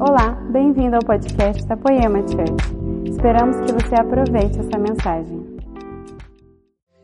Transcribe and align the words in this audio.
Olá, 0.00 0.30
bem-vindo 0.52 0.94
ao 0.94 1.02
podcast 1.02 1.66
da 1.66 1.76
Poema 1.76 2.20
Church. 2.20 3.10
Esperamos 3.10 3.56
que 3.56 3.72
você 3.72 3.96
aproveite 3.96 4.60
essa 4.60 4.78
mensagem. 4.78 5.58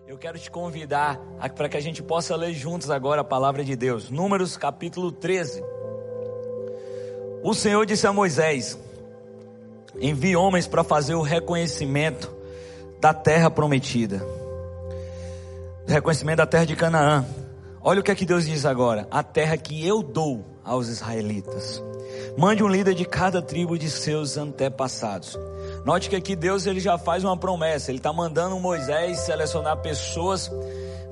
Eu 0.07 0.17
quero 0.17 0.39
te 0.39 0.49
convidar 0.49 1.19
para 1.57 1.69
que 1.69 1.77
a 1.77 1.81
gente 1.81 2.05
possa 2.05 2.37
ler 2.37 2.53
juntos 2.53 2.93
agora 2.93 3.23
a 3.23 3.25
palavra 3.25 3.65
de 3.65 3.75
Deus. 3.75 4.11
Números 4.11 4.57
capítulo 4.57 5.11
13. 5.11 5.61
O 7.43 7.53
Senhor 7.53 7.85
disse 7.85 8.07
a 8.07 8.13
Moisés: 8.13 8.79
Envie 10.01 10.37
homens 10.37 10.69
para 10.69 10.85
fazer 10.85 11.17
o 11.17 11.21
reconhecimento 11.21 12.33
da 13.01 13.13
terra 13.13 13.51
prometida. 13.51 14.25
Reconhecimento 15.85 16.37
da 16.37 16.47
terra 16.47 16.65
de 16.65 16.77
Canaã. 16.77 17.27
Olha 17.83 17.99
o 17.99 18.05
que 18.05 18.13
é 18.13 18.15
que 18.15 18.25
Deus 18.25 18.47
diz 18.47 18.65
agora: 18.65 19.09
a 19.11 19.25
terra 19.25 19.57
que 19.57 19.85
eu 19.85 20.01
dou 20.01 20.54
aos 20.65 20.89
israelitas. 20.89 21.83
Mande 22.37 22.65
um 22.65 22.69
líder 22.69 22.95
de 22.95 23.05
cada 23.05 23.41
tribo 23.41 23.79
de 23.79 23.89
seus 23.91 24.37
antepassados. 24.37 25.39
Note 25.85 26.09
que 26.09 26.17
aqui 26.17 26.35
Deus 26.35 26.67
ele 26.67 26.81
já 26.81 26.99
faz 26.99 27.23
uma 27.23 27.37
promessa. 27.37 27.91
Ele 27.91 27.99
está 27.99 28.13
mandando 28.13 28.59
Moisés 28.59 29.21
selecionar 29.21 29.77
pessoas 29.79 30.51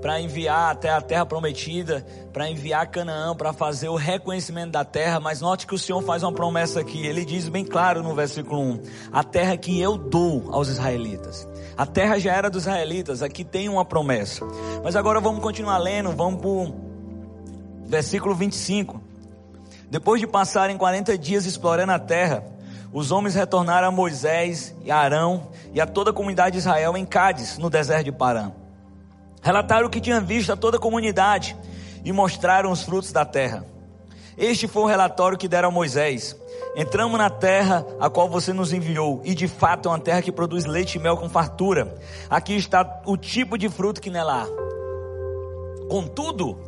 para 0.01 0.21
enviar 0.21 0.73
até 0.73 0.91
a 0.91 1.01
terra 1.01 1.25
prometida, 1.25 2.05
para 2.33 2.51
enviar 2.51 2.91
Canaã, 2.91 3.37
para 3.37 3.53
fazer 3.53 3.89
o 3.89 3.95
reconhecimento 3.95 4.73
da 4.73 4.85
terra. 4.85 5.21
Mas 5.21 5.41
note 5.41 5.65
que 5.65 5.75
o 5.77 5.79
Senhor 5.79 6.03
faz 6.03 6.25
uma 6.25 6.33
promessa 6.33 6.81
aqui. 6.81 7.07
Ele 7.07 7.25
diz 7.25 7.49
bem 7.49 7.65
claro 7.65 8.03
no 8.03 8.15
versículo 8.15 8.61
1: 8.61 8.81
A 9.13 9.23
terra 9.23 9.57
que 9.57 9.81
eu 9.81 9.97
dou 9.97 10.49
aos 10.51 10.69
israelitas. 10.69 11.49
A 11.77 11.87
terra 11.87 12.19
já 12.19 12.35
era 12.35 12.51
dos 12.51 12.65
israelitas, 12.65 13.23
aqui 13.23 13.45
tem 13.45 13.69
uma 13.69 13.85
promessa. 13.85 14.45
Mas 14.83 14.97
agora 14.97 15.21
vamos 15.21 15.41
continuar 15.41 15.79
lendo, 15.79 16.11
vamos 16.11 16.41
para 16.41 16.51
o 16.51 16.75
versículo 17.87 18.35
25. 18.35 19.12
Depois 19.93 20.19
de 20.19 20.27
passarem 20.27 20.79
40 20.79 21.19
dias 21.19 21.45
explorando 21.45 21.93
a 21.93 21.99
terra, 21.99 22.43
os 22.95 23.13
homens 23.13 23.35
retornaram 23.35 23.89
a 23.89 23.91
Moisés 23.91 24.75
e 24.83 24.91
a 24.91 24.97
Arão 24.97 25.51
e 25.75 25.83
a 25.83 25.87
toda 25.87 26.09
a 26.09 26.15
comunidade 26.15 26.53
de 26.53 26.61
Israel 26.61 26.97
em 26.97 27.05
Cádiz, 27.05 27.59
no 27.59 27.69
deserto 27.69 28.05
de 28.05 28.13
Parã. 28.13 28.53
Relataram 29.43 29.89
o 29.89 29.91
que 29.91 30.01
tinham 30.01 30.25
visto 30.25 30.51
a 30.51 30.57
toda 30.57 30.79
a 30.79 30.81
comunidade 30.81 31.55
e 32.03 32.11
mostraram 32.11 32.73
os 32.73 32.83
frutos 32.83 33.13
da 33.13 33.27
terra. 33.27 33.67
Este 34.39 34.67
foi 34.67 34.85
o 34.85 34.87
relatório 34.87 35.37
que 35.37 35.47
deram 35.47 35.69
a 35.69 35.71
Moisés. 35.73 36.35
Entramos 36.75 37.19
na 37.19 37.29
terra 37.29 37.85
a 38.01 38.09
qual 38.09 38.31
você 38.31 38.55
nos 38.55 38.73
enviou, 38.73 39.21
e 39.23 39.35
de 39.35 39.47
fato 39.47 39.91
é 39.91 39.93
uma 39.93 40.01
terra 40.01 40.23
que 40.23 40.33
produz 40.33 40.65
leite 40.65 40.95
e 40.95 41.01
mel 41.03 41.19
com 41.19 41.29
fartura. 41.29 41.95
Aqui 42.31 42.57
está 42.57 43.03
o 43.05 43.19
tipo 43.19 43.59
de 43.59 43.69
fruto 43.69 44.01
que 44.01 44.09
nela 44.09 44.45
há. 44.45 45.87
Contudo, 45.91 46.59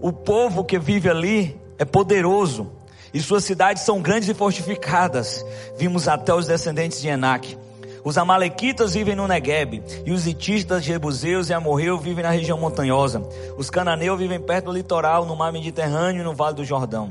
o 0.00 0.14
povo 0.14 0.64
que 0.64 0.78
vive 0.78 1.10
ali 1.10 1.59
é 1.80 1.84
poderoso, 1.86 2.70
e 3.12 3.20
suas 3.20 3.42
cidades 3.42 3.84
são 3.84 4.02
grandes 4.02 4.28
e 4.28 4.34
fortificadas. 4.34 5.42
Vimos 5.78 6.06
até 6.06 6.34
os 6.34 6.46
descendentes 6.46 7.00
de 7.00 7.08
Enac. 7.08 7.56
Os 8.04 8.18
amalequitas 8.18 8.92
vivem 8.92 9.16
no 9.16 9.26
Negueb, 9.26 9.82
e 10.04 10.12
os 10.12 10.26
itistas, 10.26 10.84
jebuseus 10.84 11.48
e 11.48 11.54
amorreus 11.54 12.02
vivem 12.02 12.22
na 12.22 12.30
região 12.30 12.58
montanhosa. 12.58 13.22
Os 13.56 13.70
cananeus 13.70 14.18
vivem 14.18 14.38
perto 14.38 14.66
do 14.66 14.72
litoral, 14.72 15.24
no 15.24 15.34
mar 15.34 15.50
Mediterrâneo 15.54 16.20
e 16.20 16.24
no 16.24 16.34
vale 16.34 16.56
do 16.56 16.66
Jordão. 16.66 17.10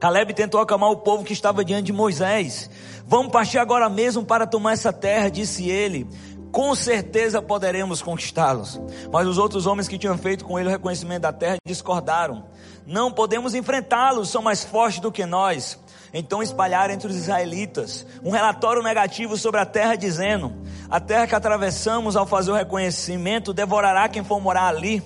Caleb 0.00 0.32
tentou 0.32 0.58
acalmar 0.58 0.90
o 0.90 0.96
povo 0.96 1.22
que 1.22 1.34
estava 1.34 1.62
diante 1.62 1.84
de 1.84 1.92
Moisés. 1.92 2.70
Vamos 3.06 3.30
partir 3.30 3.58
agora 3.58 3.90
mesmo 3.90 4.24
para 4.24 4.46
tomar 4.46 4.72
essa 4.72 4.92
terra, 4.92 5.28
disse 5.28 5.68
ele 5.68 6.06
com 6.50 6.74
certeza 6.74 7.42
poderemos 7.42 8.02
conquistá-los. 8.02 8.80
Mas 9.12 9.26
os 9.26 9.38
outros 9.38 9.66
homens 9.66 9.88
que 9.88 9.98
tinham 9.98 10.16
feito 10.16 10.44
com 10.44 10.58
ele 10.58 10.68
o 10.68 10.72
reconhecimento 10.72 11.22
da 11.22 11.32
terra 11.32 11.56
discordaram. 11.66 12.44
Não 12.88 13.12
podemos 13.12 13.54
enfrentá-los, 13.54 14.30
são 14.30 14.40
mais 14.40 14.64
fortes 14.64 14.98
do 14.98 15.12
que 15.12 15.26
nós. 15.26 15.78
Então 16.10 16.42
espalharam 16.42 16.94
entre 16.94 17.06
os 17.06 17.14
israelitas 17.14 18.06
um 18.24 18.30
relatório 18.30 18.82
negativo 18.82 19.36
sobre 19.36 19.60
a 19.60 19.66
terra, 19.66 19.94
dizendo: 19.94 20.54
A 20.88 20.98
terra 20.98 21.26
que 21.26 21.34
atravessamos 21.34 22.16
ao 22.16 22.24
fazer 22.24 22.50
o 22.50 22.54
reconhecimento 22.54 23.52
devorará 23.52 24.08
quem 24.08 24.24
for 24.24 24.40
morar 24.40 24.68
ali. 24.68 25.02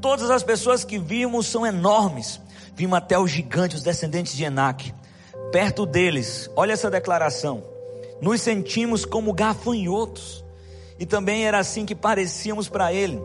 Todas 0.00 0.28
as 0.28 0.42
pessoas 0.42 0.82
que 0.82 0.98
vimos 0.98 1.46
são 1.46 1.64
enormes. 1.64 2.40
Vimos 2.74 2.98
até 2.98 3.16
os 3.16 3.30
gigantes, 3.30 3.78
os 3.78 3.84
descendentes 3.84 4.36
de 4.36 4.42
Enac. 4.42 4.92
Perto 5.52 5.86
deles, 5.86 6.50
olha 6.56 6.72
essa 6.72 6.90
declaração: 6.90 7.62
nos 8.20 8.40
sentimos 8.40 9.04
como 9.04 9.32
gafanhotos 9.32 10.44
e 10.98 11.06
também 11.06 11.46
era 11.46 11.60
assim 11.60 11.86
que 11.86 11.94
parecíamos 11.94 12.68
para 12.68 12.92
ele. 12.92 13.22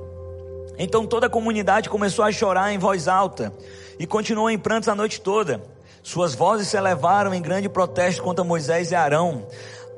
Então 0.77 1.07
toda 1.07 1.25
a 1.25 1.29
comunidade 1.29 1.89
começou 1.89 2.23
a 2.23 2.31
chorar 2.31 2.71
em 2.71 2.77
voz 2.77 3.07
alta 3.07 3.51
e 3.99 4.05
continuou 4.05 4.49
em 4.49 4.57
prantos 4.57 4.89
a 4.89 4.95
noite 4.95 5.21
toda. 5.21 5.61
Suas 6.03 6.35
vozes 6.35 6.67
se 6.67 6.77
elevaram 6.77 7.33
em 7.33 7.41
grande 7.41 7.67
protesto 7.69 8.21
contra 8.21 8.43
Moisés 8.43 8.91
e 8.91 8.95
Arão. 8.95 9.47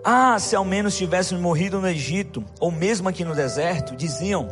Ah, 0.03 0.39
se 0.39 0.55
ao 0.55 0.63
menos 0.63 0.95
tivéssemos 0.95 1.41
morrido 1.41 1.81
no 1.81 1.87
Egito, 1.87 2.43
ou 2.59 2.71
mesmo 2.71 3.09
aqui 3.09 3.25
no 3.25 3.35
deserto, 3.35 3.95
diziam: 3.95 4.47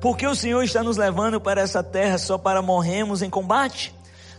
Por 0.00 0.16
que 0.16 0.26
o 0.26 0.34
Senhor 0.34 0.62
está 0.62 0.82
nos 0.82 0.96
levando 0.96 1.40
para 1.40 1.60
essa 1.60 1.82
terra 1.82 2.18
só 2.18 2.36
para 2.36 2.60
morrermos 2.60 3.22
em 3.22 3.30
combate? 3.30 3.94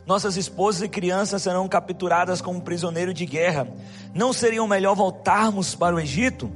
Nossas 0.05 0.35
esposas 0.35 0.81
e 0.81 0.89
crianças 0.89 1.43
serão 1.43 1.67
capturadas 1.67 2.41
como 2.41 2.61
prisioneiros 2.61 3.13
de 3.13 3.25
guerra. 3.25 3.67
Não 4.13 4.33
seria 4.33 4.65
melhor 4.67 4.95
voltarmos 4.95 5.73
para 5.73 5.95
o 5.95 5.99
Egito? 5.99 6.51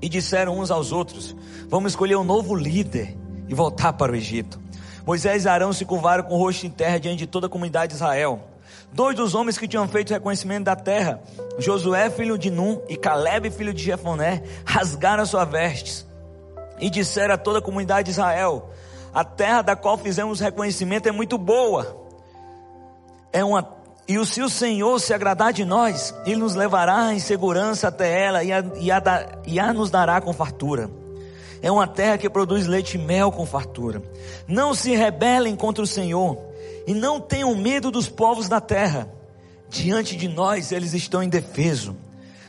e 0.00 0.08
disseram 0.08 0.58
uns 0.58 0.70
aos 0.70 0.92
outros: 0.92 1.36
Vamos 1.68 1.92
escolher 1.92 2.16
um 2.16 2.24
novo 2.24 2.54
líder 2.54 3.16
e 3.48 3.54
voltar 3.54 3.92
para 3.92 4.12
o 4.12 4.16
Egito. 4.16 4.60
Moisés 5.08 5.46
e 5.46 5.48
Arão 5.48 5.72
se 5.72 5.86
curvaram 5.86 6.22
com 6.22 6.34
o 6.34 6.36
rosto 6.36 6.66
em 6.66 6.70
terra 6.70 7.00
diante 7.00 7.16
de 7.16 7.26
toda 7.26 7.46
a 7.46 7.48
comunidade 7.48 7.92
de 7.92 7.94
Israel. 7.94 8.40
Dois 8.92 9.16
dos 9.16 9.34
homens 9.34 9.56
que 9.56 9.66
tinham 9.66 9.88
feito 9.88 10.12
reconhecimento 10.12 10.64
da 10.64 10.76
terra, 10.76 11.18
Josué, 11.58 12.10
filho 12.10 12.36
de 12.36 12.50
Num, 12.50 12.82
e 12.90 12.94
Caleb, 12.94 13.50
filho 13.50 13.72
de 13.72 13.82
Jefoné, 13.82 14.42
rasgaram 14.66 15.24
suas 15.24 15.48
vestes 15.48 16.06
e 16.78 16.90
disseram 16.90 17.36
a 17.36 17.38
toda 17.38 17.58
a 17.58 17.62
comunidade 17.62 18.04
de 18.04 18.10
Israel: 18.10 18.68
A 19.14 19.24
terra 19.24 19.62
da 19.62 19.74
qual 19.74 19.96
fizemos 19.96 20.40
reconhecimento 20.40 21.08
é 21.08 21.10
muito 21.10 21.38
boa. 21.38 22.06
É 23.32 23.42
uma 23.42 23.66
e 24.06 24.22
se 24.26 24.42
o 24.42 24.50
Senhor 24.50 25.00
se 25.00 25.14
agradar 25.14 25.54
de 25.54 25.64
nós, 25.64 26.14
Ele 26.26 26.36
nos 26.36 26.54
levará 26.54 27.14
em 27.14 27.18
segurança 27.18 27.88
até 27.88 28.24
ela 28.26 28.44
e 28.44 28.52
a, 28.52 28.62
e 28.78 28.92
a, 28.92 29.02
e 29.46 29.58
a 29.58 29.72
nos 29.72 29.90
dará 29.90 30.20
com 30.20 30.34
fartura. 30.34 30.97
É 31.60 31.70
uma 31.70 31.86
terra 31.86 32.18
que 32.18 32.30
produz 32.30 32.66
leite 32.66 32.94
e 32.94 32.98
mel 32.98 33.32
com 33.32 33.44
fartura. 33.44 34.02
Não 34.46 34.74
se 34.74 34.94
rebelem 34.94 35.56
contra 35.56 35.82
o 35.82 35.86
Senhor 35.86 36.38
e 36.86 36.94
não 36.94 37.20
tenham 37.20 37.54
medo 37.54 37.90
dos 37.90 38.08
povos 38.08 38.48
da 38.48 38.60
terra. 38.60 39.12
Diante 39.68 40.16
de 40.16 40.28
nós 40.28 40.72
eles 40.72 40.94
estão 40.94 41.22
indefesos. 41.22 41.94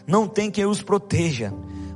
Não 0.08 0.28
tem 0.28 0.50
quem 0.50 0.66
os 0.66 0.82
proteja, 0.82 1.54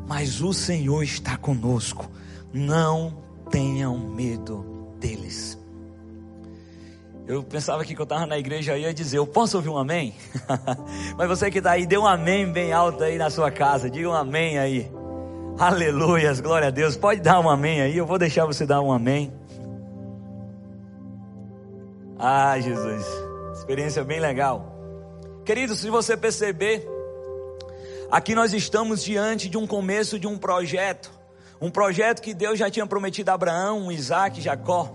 mas 0.07 0.41
o 0.41 0.53
Senhor 0.53 1.03
está 1.03 1.37
conosco. 1.37 2.09
Não 2.53 3.17
tenham 3.49 3.97
medo 3.97 4.65
deles. 4.99 5.57
Eu 7.25 7.41
pensava 7.41 7.85
que 7.85 7.97
eu 7.97 8.03
estava 8.03 8.25
na 8.25 8.37
igreja 8.37 8.77
ia 8.77 8.93
dizer, 8.93 9.17
eu 9.17 9.25
posso 9.25 9.55
ouvir 9.55 9.69
um 9.69 9.77
amém? 9.77 10.13
Mas 11.17 11.27
você 11.29 11.49
que 11.49 11.59
está 11.59 11.71
aí, 11.71 11.85
dê 11.85 11.97
um 11.97 12.05
amém 12.05 12.51
bem 12.51 12.73
alto 12.73 13.01
aí 13.01 13.17
na 13.17 13.29
sua 13.29 13.49
casa, 13.49 13.89
diga 13.89 14.09
um 14.09 14.13
amém 14.13 14.57
aí. 14.57 14.91
Aleluias, 15.57 16.41
glória 16.41 16.69
a 16.69 16.71
Deus. 16.71 16.95
Pode 16.95 17.21
dar 17.21 17.39
um 17.39 17.47
amém 17.47 17.79
aí, 17.79 17.95
eu 17.95 18.07
vou 18.07 18.17
deixar 18.17 18.45
você 18.45 18.65
dar 18.65 18.81
um 18.81 18.91
amém. 18.91 19.31
Ah, 22.17 22.59
Jesus, 22.59 23.05
experiência 23.53 24.03
bem 24.03 24.19
legal. 24.19 24.75
Querido, 25.45 25.75
se 25.75 25.89
você 25.91 26.17
perceber, 26.17 26.87
aqui 28.09 28.33
nós 28.33 28.51
estamos 28.51 29.03
diante 29.03 29.47
de 29.47 29.57
um 29.57 29.67
começo 29.67 30.17
de 30.17 30.25
um 30.25 30.37
projeto. 30.37 31.11
Um 31.61 31.69
projeto 31.69 32.21
que 32.21 32.33
Deus 32.33 32.57
já 32.57 32.69
tinha 32.69 32.87
prometido 32.87 33.29
a 33.29 33.35
Abraão, 33.35 33.91
Isaac, 33.91 34.41
Jacó. 34.41 34.91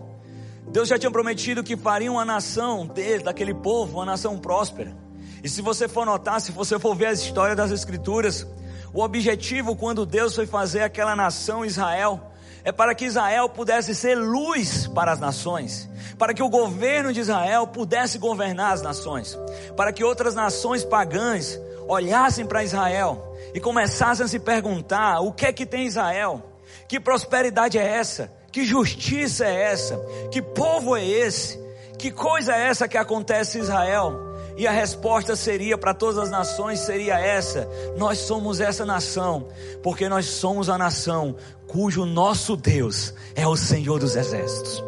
Deus 0.66 0.88
já 0.88 0.98
tinha 0.98 1.10
prometido 1.10 1.62
que 1.62 1.76
faria 1.76 2.10
uma 2.10 2.24
nação 2.24 2.84
dele, 2.84 3.22
daquele 3.22 3.54
povo, 3.54 3.98
uma 3.98 4.06
nação 4.06 4.36
próspera. 4.36 4.94
E 5.42 5.48
se 5.48 5.62
você 5.62 5.86
for 5.86 6.04
notar, 6.04 6.40
se 6.40 6.50
você 6.50 6.78
for 6.78 6.96
ver 6.96 7.06
as 7.06 7.20
histórias 7.20 7.56
das 7.56 7.70
Escrituras, 7.70 8.46
o 8.92 9.02
objetivo 9.02 9.76
quando 9.76 10.06
Deus 10.06 10.34
foi 10.34 10.46
fazer 10.46 10.82
aquela 10.82 11.14
nação 11.14 11.64
Israel 11.64 12.20
é 12.64 12.72
para 12.72 12.94
que 12.94 13.04
Israel 13.04 13.48
pudesse 13.48 13.94
ser 13.94 14.14
luz 14.14 14.86
para 14.88 15.12
as 15.12 15.18
nações, 15.18 15.88
para 16.18 16.34
que 16.34 16.42
o 16.42 16.50
governo 16.50 17.12
de 17.12 17.20
Israel 17.20 17.66
pudesse 17.66 18.18
governar 18.18 18.72
as 18.72 18.82
nações, 18.82 19.38
para 19.76 19.92
que 19.92 20.04
outras 20.04 20.34
nações 20.34 20.84
pagãs 20.84 21.58
olhassem 21.86 22.44
para 22.44 22.62
Israel 22.62 23.36
e 23.54 23.60
começassem 23.60 24.24
a 24.24 24.28
se 24.28 24.38
perguntar: 24.38 25.20
o 25.20 25.32
que 25.32 25.46
é 25.46 25.52
que 25.52 25.64
tem 25.64 25.86
Israel? 25.86 26.42
Que 26.86 27.00
prosperidade 27.00 27.78
é 27.78 27.86
essa? 27.86 28.30
Que 28.52 28.64
justiça 28.64 29.46
é 29.46 29.62
essa? 29.72 29.96
Que 30.30 30.42
povo 30.42 30.96
é 30.96 31.06
esse? 31.06 31.58
Que 31.98 32.10
coisa 32.10 32.54
é 32.54 32.66
essa 32.66 32.88
que 32.88 32.98
acontece 32.98 33.58
em 33.58 33.62
Israel? 33.62 34.27
E 34.58 34.66
a 34.66 34.72
resposta 34.72 35.36
seria 35.36 35.78
para 35.78 35.94
todas 35.94 36.18
as 36.18 36.30
nações 36.30 36.80
seria 36.80 37.16
essa: 37.16 37.68
nós 37.96 38.18
somos 38.18 38.58
essa 38.60 38.84
nação, 38.84 39.46
porque 39.84 40.08
nós 40.08 40.26
somos 40.26 40.68
a 40.68 40.76
nação 40.76 41.36
cujo 41.68 42.04
nosso 42.04 42.56
Deus 42.56 43.14
é 43.36 43.46
o 43.46 43.56
Senhor 43.56 44.00
dos 44.00 44.16
exércitos. 44.16 44.82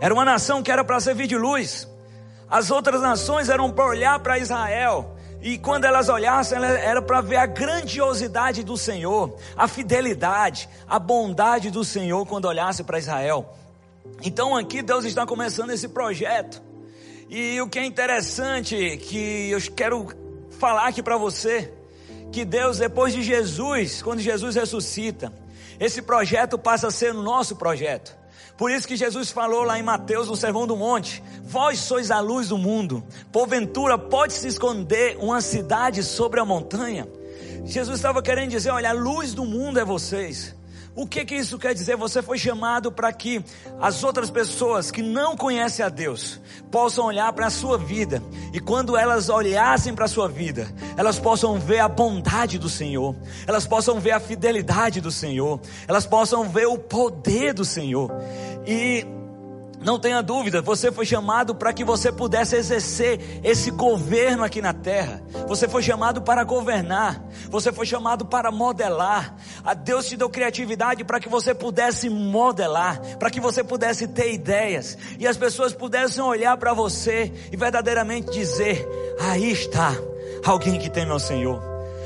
Era 0.00 0.14
uma 0.14 0.24
nação 0.24 0.62
que 0.62 0.72
era 0.72 0.82
para 0.82 0.98
servir 1.00 1.26
de 1.26 1.36
luz. 1.36 1.86
As 2.48 2.70
outras 2.70 3.02
nações 3.02 3.50
eram 3.50 3.70
para 3.70 3.84
olhar 3.84 4.18
para 4.20 4.38
Israel 4.38 5.14
E 5.40 5.56
quando 5.56 5.84
elas 5.84 6.08
olhassem, 6.08 6.58
era 6.58 7.00
para 7.00 7.20
ver 7.20 7.36
a 7.36 7.46
grandiosidade 7.46 8.62
do 8.64 8.76
Senhor, 8.76 9.36
a 9.56 9.68
fidelidade, 9.68 10.68
a 10.88 10.98
bondade 10.98 11.70
do 11.70 11.84
Senhor 11.84 12.26
quando 12.26 12.46
olhasse 12.46 12.82
para 12.82 12.98
Israel. 12.98 13.54
Então 14.22 14.56
aqui 14.56 14.82
Deus 14.82 15.04
está 15.04 15.26
começando 15.26 15.70
esse 15.70 15.88
projeto. 15.88 16.69
E 17.32 17.60
o 17.60 17.68
que 17.68 17.78
é 17.78 17.84
interessante 17.84 18.96
que 18.96 19.50
eu 19.50 19.60
quero 19.76 20.08
falar 20.58 20.88
aqui 20.88 21.00
para 21.00 21.16
você, 21.16 21.72
que 22.32 22.44
Deus 22.44 22.78
depois 22.78 23.12
de 23.12 23.22
Jesus, 23.22 24.02
quando 24.02 24.18
Jesus 24.18 24.56
ressuscita, 24.56 25.32
esse 25.78 26.02
projeto 26.02 26.58
passa 26.58 26.88
a 26.88 26.90
ser 26.90 27.14
nosso 27.14 27.54
projeto. 27.54 28.18
Por 28.58 28.68
isso 28.68 28.86
que 28.86 28.96
Jesus 28.96 29.30
falou 29.30 29.62
lá 29.62 29.78
em 29.78 29.82
Mateus, 29.82 30.26
no 30.26 30.34
Sermão 30.34 30.66
do 30.66 30.76
Monte: 30.76 31.22
Vós 31.44 31.78
sois 31.78 32.10
a 32.10 32.18
luz 32.18 32.48
do 32.48 32.58
mundo. 32.58 33.00
Porventura 33.30 33.96
pode 33.96 34.32
se 34.32 34.48
esconder 34.48 35.16
uma 35.20 35.40
cidade 35.40 36.02
sobre 36.02 36.40
a 36.40 36.44
montanha? 36.44 37.06
Jesus 37.64 37.98
estava 37.98 38.20
querendo 38.20 38.50
dizer: 38.50 38.70
Olha, 38.70 38.90
a 38.90 38.92
luz 38.92 39.34
do 39.34 39.44
mundo 39.44 39.78
é 39.78 39.84
vocês. 39.84 40.52
O 40.94 41.06
que 41.06 41.24
que 41.24 41.36
isso 41.36 41.58
quer 41.58 41.72
dizer? 41.72 41.96
Você 41.96 42.20
foi 42.20 42.36
chamado 42.36 42.90
para 42.90 43.12
que 43.12 43.44
as 43.80 44.02
outras 44.02 44.28
pessoas 44.28 44.90
que 44.90 45.02
não 45.02 45.36
conhecem 45.36 45.84
a 45.84 45.88
Deus 45.88 46.40
possam 46.70 47.06
olhar 47.06 47.32
para 47.32 47.46
a 47.46 47.50
sua 47.50 47.78
vida 47.78 48.22
e 48.52 48.58
quando 48.58 48.96
elas 48.96 49.28
olhassem 49.28 49.94
para 49.94 50.06
a 50.06 50.08
sua 50.08 50.28
vida, 50.28 50.68
elas 50.96 51.18
possam 51.18 51.58
ver 51.58 51.78
a 51.78 51.88
bondade 51.88 52.58
do 52.58 52.68
Senhor, 52.68 53.14
elas 53.46 53.66
possam 53.66 54.00
ver 54.00 54.10
a 54.12 54.20
fidelidade 54.20 55.00
do 55.00 55.12
Senhor, 55.12 55.60
elas 55.86 56.06
possam 56.06 56.48
ver 56.48 56.66
o 56.66 56.76
poder 56.76 57.54
do 57.54 57.64
Senhor. 57.64 58.10
E 58.66 59.06
não 59.80 59.98
tenha 59.98 60.22
dúvida, 60.22 60.60
você 60.60 60.92
foi 60.92 61.06
chamado 61.06 61.54
para 61.54 61.72
que 61.72 61.82
você 61.82 62.12
pudesse 62.12 62.54
exercer 62.54 63.40
esse 63.42 63.70
governo 63.70 64.44
aqui 64.44 64.60
na 64.60 64.74
terra. 64.74 65.22
Você 65.48 65.66
foi 65.66 65.82
chamado 65.82 66.20
para 66.20 66.44
governar. 66.44 67.24
Você 67.48 67.72
foi 67.72 67.86
chamado 67.86 68.26
para 68.26 68.50
modelar. 68.50 69.34
A 69.64 69.72
Deus 69.72 70.06
te 70.06 70.18
deu 70.18 70.28
criatividade 70.28 71.02
para 71.02 71.18
que 71.18 71.30
você 71.30 71.54
pudesse 71.54 72.10
modelar, 72.10 73.00
para 73.18 73.30
que 73.30 73.40
você 73.40 73.64
pudesse 73.64 74.06
ter 74.06 74.34
ideias 74.34 74.98
e 75.18 75.26
as 75.26 75.38
pessoas 75.38 75.72
pudessem 75.72 76.22
olhar 76.22 76.58
para 76.58 76.74
você 76.74 77.32
e 77.50 77.56
verdadeiramente 77.56 78.30
dizer: 78.30 78.86
aí 79.18 79.50
está 79.50 79.94
alguém 80.44 80.78
que 80.78 80.90
tem 80.90 81.06
meu 81.06 81.18
Senhor. 81.18 81.62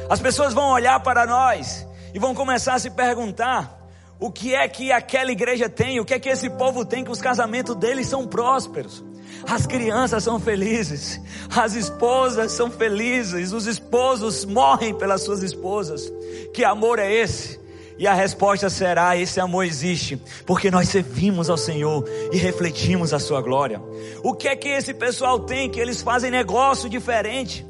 As 0.08 0.20
pessoas 0.20 0.54
vão 0.54 0.70
olhar 0.70 1.00
para 1.00 1.26
nós 1.26 1.84
e 2.14 2.20
vão 2.20 2.36
começar 2.36 2.74
a 2.74 2.78
se 2.78 2.90
perguntar: 2.90 3.83
o 4.18 4.30
que 4.30 4.54
é 4.54 4.66
que 4.68 4.92
aquela 4.92 5.32
igreja 5.32 5.68
tem, 5.68 6.00
o 6.00 6.04
que 6.04 6.14
é 6.14 6.18
que 6.18 6.28
esse 6.28 6.48
povo 6.50 6.84
tem, 6.84 7.04
que 7.04 7.10
os 7.10 7.20
casamentos 7.20 7.74
deles 7.76 8.06
são 8.06 8.26
prósperos. 8.26 9.04
As 9.48 9.66
crianças 9.66 10.22
são 10.24 10.40
felizes, 10.40 11.20
as 11.54 11.74
esposas 11.74 12.52
são 12.52 12.70
felizes, 12.70 13.52
os 13.52 13.66
esposos 13.66 14.44
morrem 14.44 14.94
pelas 14.94 15.22
suas 15.22 15.42
esposas. 15.42 16.10
Que 16.52 16.64
amor 16.64 16.98
é 16.98 17.12
esse? 17.12 17.60
E 17.98 18.06
a 18.06 18.14
resposta 18.14 18.70
será: 18.70 19.16
esse 19.16 19.40
amor 19.40 19.64
existe, 19.64 20.20
porque 20.46 20.70
nós 20.70 20.88
servimos 20.88 21.50
ao 21.50 21.56
Senhor 21.56 22.04
e 22.32 22.36
refletimos 22.38 23.12
a 23.12 23.18
Sua 23.18 23.40
glória. 23.40 23.80
O 24.22 24.34
que 24.34 24.48
é 24.48 24.56
que 24.56 24.68
esse 24.68 24.94
pessoal 24.94 25.40
tem? 25.40 25.70
Que 25.70 25.80
eles 25.80 26.02
fazem 26.02 26.30
negócio 26.30 26.88
diferente, 26.88 27.64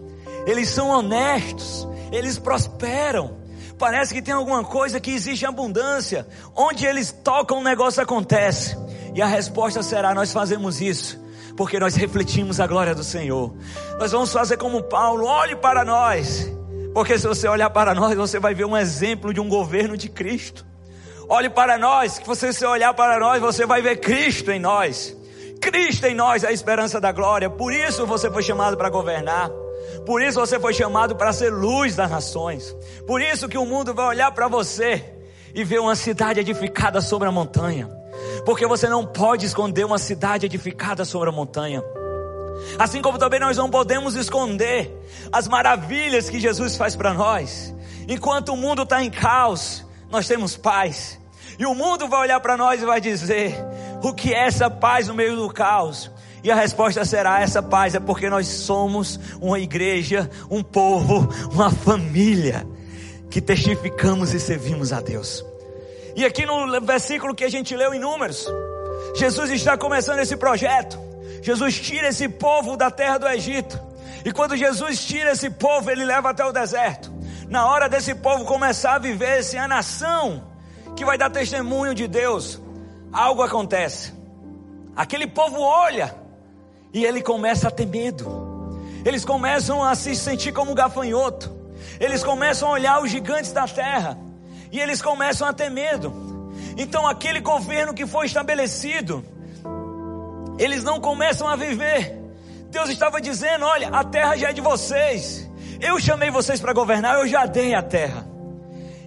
eles 0.47 0.69
são 0.69 0.89
honestos, 0.89 1.87
eles 2.13 2.39
prosperam. 2.39 3.44
Parece 3.79 4.15
que 4.15 4.23
tem 4.23 4.35
alguma 4.35 4.65
coisa 4.65 5.01
que 5.01 5.11
existe 5.11 5.45
abundância. 5.45 6.27
Onde 6.55 6.87
eles 6.87 7.13
tocam, 7.13 7.59
o 7.59 7.63
negócio 7.63 8.03
acontece. 8.03 8.77
E 9.15 9.21
a 9.21 9.27
resposta 9.27 9.83
será: 9.83 10.15
nós 10.15 10.33
fazemos 10.33 10.81
isso 10.81 11.25
porque 11.57 11.79
nós 11.79 11.95
refletimos 11.95 12.61
a 12.61 12.67
glória 12.67 12.95
do 12.95 13.05
Senhor. 13.05 13.55
Nós 13.99 14.13
vamos 14.13 14.33
fazer 14.33 14.57
como 14.57 14.83
Paulo: 14.83 15.27
olhe 15.27 15.57
para 15.57 15.85
nós. 15.85 16.51
Porque 16.93 17.19
se 17.19 17.27
você 17.27 17.49
olhar 17.49 17.71
para 17.71 17.95
nós, 17.95 18.15
você 18.15 18.39
vai 18.39 18.55
ver 18.55 18.65
um 18.65 18.77
exemplo 18.77 19.35
de 19.35 19.41
um 19.41 19.49
governo 19.49 19.97
de 19.97 20.09
Cristo. 20.09 20.65
Olhe 21.29 21.51
para 21.51 21.77
nós, 21.77 22.19
que 22.19 22.27
você 22.27 22.53
se 22.53 22.65
olhar 22.65 22.95
para 22.95 23.19
nós, 23.19 23.41
você 23.41 23.67
vai 23.67 23.83
ver 23.83 23.97
Cristo 23.97 24.53
em 24.53 24.61
nós. 24.61 25.17
Cristo 25.61 26.07
em 26.07 26.15
nós 26.15 26.45
é 26.45 26.49
a 26.49 26.53
esperança 26.53 27.01
da 27.01 27.11
glória. 27.11 27.51
Por 27.51 27.73
isso 27.73 28.07
você 28.07 28.31
foi 28.31 28.43
chamado 28.43 28.77
para 28.77 28.91
governar. 28.91 29.51
Por 30.07 30.23
isso 30.23 30.39
você 30.39 30.59
foi 30.59 30.75
chamado 30.75 31.17
para 31.17 31.33
ser 31.33 31.51
luz 31.51 31.97
das 31.97 32.11
nações. 32.11 32.75
Por 33.07 33.21
isso 33.21 33.49
que 33.49 33.59
o 33.59 33.65
mundo 33.65 33.95
vai 33.95 34.07
olhar 34.07 34.33
para 34.33 34.49
você 34.49 35.05
e 35.55 35.65
ver 35.65 35.81
uma 35.81 35.95
cidade 35.95 36.41
edificada 36.41 37.01
sobre 37.01 37.29
a 37.29 37.33
montanha. 37.33 37.89
Porque 38.45 38.67
você 38.67 38.89
não 38.89 39.07
pode 39.07 39.47
esconder 39.47 39.85
uma 39.85 39.99
cidade 39.99 40.47
edificada 40.47 41.05
sobre 41.05 41.29
a 41.29 41.33
montanha. 41.33 41.83
Assim 42.79 43.03
como 43.03 43.19
também 43.19 43.41
nós 43.41 43.57
não 43.57 43.71
podemos 43.71 44.15
esconder 44.15 44.91
as 45.33 45.49
maravilhas 45.49 46.29
que 46.29 46.41
Jesus 46.41 46.77
faz 46.77 46.95
para 46.95 47.13
nós. 47.13 47.75
Enquanto 48.09 48.51
o 48.51 48.57
mundo 48.57 48.83
está 48.83 49.03
em 49.03 49.11
caos, 49.11 49.85
nós 50.11 50.27
temos 50.27 50.57
paz. 50.57 51.19
E 51.59 51.67
o 51.67 51.75
mundo 51.75 52.09
vai 52.09 52.21
olhar 52.21 52.41
para 52.41 52.57
nós 52.57 52.83
e 52.83 52.85
vai 52.85 53.01
dizer: 53.01 53.55
o 54.03 54.13
que 54.13 54.33
é 54.33 54.47
essa 54.47 54.69
paz 54.69 55.09
no 55.09 55.15
meio 55.15 55.37
do 55.37 55.49
caos? 55.53 56.11
E 56.45 56.51
a 56.51 56.55
resposta 56.55 57.03
será: 57.07 57.41
essa 57.41 57.63
paz 57.63 57.95
é 57.95 58.01
porque 58.01 58.29
nós 58.29 58.47
somos 58.47 59.19
uma 59.41 59.59
igreja, 59.59 60.31
um 60.51 60.63
povo, 60.63 61.27
uma 61.51 61.71
família 61.71 62.67
que 63.31 63.41
testificamos 63.41 64.35
e 64.35 64.39
servimos 64.39 64.93
a 64.93 65.01
Deus. 65.01 65.43
E 66.15 66.23
aqui 66.25 66.45
no 66.45 66.81
versículo 66.83 67.35
que 67.35 67.45
a 67.45 67.49
gente 67.49 67.75
leu 67.75 67.95
em 67.95 67.99
Números, 67.99 68.47
Jesus 69.17 69.51
está 69.51 69.79
começando 69.79 70.19
esse 70.19 70.37
projeto. 70.37 71.01
Jesus 71.41 71.81
tira 71.81 72.09
esse 72.09 72.29
povo 72.29 72.77
da 72.77 72.91
terra 72.91 73.19
do 73.19 73.27
Egito. 73.27 73.81
E 74.23 74.31
quando 74.31 74.57
Jesus 74.57 75.05
tira 75.05 75.33
esse 75.33 75.49
povo, 75.51 75.91
ele 75.91 76.05
leva 76.05 76.31
até 76.31 76.45
o 76.45 76.53
deserto. 76.53 77.13
Na 77.49 77.67
hora 77.67 77.89
desse 77.89 78.15
povo 78.15 78.45
começar 78.45 78.95
a 78.95 78.99
viver 78.99 79.43
se 79.43 79.57
a 79.57 79.67
nação 79.67 80.45
que 80.95 81.05
vai 81.05 81.19
dar 81.19 81.31
testemunho 81.31 81.95
de 81.95 82.07
Deus, 82.07 82.61
algo 83.13 83.43
acontece. 83.43 84.13
Aquele 84.95 85.27
povo 85.27 85.61
olha 85.61 86.24
e 86.95 87.05
ele 87.05 87.21
começa 87.21 87.67
a 87.67 87.71
ter 87.73 87.87
medo. 87.87 88.79
Eles 89.05 89.25
começam 89.25 89.83
a 89.83 89.97
se 89.97 90.15
sentir 90.15 90.53
como 90.53 90.75
gafanhoto. 90.75 91.53
Eles 91.99 92.23
começam 92.23 92.69
a 92.69 92.73
olhar 92.73 93.03
os 93.03 93.11
gigantes 93.11 93.53
da 93.53 93.67
terra. 93.67 94.17
E 94.71 94.81
eles 94.81 95.03
começam 95.03 95.47
a 95.47 95.53
ter 95.53 95.69
medo. 95.69 96.15
Então 96.79 97.07
aquele 97.07 97.41
governo 97.41 97.93
que 97.93 98.07
foi 98.07 98.27
estabelecido, 98.27 99.25
eles 100.57 100.85
não 100.85 101.01
começam 101.01 101.49
a 101.49 101.57
viver. 101.57 102.17
Deus 102.71 102.89
estava 102.89 103.21
dizendo: 103.21 103.67
olha, 103.67 103.89
a 103.89 104.05
terra 104.05 104.37
já 104.37 104.51
é 104.51 104.53
de 104.53 104.61
vocês. 104.61 105.51
Eu 105.81 105.99
chamei 105.99 106.31
vocês 106.31 106.61
para 106.61 106.73
governar, 106.73 107.19
eu 107.19 107.27
já 107.27 107.45
dei 107.45 107.75
a 107.75 107.83
terra. 107.83 108.27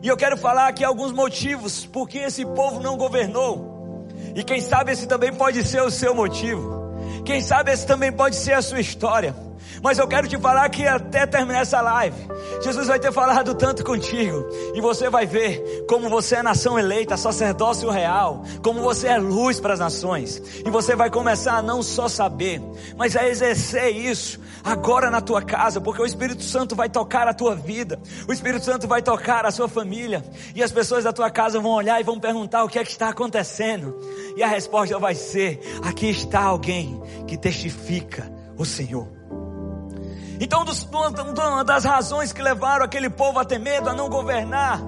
E 0.03 0.07
eu 0.07 0.17
quero 0.17 0.37
falar 0.37 0.67
aqui 0.67 0.83
alguns 0.83 1.11
motivos 1.13 1.85
porque 1.85 2.19
esse 2.19 2.45
povo 2.45 2.81
não 2.81 2.97
governou. 2.97 4.05
E 4.35 4.43
quem 4.43 4.61
sabe 4.61 4.91
esse 4.91 5.07
também 5.07 5.33
pode 5.33 5.65
ser 5.65 5.81
o 5.81 5.89
seu 5.89 6.13
motivo. 6.13 6.76
Quem 7.27 7.41
sabe 7.41 7.73
esse 7.73 7.85
também 7.85 8.09
pode 8.09 8.37
ser 8.37 8.53
a 8.53 8.61
sua 8.61 8.79
história. 8.79 9.35
Mas 9.81 9.97
eu 9.97 10.07
quero 10.07 10.27
te 10.27 10.37
falar 10.37 10.69
que 10.69 10.85
até 10.87 11.25
terminar 11.25 11.61
essa 11.61 11.81
live, 11.81 12.15
Jesus 12.61 12.87
vai 12.87 12.99
ter 12.99 13.11
falado 13.11 13.53
tanto 13.55 13.83
contigo, 13.83 14.45
e 14.73 14.81
você 14.81 15.09
vai 15.09 15.25
ver 15.25 15.85
como 15.87 16.09
você 16.09 16.35
é 16.35 16.43
nação 16.43 16.77
eleita, 16.77 17.17
sacerdócio 17.17 17.89
real, 17.89 18.43
como 18.63 18.81
você 18.81 19.07
é 19.07 19.17
luz 19.17 19.59
para 19.59 19.73
as 19.73 19.79
nações, 19.79 20.41
e 20.65 20.69
você 20.69 20.95
vai 20.95 21.09
começar 21.09 21.57
a 21.57 21.61
não 21.61 21.81
só 21.81 22.07
saber, 22.07 22.61
mas 22.95 23.15
a 23.15 23.27
exercer 23.27 23.95
isso 23.95 24.39
agora 24.63 25.09
na 25.09 25.21
tua 25.21 25.41
casa, 25.41 25.79
porque 25.79 26.01
o 26.01 26.05
Espírito 26.05 26.43
Santo 26.43 26.75
vai 26.75 26.89
tocar 26.89 27.27
a 27.27 27.33
tua 27.33 27.55
vida, 27.55 27.99
o 28.27 28.33
Espírito 28.33 28.65
Santo 28.65 28.87
vai 28.87 29.01
tocar 29.01 29.45
a 29.45 29.51
sua 29.51 29.67
família, 29.67 30.23
e 30.55 30.63
as 30.63 30.71
pessoas 30.71 31.03
da 31.03 31.13
tua 31.13 31.29
casa 31.29 31.59
vão 31.59 31.71
olhar 31.71 31.99
e 31.99 32.03
vão 32.03 32.19
perguntar 32.19 32.63
o 32.63 32.69
que 32.69 32.79
é 32.79 32.83
que 32.83 32.91
está 32.91 33.09
acontecendo, 33.09 33.97
e 34.35 34.43
a 34.43 34.47
resposta 34.47 34.97
vai 34.99 35.15
ser: 35.15 35.59
aqui 35.83 36.09
está 36.09 36.41
alguém 36.41 37.01
que 37.27 37.37
testifica 37.37 38.31
o 38.57 38.65
Senhor. 38.65 39.16
Então, 40.39 40.63
uma 40.63 41.63
das 41.63 41.83
razões 41.83 42.31
que 42.31 42.41
levaram 42.41 42.85
aquele 42.85 43.09
povo 43.09 43.39
a 43.39 43.45
ter 43.45 43.59
medo, 43.59 43.89
a 43.89 43.93
não 43.93 44.09
governar, 44.09 44.81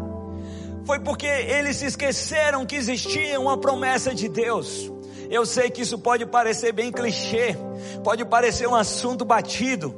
foi 0.85 0.99
porque 0.99 1.27
eles 1.27 1.77
se 1.77 1.85
esqueceram 1.85 2.65
que 2.65 2.75
existia 2.75 3.39
uma 3.39 3.57
promessa 3.57 4.13
de 4.13 4.27
Deus. 4.27 4.91
Eu 5.29 5.45
sei 5.45 5.69
que 5.69 5.81
isso 5.81 5.99
pode 5.99 6.25
parecer 6.25 6.71
bem 6.71 6.91
clichê, 6.91 7.55
pode 8.03 8.25
parecer 8.25 8.67
um 8.67 8.75
assunto 8.75 9.23
batido, 9.23 9.95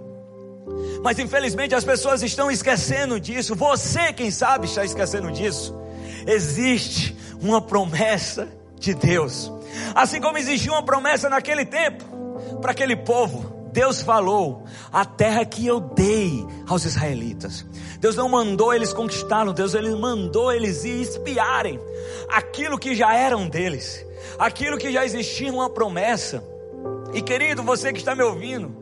mas 1.02 1.18
infelizmente 1.20 1.74
as 1.74 1.86
pessoas 1.86 2.22
estão 2.22 2.52
esquecendo 2.52 3.20
disso. 3.20 3.56
Você, 3.56 4.12
quem 4.12 4.30
sabe, 4.30 4.68
está 4.68 4.84
esquecendo 4.84 5.32
disso. 5.32 5.74
Existe 6.28 7.16
uma 7.42 7.62
promessa 7.62 8.50
de 8.78 8.94
Deus, 8.94 9.52
assim 9.96 10.20
como 10.20 10.38
existia 10.38 10.72
uma 10.72 10.84
promessa 10.84 11.30
naquele 11.30 11.66
tempo 11.66 12.04
para 12.62 12.72
aquele 12.72 12.96
povo. 12.96 13.61
Deus 13.72 14.02
falou: 14.02 14.66
a 14.92 15.06
terra 15.06 15.46
que 15.46 15.66
eu 15.66 15.80
dei 15.80 16.46
aos 16.68 16.86
israelitas. 16.86 17.66
Deus 18.00 18.16
não 18.16 18.30
mandou 18.30 18.74
eles 18.74 18.94
conquistá-lo, 18.94 19.54
Deus 19.54 19.74
ele 19.74 19.94
mandou 19.96 20.52
eles 20.52 20.84
ir 20.84 21.02
espiarem 21.02 21.80
aquilo 22.30 22.80
que 22.80 22.96
já 22.96 23.16
eram 23.16 23.48
deles, 23.48 24.06
aquilo 24.40 24.78
que 24.78 24.92
já 24.92 25.06
existia 25.06 25.52
uma 25.52 25.70
promessa. 25.70 26.44
E 27.14 27.22
querido, 27.22 27.62
você 27.62 27.92
que 27.92 28.00
está 28.00 28.16
me 28.16 28.24
ouvindo, 28.24 28.82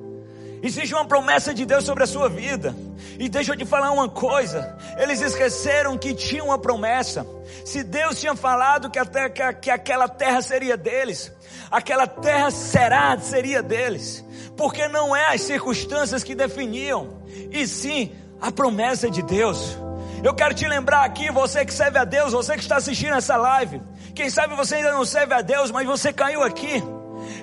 Existe 0.62 0.94
uma 0.94 1.06
promessa 1.06 1.54
de 1.54 1.66
Deus 1.66 1.86
sobre 1.86 2.04
a 2.04 2.08
sua 2.08 2.28
vida. 2.28 2.76
E 3.18 3.30
deixa 3.30 3.54
eu 3.54 3.58
te 3.58 3.66
falar 3.66 3.92
uma 3.92 4.10
coisa: 4.10 4.78
eles 4.98 5.22
esqueceram 5.22 5.98
que 5.98 6.14
tinha 6.14 6.44
uma 6.44 6.60
promessa. 6.60 7.26
Se 7.64 7.82
Deus 7.82 8.20
tinha 8.20 8.36
falado 8.36 8.90
que, 8.90 9.00
que, 9.30 9.54
que 9.54 9.72
aquela 9.72 10.08
terra 10.08 10.42
seria 10.42 10.76
deles, 10.76 11.32
aquela 11.72 12.08
terra 12.08 12.52
será, 12.52 13.18
seria 13.20 13.64
deles. 13.64 14.26
Porque 14.60 14.90
não 14.90 15.16
é 15.16 15.34
as 15.34 15.40
circunstâncias 15.44 16.22
que 16.22 16.36
definiam, 16.36 17.22
e 17.50 17.66
sim 17.66 18.12
a 18.42 18.52
promessa 18.52 19.10
de 19.10 19.22
Deus. 19.22 19.78
Eu 20.22 20.34
quero 20.34 20.54
te 20.54 20.68
lembrar 20.68 21.06
aqui, 21.06 21.32
você 21.32 21.64
que 21.64 21.74
serve 21.74 21.98
a 21.98 22.04
Deus, 22.04 22.34
você 22.34 22.56
que 22.56 22.60
está 22.60 22.76
assistindo 22.76 23.16
essa 23.16 23.38
live, 23.38 23.82
quem 24.14 24.30
sabe 24.30 24.58
você 24.58 24.76
ainda 24.76 24.92
não 24.92 25.06
serve 25.06 25.34
a 25.34 25.42
Deus, 25.42 25.72
mas 25.72 25.88
você 25.88 26.12
caiu 26.12 26.44
aqui. 26.44 26.84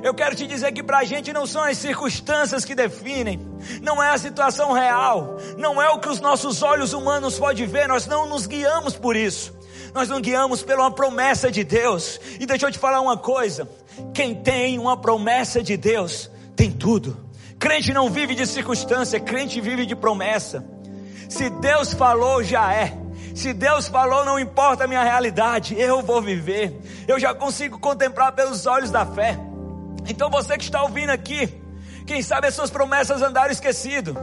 Eu 0.02 0.12
quero 0.12 0.36
te 0.36 0.46
dizer 0.46 0.72
que 0.72 0.82
para 0.82 0.98
a 0.98 1.04
gente 1.04 1.32
não 1.32 1.46
são 1.46 1.62
as 1.62 1.78
circunstâncias 1.78 2.66
que 2.66 2.74
definem, 2.74 3.40
não 3.80 4.02
é 4.02 4.10
a 4.10 4.18
situação 4.18 4.72
real, 4.72 5.38
não 5.56 5.80
é 5.80 5.88
o 5.88 5.98
que 5.98 6.10
os 6.10 6.20
nossos 6.20 6.62
olhos 6.62 6.92
humanos 6.92 7.38
podem 7.38 7.66
ver, 7.66 7.88
nós 7.88 8.06
não 8.06 8.28
nos 8.28 8.46
guiamos 8.46 8.94
por 8.94 9.16
isso, 9.16 9.54
nós 9.94 10.06
não 10.06 10.20
guiamos 10.20 10.62
pela 10.62 10.90
promessa 10.90 11.50
de 11.50 11.64
Deus. 11.64 12.20
E 12.38 12.44
deixa 12.44 12.66
eu 12.66 12.70
te 12.70 12.78
falar 12.78 13.00
uma 13.00 13.16
coisa: 13.16 13.66
quem 14.12 14.34
tem 14.34 14.78
uma 14.78 14.98
promessa 14.98 15.62
de 15.62 15.78
Deus, 15.78 16.30
tem 16.56 16.70
tudo. 16.72 17.24
Crente 17.58 17.92
não 17.92 18.10
vive 18.10 18.34
de 18.34 18.46
circunstância, 18.46 19.20
crente 19.20 19.60
vive 19.60 19.86
de 19.86 19.94
promessa. 19.94 20.64
Se 21.28 21.50
Deus 21.50 21.92
falou, 21.92 22.42
já 22.42 22.72
é. 22.72 22.96
Se 23.34 23.52
Deus 23.52 23.86
falou, 23.86 24.24
não 24.24 24.38
importa 24.38 24.84
a 24.84 24.86
minha 24.86 25.02
realidade, 25.02 25.78
eu 25.78 26.02
vou 26.02 26.22
viver. 26.22 26.80
Eu 27.06 27.20
já 27.20 27.34
consigo 27.34 27.78
contemplar 27.78 28.32
pelos 28.32 28.66
olhos 28.66 28.90
da 28.90 29.04
fé. 29.04 29.38
Então 30.08 30.30
você 30.30 30.56
que 30.56 30.64
está 30.64 30.82
ouvindo 30.82 31.10
aqui, 31.10 31.52
quem 32.06 32.22
sabe 32.22 32.46
as 32.46 32.54
suas 32.54 32.70
promessas 32.70 33.20
andaram 33.20 33.50
esquecido. 33.50 34.16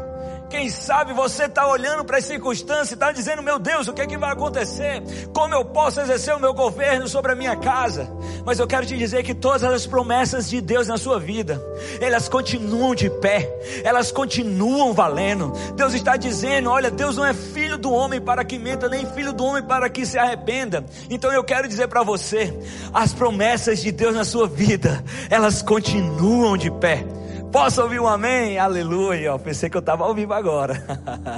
Quem 0.50 0.70
sabe 0.70 1.14
você 1.14 1.46
está 1.46 1.68
olhando 1.68 2.04
para 2.06 2.18
as 2.18 2.26
circunstâncias 2.26 2.92
e 2.92 2.94
está 2.94 3.12
dizendo: 3.12 3.42
Meu 3.42 3.58
Deus, 3.58 3.88
o 3.88 3.94
que 3.94 4.02
é 4.02 4.08
que 4.08 4.18
vai 4.18 4.32
acontecer? 4.32 5.02
Como 5.34 5.54
eu 5.54 5.66
posso 5.66 6.00
exercer 6.00 6.36
o 6.36 6.40
meu 6.40 6.54
governo 6.54 7.08
sobre 7.08 7.32
a 7.32 7.36
minha 7.36 7.56
casa? 7.56 8.10
Mas 8.46 8.60
eu 8.60 8.68
quero 8.68 8.86
te 8.86 8.98
dizer 8.98 9.24
que 9.24 9.34
todas 9.34 9.64
as 9.64 9.88
promessas 9.88 10.50
de 10.50 10.62
Deus 10.62 10.88
na 10.88 10.98
sua 10.98 11.20
vida, 11.20 11.62
elas 12.00 12.28
continuam 12.30 12.94
de 12.94 13.10
pé, 13.10 13.52
elas 13.84 14.12
continuam 14.12 14.94
valendo. 14.94 15.54
Deus 15.76 15.94
está 15.94 16.18
dizendo: 16.18 16.70
Olha, 16.70 16.92
Deus 16.92 17.18
não 17.18 17.26
é 17.26 17.34
filho 17.34 17.78
do 17.78 17.92
homem 17.92 18.22
para 18.22 18.44
que 18.44 18.60
menta, 18.60 18.88
nem 18.88 19.06
filho 19.08 19.34
do 19.34 19.46
homem 19.46 19.64
para 19.64 19.90
que 19.90 20.06
se 20.06 20.18
arrependa. 20.18 20.86
Então 21.10 21.32
eu 21.32 21.44
quero 21.44 21.68
dizer 21.68 21.88
para 21.88 22.04
você: 22.04 22.54
as 22.94 23.14
promessas 23.14 23.82
de 23.82 23.92
Deus 23.92 24.16
na 24.16 24.24
sua 24.24 24.48
vida, 24.48 25.04
elas 25.30 25.62
continuam 25.62 26.58
de 26.58 26.70
pé. 26.70 27.06
Posso 27.54 27.84
ouvir 27.84 28.00
um 28.00 28.08
amém? 28.08 28.58
Aleluia. 28.58 29.28
Eu 29.28 29.38
pensei 29.38 29.70
que 29.70 29.78
eu 29.78 29.80
estava 29.80 30.04
ao 30.04 30.16
vivo 30.16 30.34
agora. 30.34 30.84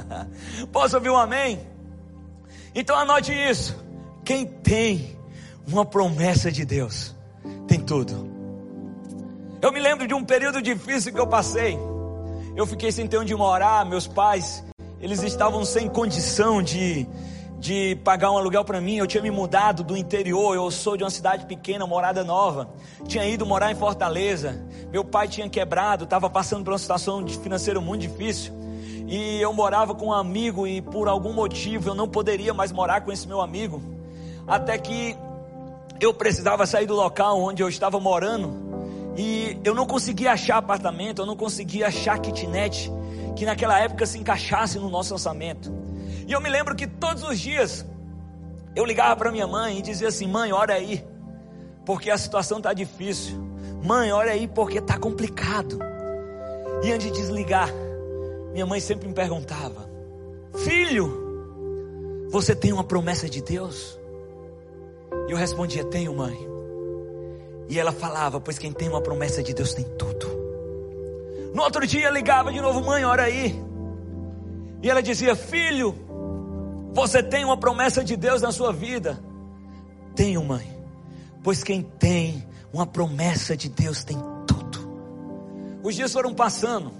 Posso 0.72 0.95
ouvir 0.95 1.10
um 1.10 1.17
amém? 1.17 1.60
Então 2.74 2.98
anote 2.98 3.34
isso. 3.34 3.75
Quem 4.24 4.45
tem 4.45 5.19
uma 5.67 5.86
promessa 5.86 6.50
de 6.50 6.63
Deus, 6.63 7.13
tem 7.67 7.81
tudo. 7.81 8.29
Eu 9.62 9.74
me 9.74 9.79
lembro 9.81 10.07
de 10.07 10.13
um 10.13 10.24
período 10.24 10.62
difícil 10.62 11.12
que 11.12 11.19
eu 11.19 11.27
passei. 11.27 11.77
Eu 12.55 12.65
fiquei 12.65 12.93
sem 12.93 13.05
ter 13.07 13.17
onde 13.17 13.36
morar, 13.36 13.86
meus 13.86 14.07
pais, 14.07 14.63
eles 15.01 15.22
estavam 15.22 15.65
sem 15.65 15.89
condição 15.89 16.63
de 16.63 17.05
de 17.65 17.95
pagar 18.03 18.31
um 18.31 18.38
aluguel 18.38 18.63
para 18.63 18.79
mim. 18.79 18.98
Eu 18.98 19.07
tinha 19.07 19.24
me 19.24 19.31
mudado 19.31 19.84
do 19.84 19.98
interior, 19.98 20.55
eu 20.55 20.69
sou 20.69 20.95
de 20.95 21.03
uma 21.03 21.10
cidade 21.10 21.48
pequena, 21.48 21.88
morada 21.88 22.24
nova. 22.24 22.69
Tinha 23.07 23.25
ido 23.25 23.43
morar 23.43 23.72
em 23.72 23.75
Fortaleza. 23.75 24.63
Meu 24.91 25.03
pai 25.03 25.27
tinha 25.27 25.50
quebrado, 25.50 26.03
estava 26.03 26.29
passando 26.29 26.63
por 26.63 26.74
uma 26.74 26.77
situação 26.77 27.27
financeira 27.27 27.81
muito 27.81 28.01
difícil. 28.01 28.53
E 29.07 29.41
eu 29.41 29.51
morava 29.51 29.95
com 29.95 30.07
um 30.07 30.13
amigo 30.13 30.67
e 30.67 30.79
por 30.79 31.07
algum 31.07 31.34
motivo 31.34 31.89
eu 31.89 31.95
não 31.95 32.07
poderia 32.07 32.53
mais 32.53 32.72
morar 32.72 33.01
com 33.01 33.12
esse 33.12 33.27
meu 33.27 33.41
amigo. 33.41 33.81
Até 34.48 34.77
que 34.77 35.17
eu 36.00 36.13
precisava 36.13 36.67
sair 36.67 36.86
do 36.86 36.93
local 36.93 37.41
onde 37.41 37.63
eu 37.63 37.67
estava 37.67 38.00
morando. 38.00 38.53
E 39.17 39.57
eu 39.63 39.74
não 39.74 39.88
conseguia 39.88 40.34
achar 40.34 40.57
apartamento, 40.57 41.24
eu 41.24 41.25
não 41.25 41.36
conseguia 41.36 41.88
achar 41.88 42.19
kitnet 42.19 42.91
que 43.36 43.43
naquela 43.43 43.79
época 43.79 44.05
se 44.05 44.19
encaixasse 44.19 44.77
no 44.77 44.88
nosso 44.88 45.13
orçamento. 45.13 45.84
E 46.27 46.32
eu 46.32 46.41
me 46.41 46.50
lembro 46.50 46.75
que 46.75 46.88
todos 46.88 47.24
os 47.24 47.39
dias 47.39 47.86
eu 48.75 48.84
ligava 48.84 49.15
para 49.15 49.32
minha 49.32 49.48
mãe 49.48 49.79
e 49.79 49.82
dizia 49.82 50.08
assim: 50.08 50.27
mãe, 50.27 50.51
olha 50.51 50.75
aí, 50.75 51.05
porque 51.86 52.10
a 52.10 52.17
situação 52.17 52.58
está 52.58 52.74
difícil. 52.74 53.44
Mãe, 53.84 54.12
olha 54.12 54.32
aí, 54.32 54.48
porque 54.48 54.79
está 54.79 54.98
complicado. 54.98 55.77
E 56.84 56.91
antes 56.91 57.12
de 57.12 57.13
desligar, 57.13 57.70
minha 58.51 58.65
mãe 58.65 58.79
sempre 58.79 59.08
me 59.08 59.13
perguntava: 59.13 59.89
Filho, 60.55 62.27
você 62.29 62.55
tem 62.55 62.74
uma 62.74 62.84
promessa 62.84 63.29
de 63.29 63.41
Deus? 63.41 64.00
E 65.27 65.32
eu 65.32 65.38
respondia: 65.38 65.84
Tenho, 65.86 66.13
mãe. 66.13 66.38
E 67.70 67.79
ela 67.79 67.91
falava: 67.91 68.39
Pois 68.39 68.58
quem 68.58 68.74
tem 68.74 68.89
uma 68.89 69.01
promessa 69.01 69.41
de 69.41 69.53
Deus 69.53 69.74
tem 69.74 69.86
tudo. 69.98 70.25
No 71.53 71.63
outro 71.63 71.86
dia 71.86 72.10
ligava 72.10 72.51
de 72.51 72.60
novo: 72.60 72.84
Mãe, 72.84 73.05
olha 73.05 73.24
aí. 73.24 73.63
E 74.82 74.89
ela 74.89 75.01
dizia: 75.01 75.36
Filho, 75.36 75.96
você 76.95 77.21
tem 77.21 77.43
uma 77.43 77.57
promessa 77.57 78.03
de 78.03 78.15
Deus 78.15 78.41
na 78.41 78.53
sua 78.53 78.71
vida? 78.71 79.19
Tenho, 80.15 80.43
mãe. 80.43 80.65
Pois 81.43 81.61
quem 81.61 81.81
tem 81.81 82.47
uma 82.71 82.87
promessa 82.87 83.55
de 83.55 83.69
Deus 83.69 84.03
tem 84.03 84.17
tudo. 84.47 84.79
Os 85.83 85.93
dias 85.93 86.13
foram 86.13 86.33
passando. 86.33 86.91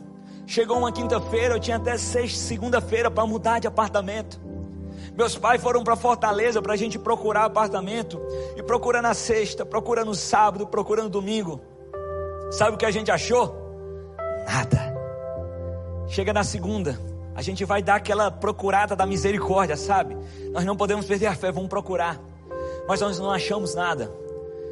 Chegou 0.46 0.78
uma 0.78 0.92
quinta-feira, 0.92 1.56
eu 1.56 1.60
tinha 1.60 1.78
até 1.78 1.98
sexta, 1.98 2.38
segunda-feira 2.38 3.10
para 3.10 3.26
mudar 3.26 3.60
de 3.60 3.68
apartamento. 3.68 4.40
Meus 5.18 5.38
pais 5.38 5.62
foram 5.62 5.82
para 5.82 5.96
Fortaleza 5.96 6.62
para 6.62 6.74
a 6.74 6.78
gente 6.78 7.00
procurar 7.00 7.46
apartamento. 7.46 8.22
E 8.58 8.62
procura 8.62 9.02
na 9.02 9.14
sexta, 9.14 9.66
procura 9.66 10.04
no 10.04 10.14
sábado, 10.14 10.68
procura 10.68 11.04
no 11.04 11.10
domingo. 11.10 11.62
Sabe 12.52 12.76
o 12.76 12.78
que 12.78 12.86
a 12.86 12.92
gente 12.92 13.10
achou? 13.10 13.56
Nada. 14.46 14.94
Chega 16.08 16.34
na 16.34 16.44
segunda, 16.44 17.00
a 17.36 17.42
gente 17.42 17.66
vai 17.66 17.84
dar 17.84 17.96
aquela 17.96 18.32
procurada 18.32 18.96
da 18.96 19.06
misericórdia, 19.06 19.76
sabe? 19.76 20.16
Nós 20.52 20.64
não 20.64 20.78
podemos 20.78 21.06
perder 21.06 21.28
a 21.28 21.36
fé, 21.36 21.52
vamos 21.52 21.70
procurar. 21.70 22.18
Mas 22.88 23.02
nós 23.02 23.20
não 23.20 23.30
achamos 23.30 23.76
nada. 23.76 24.10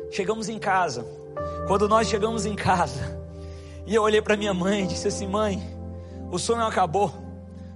Chegamos 0.10 0.48
em 0.48 0.58
casa. 0.58 1.06
Quando 1.68 1.90
nós 1.90 2.08
chegamos 2.08 2.46
em 2.46 2.56
casa, 2.56 3.20
e 3.86 3.94
eu 3.94 4.02
olhei 4.02 4.22
para 4.22 4.38
minha 4.38 4.54
mãe 4.54 4.84
e 4.84 4.88
disse 4.88 5.10
assim: 5.10 5.28
Mãe, 5.28 5.62
o 6.32 6.40
sonho 6.40 6.64
acabou. 6.64 7.12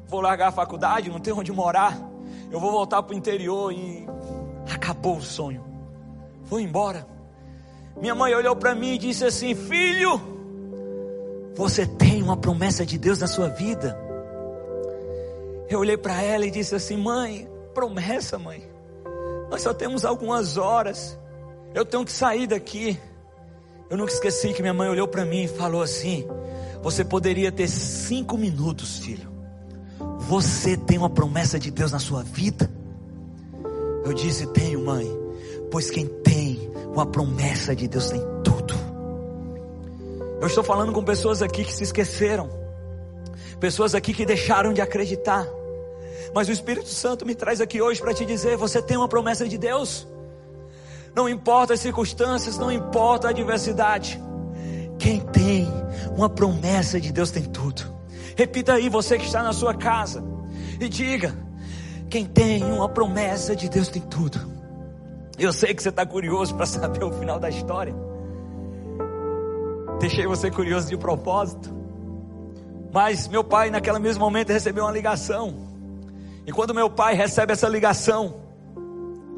Vou 0.07 0.21
largar 0.21 0.47
a 0.47 0.51
faculdade, 0.51 1.09
não 1.09 1.19
tenho 1.19 1.37
onde 1.37 1.51
morar. 1.51 1.99
Eu 2.49 2.59
vou 2.59 2.71
voltar 2.71 3.03
para 3.03 3.13
o 3.13 3.17
interior 3.17 3.73
e 3.73 4.07
acabou 4.73 5.17
o 5.17 5.21
sonho. 5.21 5.65
Vou 6.45 6.61
embora. 6.61 7.05
Minha 7.99 8.15
mãe 8.15 8.33
olhou 8.33 8.55
para 8.55 8.73
mim 8.73 8.93
e 8.93 8.97
disse 8.97 9.25
assim: 9.25 9.53
Filho, 9.53 10.21
você 11.55 11.85
tem 11.85 12.23
uma 12.23 12.37
promessa 12.37 12.85
de 12.85 12.97
Deus 12.97 13.19
na 13.19 13.27
sua 13.27 13.49
vida. 13.49 14.06
Eu 15.69 15.79
olhei 15.79 15.97
para 15.97 16.21
ela 16.21 16.45
e 16.45 16.51
disse 16.51 16.75
assim: 16.75 16.97
Mãe, 16.97 17.47
promessa, 17.73 18.39
mãe. 18.39 18.63
Nós 19.49 19.61
só 19.61 19.73
temos 19.73 20.05
algumas 20.05 20.57
horas. 20.57 21.17
Eu 21.73 21.85
tenho 21.85 22.05
que 22.05 22.11
sair 22.11 22.47
daqui. 22.47 22.99
Eu 23.89 23.97
nunca 23.97 24.11
esqueci 24.11 24.53
que 24.53 24.61
minha 24.61 24.73
mãe 24.73 24.89
olhou 24.89 25.07
para 25.07 25.25
mim 25.25 25.43
e 25.43 25.47
falou 25.47 25.81
assim: 25.81 26.25
Você 26.81 27.03
poderia 27.03 27.51
ter 27.51 27.67
cinco 27.67 28.37
minutos, 28.37 28.99
filho. 28.99 29.29
Você 30.19 30.75
tem 30.75 30.97
uma 30.97 31.09
promessa 31.09 31.59
de 31.59 31.71
Deus 31.71 31.91
na 31.91 31.99
sua 31.99 32.23
vida? 32.23 32.69
Eu 34.05 34.13
disse: 34.13 34.47
Tenho, 34.47 34.83
mãe. 34.85 35.07
Pois 35.69 35.89
quem 35.89 36.07
tem 36.07 36.71
uma 36.93 37.05
promessa 37.05 37.75
de 37.75 37.87
Deus 37.87 38.09
tem 38.09 38.21
tudo. 38.43 38.73
Eu 40.39 40.47
estou 40.47 40.63
falando 40.63 40.93
com 40.93 41.03
pessoas 41.03 41.41
aqui 41.41 41.63
que 41.63 41.73
se 41.73 41.83
esqueceram. 41.83 42.49
Pessoas 43.59 43.95
aqui 43.95 44.13
que 44.13 44.25
deixaram 44.25 44.71
de 44.71 44.81
acreditar. 44.81 45.45
Mas 46.33 46.47
o 46.47 46.51
Espírito 46.51 46.89
Santo 46.89 47.25
me 47.25 47.35
traz 47.35 47.61
aqui 47.61 47.81
hoje 47.81 48.01
para 48.01 48.13
te 48.13 48.25
dizer: 48.25 48.57
você 48.57 48.81
tem 48.81 48.97
uma 48.97 49.07
promessa 49.07 49.47
de 49.47 49.57
Deus. 49.57 50.07
Não 51.15 51.27
importa 51.27 51.73
as 51.73 51.79
circunstâncias, 51.79 52.57
não 52.57 52.71
importa 52.71 53.27
a 53.27 53.29
adversidade. 53.31 54.21
Quem 54.99 55.19
tem 55.19 55.67
uma 56.15 56.29
promessa 56.29 56.99
de 56.99 57.11
Deus 57.11 57.31
tem 57.31 57.43
tudo. 57.43 57.81
Repita 58.35 58.73
aí, 58.73 58.87
você 58.89 59.17
que 59.17 59.25
está 59.25 59.41
na 59.41 59.53
sua 59.53 59.73
casa, 59.73 60.23
e 60.79 60.87
diga: 60.87 61.35
quem 62.09 62.25
tem 62.25 62.63
uma 62.63 62.87
promessa 62.87 63.55
de 63.55 63.69
Deus 63.69 63.87
tem 63.87 64.01
tudo. 64.01 64.39
Eu 65.37 65.53
sei 65.53 65.73
que 65.73 65.81
você 65.81 65.89
está 65.89 66.05
curioso 66.05 66.55
para 66.55 66.65
saber 66.65 67.03
o 67.03 67.11
final 67.11 67.39
da 67.39 67.49
história. 67.49 67.95
Deixei 69.99 70.25
você 70.25 70.49
curioso 70.49 70.87
de 70.87 70.97
propósito. 70.97 71.75
Mas 72.91 73.27
meu 73.27 73.43
pai, 73.43 73.69
naquele 73.69 73.99
mesmo 73.99 74.23
momento, 74.23 74.51
recebeu 74.51 74.83
uma 74.83 74.91
ligação 74.91 75.66
e 76.47 76.51
quando 76.53 76.73
meu 76.73 76.89
pai 76.89 77.13
recebe 77.13 77.51
essa 77.51 77.67
ligação, 77.67 78.39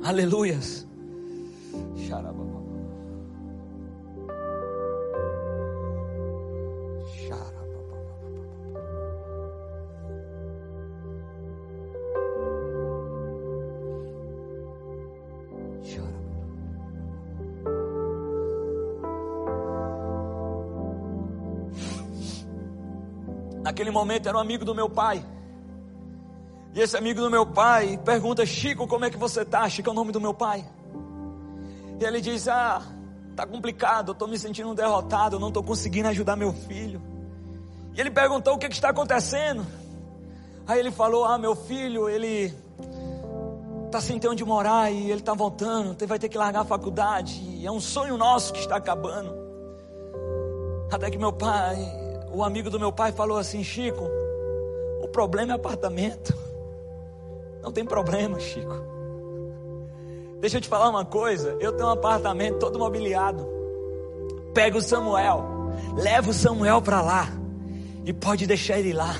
aleluias. 0.03 0.87
Naquele 23.63 23.91
momento 23.91 24.27
era 24.27 24.37
um 24.37 24.41
amigo 24.41 24.65
do 24.65 24.75
meu 24.75 24.89
pai. 24.89 25.23
E 26.79 26.81
esse 26.81 26.95
amigo 26.95 27.19
do 27.19 27.29
meu 27.29 27.45
pai 27.45 28.00
pergunta: 28.05 28.45
Chico, 28.45 28.88
como 28.88 29.03
é 29.03 29.09
que 29.09 29.17
você 29.17 29.41
está? 29.41 29.67
Chico 29.67 29.89
é 29.89 29.91
o 29.91 29.93
nome 29.93 30.13
do 30.13 30.21
meu 30.21 30.33
pai. 30.33 30.65
E 32.00 32.05
ele 32.05 32.21
diz: 32.21 32.48
Ah, 32.48 32.81
tá 33.36 33.45
complicado, 33.45 34.12
eu 34.12 34.13
estou 34.13 34.29
me 34.29 34.39
sentindo 34.39 34.74
derrotado, 34.74 35.36
eu 35.36 35.39
não 35.41 35.50
estou 35.50 35.62
conseguindo 35.62 36.07
ajudar 36.07 36.38
meu 36.38 36.53
filho. 36.53 37.01
E 37.93 38.00
ele 38.00 38.09
perguntou: 38.09 38.53
O 38.53 38.57
que, 38.57 38.69
que 38.69 38.75
está 38.75 38.91
acontecendo? 38.91 39.67
Aí 40.65 40.79
ele 40.79 40.89
falou: 40.89 41.25
Ah, 41.25 41.38
meu 41.38 41.53
filho, 41.53 42.07
ele 42.07 42.55
está 43.88 44.00
sem 44.00 44.17
ter 44.17 44.29
onde 44.29 44.45
morar 44.45 44.89
e 44.89 45.12
ele 45.12 45.19
está 45.19 45.33
voltando, 45.33 45.98
vai 46.07 46.17
ter 46.17 46.29
que 46.29 46.38
largar 46.38 46.62
a 46.62 46.65
faculdade. 46.65 47.41
E 47.43 47.67
é 47.67 47.71
um 47.71 47.81
sonho 47.81 48.15
nosso 48.15 48.53
que 48.53 48.59
está 48.59 48.77
acabando. 48.77 49.36
Até 50.89 51.12
que 51.12 51.17
meu 51.17 51.33
pai, 51.33 51.75
o 52.31 52.41
amigo 52.41 52.69
do 52.69 52.79
meu 52.79 52.93
pai 52.93 53.12
falou 53.12 53.38
assim: 53.38 53.65
Chico, 53.65 54.07
o 55.01 55.09
problema 55.09 55.51
é 55.51 55.55
apartamento. 55.57 56.48
Não 57.61 57.71
tem 57.71 57.85
problema, 57.85 58.39
Chico. 58.39 58.75
Deixa 60.39 60.57
eu 60.57 60.61
te 60.61 60.67
falar 60.67 60.89
uma 60.89 61.05
coisa: 61.05 61.57
eu 61.59 61.73
tenho 61.73 61.89
um 61.89 61.91
apartamento 61.91 62.59
todo 62.59 62.79
mobiliado. 62.79 63.47
Pega 64.53 64.77
o 64.77 64.81
Samuel, 64.81 65.71
leva 65.95 66.29
o 66.29 66.33
Samuel 66.33 66.81
para 66.81 67.01
lá 67.01 67.27
e 68.05 68.13
pode 68.13 68.47
deixar 68.47 68.79
ele 68.79 68.93
lá. 68.93 69.15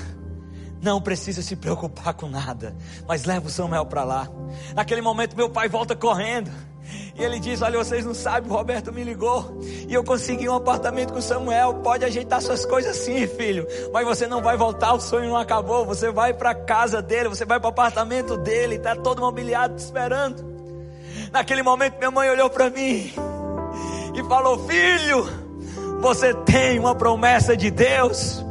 Não 0.82 1.00
precisa 1.00 1.42
se 1.42 1.54
preocupar 1.54 2.14
com 2.14 2.28
nada, 2.28 2.74
mas 3.06 3.24
leva 3.24 3.46
o 3.46 3.50
Samuel 3.50 3.84
para 3.84 4.02
lá. 4.02 4.28
Naquele 4.74 5.02
momento, 5.02 5.36
meu 5.36 5.50
pai 5.50 5.68
volta 5.68 5.94
correndo. 5.94 6.50
E 7.20 7.22
ele 7.22 7.38
diz: 7.38 7.60
Olha, 7.60 7.76
vocês 7.76 8.02
não 8.06 8.14
sabem, 8.14 8.50
o 8.50 8.54
Roberto 8.54 8.90
me 8.90 9.04
ligou. 9.04 9.60
E 9.86 9.92
eu 9.92 10.02
consegui 10.02 10.48
um 10.48 10.54
apartamento 10.54 11.12
com 11.12 11.20
Samuel. 11.20 11.74
Pode 11.74 12.02
ajeitar 12.02 12.40
suas 12.40 12.64
coisas 12.64 12.96
sim, 12.96 13.26
filho. 13.26 13.66
Mas 13.92 14.06
você 14.06 14.26
não 14.26 14.40
vai 14.40 14.56
voltar, 14.56 14.94
o 14.94 15.00
sonho 15.00 15.28
não 15.28 15.36
acabou. 15.36 15.84
Você 15.84 16.10
vai 16.10 16.32
para 16.32 16.50
a 16.50 16.54
casa 16.54 17.02
dele, 17.02 17.28
você 17.28 17.44
vai 17.44 17.60
para 17.60 17.66
o 17.66 17.70
apartamento 17.70 18.38
dele. 18.38 18.76
Está 18.76 18.96
todo 18.96 19.20
mobiliado 19.20 19.74
te 19.74 19.80
esperando. 19.80 20.42
Naquele 21.30 21.62
momento, 21.62 21.98
minha 21.98 22.10
mãe 22.10 22.30
olhou 22.30 22.48
para 22.48 22.70
mim 22.70 23.12
e 24.14 24.24
falou: 24.26 24.66
Filho, 24.66 25.28
você 26.00 26.32
tem 26.32 26.78
uma 26.78 26.94
promessa 26.94 27.54
de 27.54 27.70
Deus. 27.70 28.42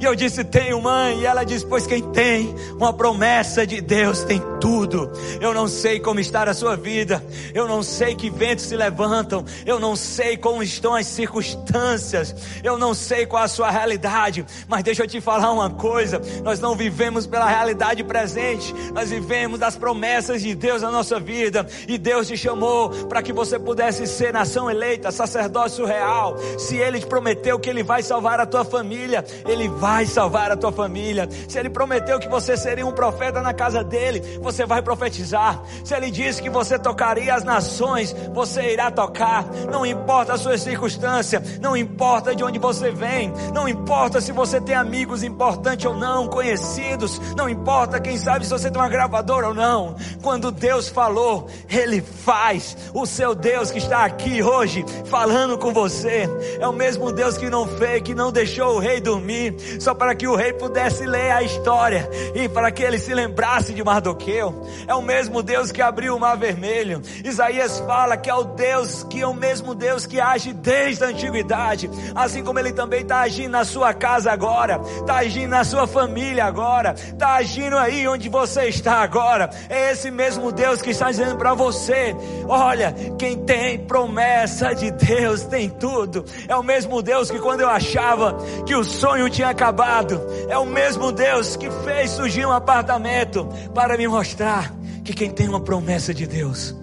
E 0.00 0.04
eu 0.04 0.14
disse: 0.14 0.44
Tenho, 0.44 0.80
mãe. 0.80 1.20
E 1.20 1.26
ela 1.26 1.44
disse: 1.44 1.64
Pois 1.64 1.86
quem 1.86 2.02
tem 2.12 2.54
uma 2.74 2.92
promessa 2.92 3.66
de 3.66 3.80
Deus 3.80 4.24
tem 4.24 4.42
tudo. 4.60 5.10
Eu 5.40 5.54
não 5.54 5.66
sei 5.66 6.00
como 6.00 6.20
está 6.20 6.42
a 6.44 6.54
sua 6.54 6.76
vida. 6.76 7.24
Eu 7.54 7.66
não 7.66 7.82
sei 7.82 8.14
que 8.14 8.30
ventos 8.30 8.66
se 8.66 8.76
levantam. 8.76 9.44
Eu 9.64 9.80
não 9.80 9.96
sei 9.96 10.36
como 10.36 10.62
estão 10.62 10.94
as 10.94 11.06
circunstâncias. 11.06 12.34
Eu 12.62 12.78
não 12.78 12.94
sei 12.94 13.26
qual 13.26 13.42
a 13.42 13.48
sua 13.48 13.70
realidade. 13.70 14.44
Mas 14.68 14.82
deixa 14.82 15.02
eu 15.02 15.08
te 15.08 15.20
falar 15.20 15.50
uma 15.52 15.70
coisa: 15.70 16.20
nós 16.42 16.60
não 16.60 16.76
vivemos 16.76 17.26
pela 17.26 17.48
realidade 17.48 18.04
presente. 18.04 18.74
Nós 18.92 19.10
vivemos 19.10 19.58
das 19.58 19.76
promessas 19.76 20.42
de 20.42 20.54
Deus 20.54 20.82
na 20.82 20.90
nossa 20.90 21.18
vida. 21.18 21.66
E 21.88 21.96
Deus 21.96 22.28
te 22.28 22.36
chamou 22.36 22.90
para 23.06 23.22
que 23.22 23.32
você 23.32 23.58
pudesse 23.58 24.06
ser 24.06 24.32
nação 24.32 24.70
eleita, 24.70 25.10
sacerdócio 25.10 25.84
real. 25.86 26.36
Se 26.58 26.76
Ele 26.76 27.00
te 27.00 27.06
prometeu 27.06 27.58
que 27.58 27.70
Ele 27.70 27.82
vai 27.82 28.02
salvar 28.02 28.40
a 28.40 28.46
tua 28.46 28.64
família, 28.64 29.24
Ele 29.46 29.68
vai 29.68 29.85
vai 29.86 30.04
salvar 30.04 30.50
a 30.50 30.56
tua 30.56 30.72
família. 30.72 31.28
Se 31.48 31.60
ele 31.60 31.70
prometeu 31.70 32.18
que 32.18 32.28
você 32.28 32.56
seria 32.56 32.84
um 32.84 32.90
profeta 32.90 33.40
na 33.40 33.54
casa 33.54 33.84
dele, 33.84 34.20
você 34.42 34.66
vai 34.66 34.82
profetizar. 34.82 35.62
Se 35.84 35.94
ele 35.94 36.10
disse 36.10 36.42
que 36.42 36.50
você 36.50 36.76
tocaria 36.76 37.32
as 37.32 37.44
nações, 37.44 38.12
você 38.34 38.72
irá 38.72 38.90
tocar. 38.90 39.44
Não 39.70 39.86
importa 39.86 40.32
a 40.32 40.38
sua 40.38 40.58
circunstância, 40.58 41.40
não 41.60 41.76
importa 41.76 42.34
de 42.34 42.42
onde 42.42 42.58
você 42.58 42.90
vem, 42.90 43.32
não 43.54 43.68
importa 43.68 44.20
se 44.20 44.32
você 44.32 44.60
tem 44.60 44.74
amigos 44.74 45.22
importantes 45.22 45.86
ou 45.86 45.94
não, 45.94 46.26
conhecidos, 46.26 47.20
não 47.36 47.48
importa 47.48 48.00
quem 48.00 48.18
sabe 48.18 48.44
se 48.44 48.50
você 48.50 48.68
tem 48.68 48.82
uma 48.82 48.88
gravadora 48.88 49.46
ou 49.46 49.54
não. 49.54 49.94
Quando 50.20 50.50
Deus 50.50 50.88
falou, 50.88 51.46
ele 51.70 52.02
faz. 52.02 52.76
O 52.92 53.06
seu 53.06 53.36
Deus 53.36 53.70
que 53.70 53.78
está 53.78 54.04
aqui 54.04 54.42
hoje 54.42 54.84
falando 55.04 55.56
com 55.56 55.72
você 55.72 56.28
é 56.58 56.66
o 56.66 56.72
mesmo 56.72 57.12
Deus 57.12 57.36
que 57.36 57.48
não 57.48 57.68
fez, 57.68 58.02
que 58.02 58.16
não 58.16 58.32
deixou 58.32 58.74
o 58.74 58.78
rei 58.80 59.00
dormir, 59.00 59.54
só 59.78 59.94
para 59.94 60.14
que 60.14 60.26
o 60.26 60.34
rei 60.34 60.52
pudesse 60.52 61.06
ler 61.06 61.30
a 61.32 61.42
história 61.42 62.08
e 62.34 62.48
para 62.48 62.70
que 62.70 62.82
ele 62.82 62.98
se 62.98 63.12
lembrasse 63.14 63.72
de 63.72 63.82
Mardoqueu. 63.82 64.66
É 64.86 64.94
o 64.94 65.02
mesmo 65.02 65.42
Deus 65.42 65.70
que 65.72 65.82
abriu 65.82 66.16
o 66.16 66.20
mar 66.20 66.36
vermelho. 66.36 67.02
Isaías 67.24 67.80
fala 67.80 68.16
que 68.16 68.30
é 68.30 68.34
o 68.34 68.44
Deus, 68.44 69.04
que 69.04 69.20
é 69.20 69.26
o 69.26 69.34
mesmo 69.34 69.74
Deus 69.74 70.06
que 70.06 70.20
age 70.20 70.52
desde 70.52 71.04
a 71.04 71.08
antiguidade, 71.08 71.90
assim 72.14 72.42
como 72.42 72.58
ele 72.58 72.72
também 72.72 73.02
está 73.02 73.20
agindo 73.20 73.50
na 73.50 73.64
sua 73.64 73.94
casa 73.94 74.30
agora, 74.30 74.80
está 75.00 75.16
agindo 75.16 75.50
na 75.50 75.64
sua 75.64 75.86
família 75.86 76.44
agora, 76.44 76.94
está 76.96 77.34
agindo 77.34 77.76
aí 77.76 78.06
onde 78.06 78.28
você 78.28 78.64
está 78.66 79.02
agora. 79.02 79.50
É 79.68 79.92
esse 79.92 80.10
mesmo 80.10 80.52
Deus 80.52 80.82
que 80.82 80.90
está 80.90 81.10
dizendo 81.10 81.36
para 81.36 81.54
você: 81.54 82.14
olha, 82.48 82.94
quem 83.18 83.44
tem 83.44 83.78
promessa 83.78 84.74
de 84.74 84.90
Deus 84.90 85.44
tem 85.44 85.68
tudo. 85.68 86.24
É 86.48 86.56
o 86.56 86.62
mesmo 86.62 87.02
Deus 87.02 87.30
que 87.30 87.38
quando 87.38 87.60
eu 87.60 87.68
achava 87.68 88.36
que 88.66 88.74
o 88.74 88.84
sonho 88.84 89.28
tinha 89.30 89.48
acabado, 89.48 89.65
acabado. 89.66 90.20
É 90.48 90.56
o 90.56 90.64
mesmo 90.64 91.10
Deus 91.10 91.56
que 91.56 91.70
fez 91.70 92.12
surgir 92.12 92.46
um 92.46 92.52
apartamento 92.52 93.46
para 93.74 93.96
me 93.96 94.06
mostrar 94.06 94.72
que 95.04 95.12
quem 95.12 95.30
tem 95.30 95.48
uma 95.48 95.60
promessa 95.60 96.14
de 96.14 96.26
Deus, 96.26 96.74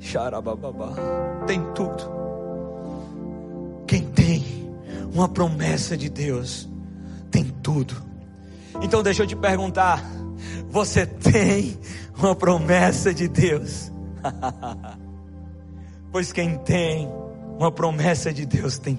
xarabababá, 0.00 0.92
tem 1.46 1.62
tudo. 1.74 2.20
Quem 3.86 4.02
tem 4.02 4.70
uma 5.12 5.28
promessa 5.28 5.96
de 5.96 6.08
Deus, 6.08 6.68
tem 7.30 7.44
tudo. 7.44 7.94
Então 8.82 9.02
deixa 9.02 9.22
eu 9.22 9.26
te 9.26 9.36
perguntar: 9.36 10.04
você 10.68 11.06
tem 11.06 11.78
uma 12.16 12.34
promessa 12.34 13.12
de 13.12 13.26
Deus? 13.26 13.90
pois 16.12 16.30
quem 16.30 16.58
tem 16.58 17.08
uma 17.58 17.72
promessa 17.72 18.32
de 18.32 18.44
Deus 18.44 18.78
tem 18.78 18.98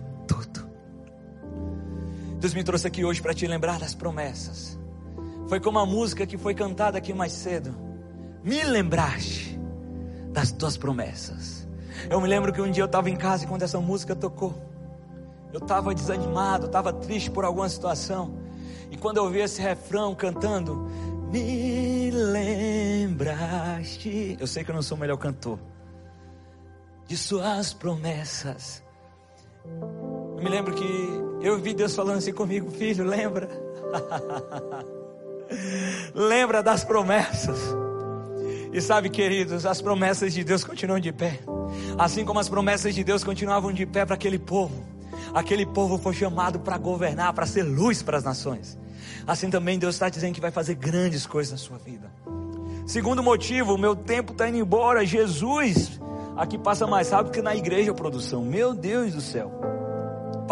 Deus 2.41 2.54
me 2.56 2.63
trouxe 2.63 2.88
aqui 2.88 3.06
hoje 3.06 3.21
para 3.21 3.36
te 3.36 3.45
lembrar 3.45 3.77
das 3.77 3.93
promessas. 3.93 4.80
Foi 5.47 5.60
como 5.60 5.77
a 5.77 5.86
música 5.86 6.25
que 6.25 6.39
foi 6.39 6.56
cantada 6.56 6.97
aqui 6.97 7.13
mais 7.13 7.34
cedo. 7.34 7.71
Me 8.43 8.63
lembraste 8.63 9.60
das 10.34 10.51
tuas 10.51 10.75
promessas. 10.75 11.67
Eu 12.10 12.19
me 12.19 12.27
lembro 12.27 12.51
que 12.51 12.60
um 12.60 12.71
dia 12.71 12.82
eu 12.82 12.88
estava 12.88 13.12
em 13.12 13.15
casa 13.15 13.43
e 13.43 13.47
quando 13.47 13.62
essa 13.62 13.80
música 13.80 14.15
tocou, 14.15 14.60
eu 15.54 15.60
estava 15.60 15.93
desanimado, 15.93 16.65
estava 16.65 16.91
triste 16.91 17.30
por 17.30 17.45
alguma 17.45 17.69
situação. 17.69 18.34
E 18.89 18.97
quando 18.97 19.17
eu 19.17 19.25
ouvi 19.25 19.38
esse 19.38 19.62
refrão 19.62 20.15
cantando, 20.15 20.89
me 21.32 22.10
lembraste. 22.10 23.56
Eu 24.39 24.47
sei 24.47 24.63
que 24.63 24.71
eu 24.71 24.75
não 24.75 24.82
sou 24.82 24.97
o 24.97 24.99
melhor 24.99 25.17
cantor. 25.17 25.60
De 27.06 27.15
suas 27.15 27.71
promessas. 27.71 28.82
Eu 29.63 30.43
me 30.43 30.49
lembro 30.49 30.73
que 30.73 31.31
eu 31.41 31.58
vi 31.60 31.73
Deus 31.73 31.95
falando 31.95 32.17
assim 32.17 32.34
comigo, 32.34 32.69
filho, 32.71 33.04
lembra? 33.04 33.49
lembra 36.13 36.62
das 36.62 36.84
promessas. 36.84 37.60
E 38.73 38.80
sabe, 38.80 39.10
queridos, 39.10 39.65
as 39.65 39.82
promessas 39.82 40.34
de 40.34 40.43
Deus 40.43 40.63
continuam 40.63 40.99
de 40.99 41.12
pé. 41.12 41.39
Assim 41.97 42.23
como 42.23 42.39
as 42.39 42.47
promessas 42.47 42.95
de 42.95 43.04
Deus 43.04 43.23
continuavam 43.23 43.73
de 43.73 43.86
pé 43.86 44.06
para 44.06 44.15
aquele 44.15 44.39
povo. 44.39 44.86
Aquele 45.34 45.65
povo 45.65 45.97
foi 45.97 46.13
chamado 46.13 46.60
para 46.60 46.77
governar, 46.77 47.34
para 47.34 47.45
ser 47.45 47.63
luz 47.63 48.01
para 48.01 48.17
as 48.17 48.23
nações. 48.23 48.77
Assim 49.27 49.49
também 49.49 49.77
Deus 49.77 49.95
está 49.95 50.10
dizendo 50.10 50.34
que 50.34 50.41
vai 50.41 50.51
fazer 50.51 50.75
grandes 50.75 51.25
coisas 51.25 51.51
na 51.51 51.58
sua 51.58 51.77
vida. 51.77 52.12
Segundo 52.86 53.21
motivo, 53.21 53.77
meu 53.77 53.95
tempo 53.95 54.32
está 54.32 54.47
indo 54.47 54.58
embora. 54.58 55.06
Jesus 55.06 55.99
aqui 56.36 56.58
passa 56.58 56.88
mais 56.88 57.10
rápido 57.10 57.34
que 57.34 57.41
na 57.41 57.56
igreja, 57.56 57.93
produção. 57.93 58.43
Meu 58.43 58.73
Deus 58.73 59.13
do 59.13 59.21
céu. 59.21 59.81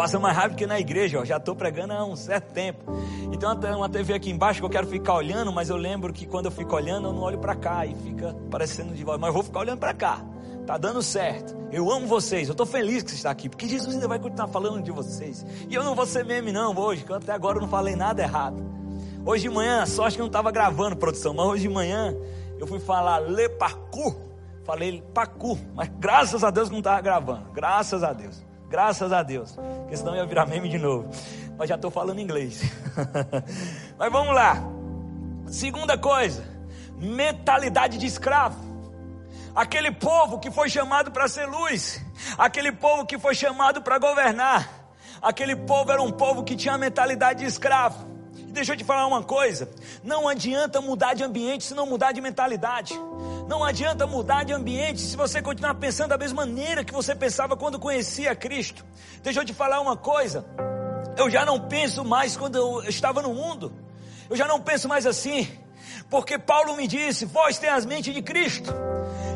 Passa 0.00 0.18
mais 0.18 0.34
rápido 0.34 0.56
que 0.56 0.66
na 0.66 0.80
igreja, 0.80 1.20
ó. 1.20 1.26
já 1.26 1.36
estou 1.36 1.54
pregando 1.54 1.92
há 1.92 2.02
um 2.06 2.16
certo 2.16 2.54
tempo. 2.54 2.90
Então 3.30 3.54
tem 3.54 3.70
uma 3.74 3.86
TV 3.86 4.14
aqui 4.14 4.30
embaixo 4.30 4.58
que 4.58 4.64
eu 4.64 4.70
quero 4.70 4.86
ficar 4.86 5.12
olhando, 5.12 5.52
mas 5.52 5.68
eu 5.68 5.76
lembro 5.76 6.10
que 6.10 6.24
quando 6.24 6.46
eu 6.46 6.50
fico 6.50 6.74
olhando, 6.74 7.08
eu 7.08 7.12
não 7.12 7.20
olho 7.20 7.36
para 7.36 7.54
cá 7.54 7.84
e 7.84 7.94
fica 7.96 8.34
parecendo 8.50 8.94
de 8.94 9.04
volta. 9.04 9.20
Mas 9.20 9.28
eu 9.28 9.34
vou 9.34 9.42
ficar 9.42 9.60
olhando 9.60 9.78
para 9.78 9.92
cá. 9.92 10.24
Tá 10.66 10.78
dando 10.78 11.02
certo. 11.02 11.54
Eu 11.70 11.90
amo 11.92 12.06
vocês. 12.06 12.48
Eu 12.48 12.52
estou 12.52 12.64
feliz 12.64 13.02
que 13.02 13.10
você 13.10 13.16
está 13.18 13.30
aqui, 13.30 13.50
porque 13.50 13.68
Jesus 13.68 13.94
ainda 13.94 14.08
vai 14.08 14.18
continuar 14.18 14.48
falando 14.48 14.82
de 14.82 14.90
vocês. 14.90 15.44
E 15.68 15.74
eu 15.74 15.84
não 15.84 15.94
vou 15.94 16.06
ser 16.06 16.24
meme 16.24 16.50
não 16.50 16.74
hoje, 16.74 17.04
que 17.04 17.12
até 17.12 17.32
agora 17.32 17.58
eu 17.58 17.60
não 17.60 17.68
falei 17.68 17.94
nada 17.94 18.22
errado. 18.22 18.56
Hoje 19.26 19.50
de 19.50 19.54
manhã, 19.54 19.84
sorte 19.84 20.14
que 20.14 20.22
eu 20.22 20.24
não 20.24 20.30
estava 20.30 20.50
gravando 20.50 20.96
produção, 20.96 21.34
mas 21.34 21.44
hoje 21.44 21.68
de 21.68 21.74
manhã 21.74 22.16
eu 22.58 22.66
fui 22.66 22.80
falar 22.80 23.18
le. 23.18 23.50
Falei 24.64 25.02
pacu, 25.12 25.58
mas 25.74 25.90
graças 25.98 26.42
a 26.42 26.50
Deus 26.50 26.70
não 26.70 26.78
estava 26.78 27.02
gravando. 27.02 27.50
Graças 27.52 28.02
a 28.02 28.14
Deus. 28.14 28.48
Graças 28.70 29.12
a 29.12 29.22
Deus. 29.24 29.56
Porque 29.80 29.96
senão 29.96 30.14
ia 30.14 30.24
virar 30.24 30.46
meme 30.46 30.68
de 30.68 30.78
novo. 30.78 31.10
Mas 31.58 31.68
já 31.68 31.74
estou 31.74 31.90
falando 31.90 32.20
inglês. 32.20 32.62
Mas 33.98 34.12
vamos 34.12 34.34
lá. 34.34 34.62
Segunda 35.48 35.98
coisa: 35.98 36.44
mentalidade 36.96 37.98
de 37.98 38.06
escravo. 38.06 38.70
Aquele 39.54 39.90
povo 39.90 40.38
que 40.38 40.52
foi 40.52 40.70
chamado 40.70 41.10
para 41.10 41.26
ser 41.26 41.46
luz. 41.46 42.00
Aquele 42.38 42.70
povo 42.70 43.04
que 43.04 43.18
foi 43.18 43.34
chamado 43.34 43.82
para 43.82 43.98
governar. 43.98 44.68
Aquele 45.20 45.56
povo 45.56 45.90
era 45.90 46.00
um 46.00 46.12
povo 46.12 46.44
que 46.44 46.54
tinha 46.54 46.74
a 46.74 46.78
mentalidade 46.78 47.40
de 47.40 47.46
escravo. 47.46 48.09
E 48.50 48.52
deixa 48.52 48.72
eu 48.72 48.76
te 48.76 48.82
falar 48.82 49.06
uma 49.06 49.22
coisa: 49.22 49.70
não 50.02 50.26
adianta 50.26 50.80
mudar 50.80 51.14
de 51.14 51.22
ambiente 51.22 51.62
se 51.62 51.72
não 51.72 51.86
mudar 51.86 52.10
de 52.10 52.20
mentalidade. 52.20 52.98
Não 53.46 53.62
adianta 53.62 54.08
mudar 54.08 54.44
de 54.44 54.52
ambiente 54.52 55.00
se 55.00 55.16
você 55.16 55.40
continuar 55.40 55.76
pensando 55.76 56.08
da 56.08 56.18
mesma 56.18 56.44
maneira 56.44 56.82
que 56.82 56.92
você 56.92 57.14
pensava 57.14 57.56
quando 57.56 57.78
conhecia 57.78 58.34
Cristo. 58.34 58.84
Deixa 59.22 59.38
eu 59.40 59.44
te 59.44 59.54
falar 59.54 59.80
uma 59.80 59.96
coisa: 59.96 60.44
eu 61.16 61.30
já 61.30 61.46
não 61.46 61.60
penso 61.60 62.04
mais 62.04 62.36
quando 62.36 62.56
eu 62.56 62.82
estava 62.88 63.22
no 63.22 63.32
mundo. 63.32 63.72
Eu 64.28 64.34
já 64.34 64.48
não 64.48 64.60
penso 64.60 64.88
mais 64.88 65.06
assim, 65.06 65.48
porque 66.10 66.36
Paulo 66.36 66.74
me 66.74 66.88
disse: 66.88 67.24
vós 67.26 67.56
tem 67.56 67.70
as 67.70 67.86
mentes 67.86 68.12
de 68.12 68.20
Cristo. 68.20 68.74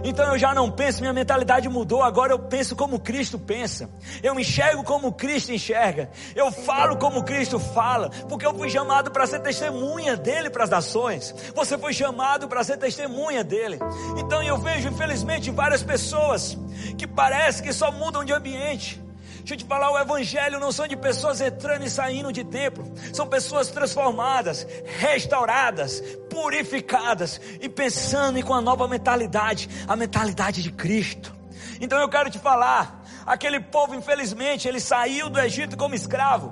Então 0.05 0.33
eu 0.33 0.39
já 0.39 0.55
não 0.55 0.71
penso, 0.71 1.01
minha 1.01 1.13
mentalidade 1.13 1.69
mudou, 1.69 2.03
agora 2.03 2.33
eu 2.33 2.39
penso 2.39 2.77
como 2.77 3.01
Cristo 3.01 3.39
pensa. 3.39 3.89
Eu 4.23 4.39
enxergo 4.39 4.85
como 4.85 5.13
Cristo 5.13 5.51
enxerga. 5.51 6.11
Eu 6.37 6.53
falo 6.53 6.97
como 6.99 7.25
Cristo 7.25 7.59
fala, 7.59 8.11
porque 8.29 8.47
eu 8.47 8.55
fui 8.55 8.69
chamado 8.69 9.11
para 9.11 9.27
ser 9.27 9.41
testemunha 9.41 10.17
dele 10.17 10.51
para 10.51 10.65
as 10.65 10.71
nações. 10.71 11.35
Você 11.55 11.79
foi 11.79 11.95
chamado 11.95 12.47
para 12.47 12.63
ser 12.63 12.77
testemunha 12.77 13.43
dele. 13.43 13.79
Então 14.19 14.43
eu 14.43 14.59
vejo, 14.59 14.89
infelizmente, 14.89 15.51
várias 15.51 15.83
pessoas 15.83 16.57
que 16.99 17.07
parece 17.07 17.63
que 17.63 17.73
só 17.73 17.91
mudam 17.91 18.25
de 18.25 18.33
ambiente. 18.33 19.04
Deixa 19.45 19.57
eu 19.57 19.59
te 19.59 19.65
falar, 19.67 19.91
o 19.91 19.99
evangelho 19.99 20.59
não 20.59 20.73
são 20.73 20.89
de 20.89 20.97
pessoas 20.97 21.39
entrando 21.39 21.85
e 21.85 21.91
saindo 21.91 22.33
de 22.33 22.43
templo. 22.43 22.91
São 23.13 23.27
pessoas 23.27 23.69
transformadas, 23.69 24.67
restauradas, 24.99 26.01
purificadas 26.31 27.39
e 27.61 27.69
pensando 27.69 28.39
em 28.39 28.43
com 28.43 28.55
a 28.55 28.63
nova 28.63 28.89
mentalidade, 28.89 29.69
a 29.87 29.95
mentalidade 29.95 30.63
de 30.63 30.73
Cristo. 30.73 31.31
Então 31.79 32.01
eu 32.01 32.09
quero 32.09 32.31
te 32.31 32.39
falar, 32.39 33.05
aquele 33.27 33.61
povo, 33.61 33.95
infelizmente, 33.95 34.67
ele 34.67 34.81
saiu 34.81 35.29
do 35.29 35.39
Egito 35.39 35.77
como 35.77 35.95
escravo. 35.95 36.51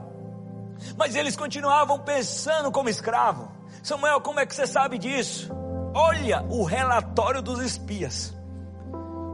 Mas 0.94 1.14
eles 1.14 1.34
continuavam 1.34 1.98
pensando 1.98 2.70
como 2.70 2.90
escravo. 2.90 3.50
Samuel, 3.82 4.20
como 4.20 4.38
é 4.38 4.44
que 4.44 4.54
você 4.54 4.66
sabe 4.66 4.98
disso? 4.98 5.50
Olha 5.94 6.44
o 6.50 6.62
relatório 6.62 7.40
dos 7.40 7.58
espias. 7.58 8.34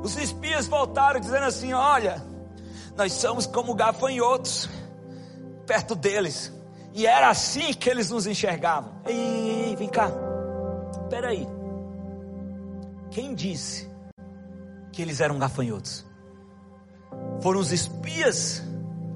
Os 0.01 0.17
espias 0.17 0.69
voltaram 0.69 1.19
dizendo 1.19 1.47
assim: 1.47 1.73
Olha, 1.73 2.23
nós 2.99 3.13
somos 3.13 3.47
como 3.47 3.75
gafanhotos 3.75 4.69
perto 5.65 5.95
deles. 5.95 6.53
E 6.93 7.07
era 7.07 7.31
assim 7.31 7.73
que 7.73 7.89
eles 7.89 8.11
nos 8.11 8.27
enxergavam. 8.27 8.91
Ei, 9.07 9.15
ei, 9.15 9.65
ei 9.67 9.77
vem 9.77 9.89
cá. 9.89 10.11
Espera 11.05 11.29
aí. 11.29 11.47
Quem 13.13 13.37
disse 13.37 13.89
que 14.91 15.01
eles 15.01 15.21
eram 15.21 15.39
gafanhotos? 15.39 16.05
Foram 17.41 17.61
os 17.61 17.71
espias? 17.71 18.65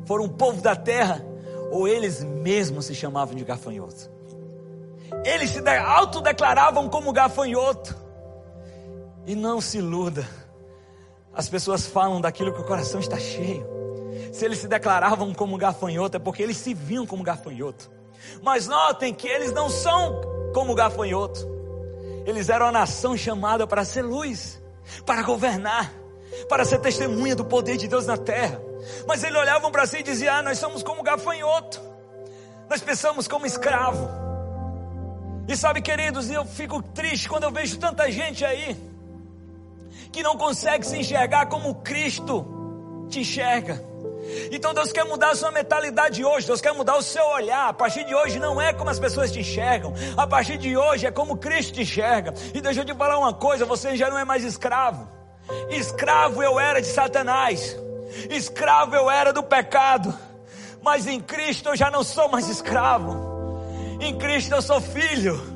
Foram 0.07 0.27
o 0.27 0.29
povo 0.29 0.63
da 0.63 0.77
terra? 0.77 1.21
Ou 1.73 1.89
eles 1.89 2.23
mesmos 2.23 2.85
se 2.85 2.95
chamavam 2.95 3.35
de 3.35 3.43
gafanhotos? 3.43 4.09
Eles 5.25 5.51
se 5.51 5.69
autodeclaravam 5.69 6.89
como 6.89 7.13
gafanhoto. 7.13 7.97
E 9.27 9.35
não 9.35 9.61
se 9.61 9.79
iluda 9.79 10.25
as 11.35 11.49
pessoas 11.49 11.87
falam 11.87 12.21
daquilo 12.21 12.53
que 12.53 12.61
o 12.61 12.65
coração 12.65 13.01
está 13.01 13.19
cheio. 13.19 13.67
Se 14.33 14.45
eles 14.45 14.59
se 14.59 14.69
declaravam 14.69 15.33
como 15.33 15.57
gafanhoto, 15.57 16.17
é 16.17 16.21
porque 16.21 16.43
eles 16.43 16.57
se 16.57 16.75
viam 16.75 17.07
como 17.07 17.23
gafanhoto. 17.23 17.91
Mas 18.43 18.69
notem 18.69 19.15
que 19.15 19.27
eles 19.27 19.53
não 19.53 19.69
são 19.69 20.21
como 20.53 20.75
gafanhoto. 20.75 21.51
Eles 22.27 22.49
eram 22.49 22.67
a 22.67 22.73
nação 22.73 23.17
chamada 23.17 23.67
para 23.67 23.85
ser 23.85 24.03
luz, 24.03 24.63
para 25.05 25.23
governar, 25.23 25.93
para 26.49 26.65
ser 26.65 26.79
testemunha 26.79 27.35
do 27.35 27.45
poder 27.45 27.77
de 27.77 27.89
Deus 27.89 28.07
na 28.07 28.17
terra. 28.17 28.61
Mas 29.07 29.25
eles 29.25 29.39
olhavam 29.39 29.71
para 29.71 29.87
si 29.87 29.99
e 29.99 30.03
diziam: 30.03 30.37
ah, 30.37 30.43
nós 30.43 30.59
somos 30.59 30.83
como 30.83 31.03
gafanhoto. 31.03 31.81
Nós 32.69 32.81
pensamos 32.81 33.27
como 33.27 33.47
escravo. 33.47 34.09
E 35.49 35.57
sabe, 35.57 35.83
queridos, 35.83 36.31
eu 36.31 36.45
fico 36.45 36.83
triste 36.83 37.29
quando 37.29 37.45
eu 37.45 37.51
vejo 37.51 37.79
tanta 37.79 38.11
gente 38.11 38.45
aí 38.45 38.92
que 40.13 40.23
não 40.23 40.37
consegue 40.37 40.87
se 40.87 40.99
enxergar 40.99 41.47
como 41.47 41.77
Cristo 41.77 42.47
te 43.09 43.21
enxerga. 43.21 43.83
Então 44.51 44.73
Deus 44.73 44.93
quer 44.93 45.05
mudar 45.05 45.31
a 45.31 45.35
sua 45.35 45.51
mentalidade 45.51 46.25
hoje, 46.25 46.47
Deus 46.47 46.61
quer 46.61 46.73
mudar 46.73 46.97
o 46.97 47.03
seu 47.03 47.25
olhar. 47.31 47.69
A 47.69 47.73
partir 47.73 48.05
de 48.05 48.15
hoje 48.15 48.39
não 48.39 48.61
é 48.61 48.73
como 48.73 48.91
as 48.91 48.99
pessoas 48.99 49.33
te 49.33 49.41
enxergam, 49.41 49.93
a 50.17 50.27
partir 50.27 50.59
de 50.59 50.77
hoje 50.77 51.07
é 51.07 51.11
como 51.11 51.37
Cristo 51.37 51.75
te 51.75 51.83
enxerga. 51.83 52.33
E 52.55 52.61
deixa 52.61 52.81
eu 52.81 52.85
te 52.85 52.95
falar 52.95 53.19
uma 53.19 53.33
coisa: 53.33 53.65
você 53.65 53.97
já 53.97 54.09
não 54.09 54.19
é 54.19 54.25
mais 54.25 54.45
escravo. 54.45 55.09
Escravo 55.71 56.43
eu 56.43 56.61
era 56.61 56.81
de 56.81 56.87
Satanás, 56.87 57.77
escravo 58.31 58.95
eu 58.95 59.11
era 59.11 59.33
do 59.33 59.43
pecado, 59.43 60.17
mas 60.81 61.07
em 61.07 61.21
Cristo 61.21 61.71
eu 61.71 61.77
já 61.77 61.91
não 61.91 62.05
sou 62.05 62.29
mais 62.29 62.49
escravo. 62.49 63.33
Em 64.01 64.17
Cristo 64.17 64.55
eu 64.55 64.63
sou 64.63 64.81
filho. 64.81 65.52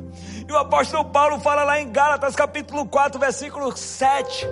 E 0.48 0.52
o 0.52 0.56
apóstolo 0.56 1.04
Paulo 1.06 1.40
fala 1.40 1.64
lá 1.64 1.80
em 1.80 1.90
Gálatas 1.90 2.36
capítulo 2.36 2.86
4, 2.86 3.18
versículo 3.18 3.76
7. 3.76 4.46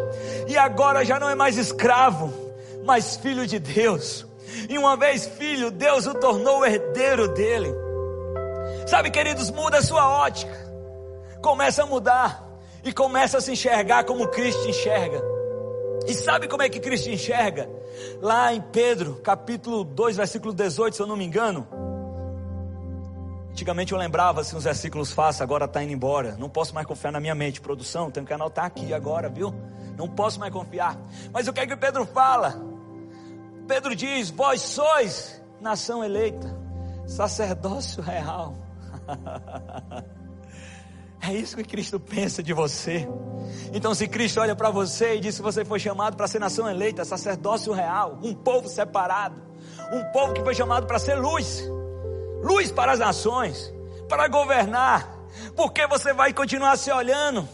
E 0.48 0.56
agora 0.58 1.04
já 1.04 1.20
não 1.20 1.30
é 1.30 1.36
mais 1.36 1.56
escravo, 1.56 2.32
mas 2.84 3.16
filho 3.16 3.46
de 3.46 3.60
Deus. 3.60 4.26
E 4.68 4.76
uma 4.76 4.96
vez 4.96 5.26
filho, 5.26 5.70
Deus 5.70 6.06
o 6.06 6.14
tornou 6.14 6.66
herdeiro 6.66 7.28
dele. 7.28 7.72
Sabe, 8.86 9.10
queridos, 9.10 9.50
muda 9.50 9.78
a 9.78 9.82
sua 9.82 10.08
ótica. 10.08 10.54
Começa 11.40 11.84
a 11.84 11.86
mudar 11.86 12.44
e 12.82 12.92
começa 12.92 13.38
a 13.38 13.40
se 13.40 13.52
enxergar 13.52 14.04
como 14.04 14.28
Cristo 14.28 14.68
enxerga. 14.68 15.22
E 16.06 16.14
sabe 16.14 16.48
como 16.48 16.62
é 16.62 16.68
que 16.68 16.80
Cristo 16.80 17.08
enxerga? 17.08 17.68
Lá 18.20 18.52
em 18.52 18.60
Pedro, 18.60 19.14
capítulo 19.22 19.84
2, 19.84 20.16
versículo 20.16 20.52
18, 20.52 20.96
se 20.96 21.02
eu 21.02 21.06
não 21.06 21.16
me 21.16 21.24
engano. 21.24 21.66
Antigamente 23.54 23.92
eu 23.92 23.98
lembrava 23.98 24.40
assim 24.40 24.56
os 24.56 24.64
versículos 24.64 25.12
fáceis, 25.12 25.40
agora 25.40 25.66
está 25.66 25.80
indo 25.80 25.92
embora. 25.92 26.34
Não 26.36 26.48
posso 26.48 26.74
mais 26.74 26.84
confiar 26.88 27.12
na 27.12 27.20
minha 27.20 27.36
mente. 27.36 27.60
Produção, 27.60 28.10
tenho 28.10 28.26
que 28.26 28.32
anotar 28.32 28.64
aqui 28.64 28.92
agora, 28.92 29.28
viu? 29.28 29.54
Não 29.96 30.08
posso 30.08 30.40
mais 30.40 30.52
confiar. 30.52 30.98
Mas 31.32 31.46
o 31.46 31.52
que 31.52 31.60
é 31.60 31.66
que 31.68 31.76
Pedro 31.76 32.04
fala? 32.04 32.60
Pedro 33.68 33.94
diz: 33.94 34.28
Vós 34.30 34.60
sois 34.60 35.40
nação 35.60 36.02
eleita, 36.02 36.52
sacerdócio 37.06 38.02
real. 38.02 38.56
É 41.26 41.32
isso 41.32 41.56
que 41.56 41.64
Cristo 41.64 41.98
pensa 41.98 42.42
de 42.42 42.52
você. 42.52 43.08
Então, 43.72 43.94
se 43.94 44.06
Cristo 44.06 44.40
olha 44.40 44.54
para 44.54 44.68
você 44.68 45.14
e 45.14 45.20
diz 45.20 45.34
que 45.34 45.42
você 45.42 45.64
foi 45.64 45.78
chamado 45.78 46.18
para 46.18 46.28
ser 46.28 46.38
nação 46.38 46.68
eleita, 46.68 47.02
sacerdócio 47.02 47.72
real, 47.72 48.18
um 48.22 48.34
povo 48.34 48.68
separado, 48.68 49.40
um 49.90 50.04
povo 50.12 50.34
que 50.34 50.42
foi 50.42 50.54
chamado 50.54 50.86
para 50.86 50.98
ser 50.98 51.14
luz 51.14 51.66
luz 52.44 52.70
para 52.70 52.92
as 52.92 52.98
nações, 52.98 53.72
para 54.08 54.28
governar, 54.28 55.08
porque 55.56 55.86
você 55.86 56.12
vai 56.12 56.32
continuar 56.32 56.76
se 56.76 56.92
olhando 56.92 57.48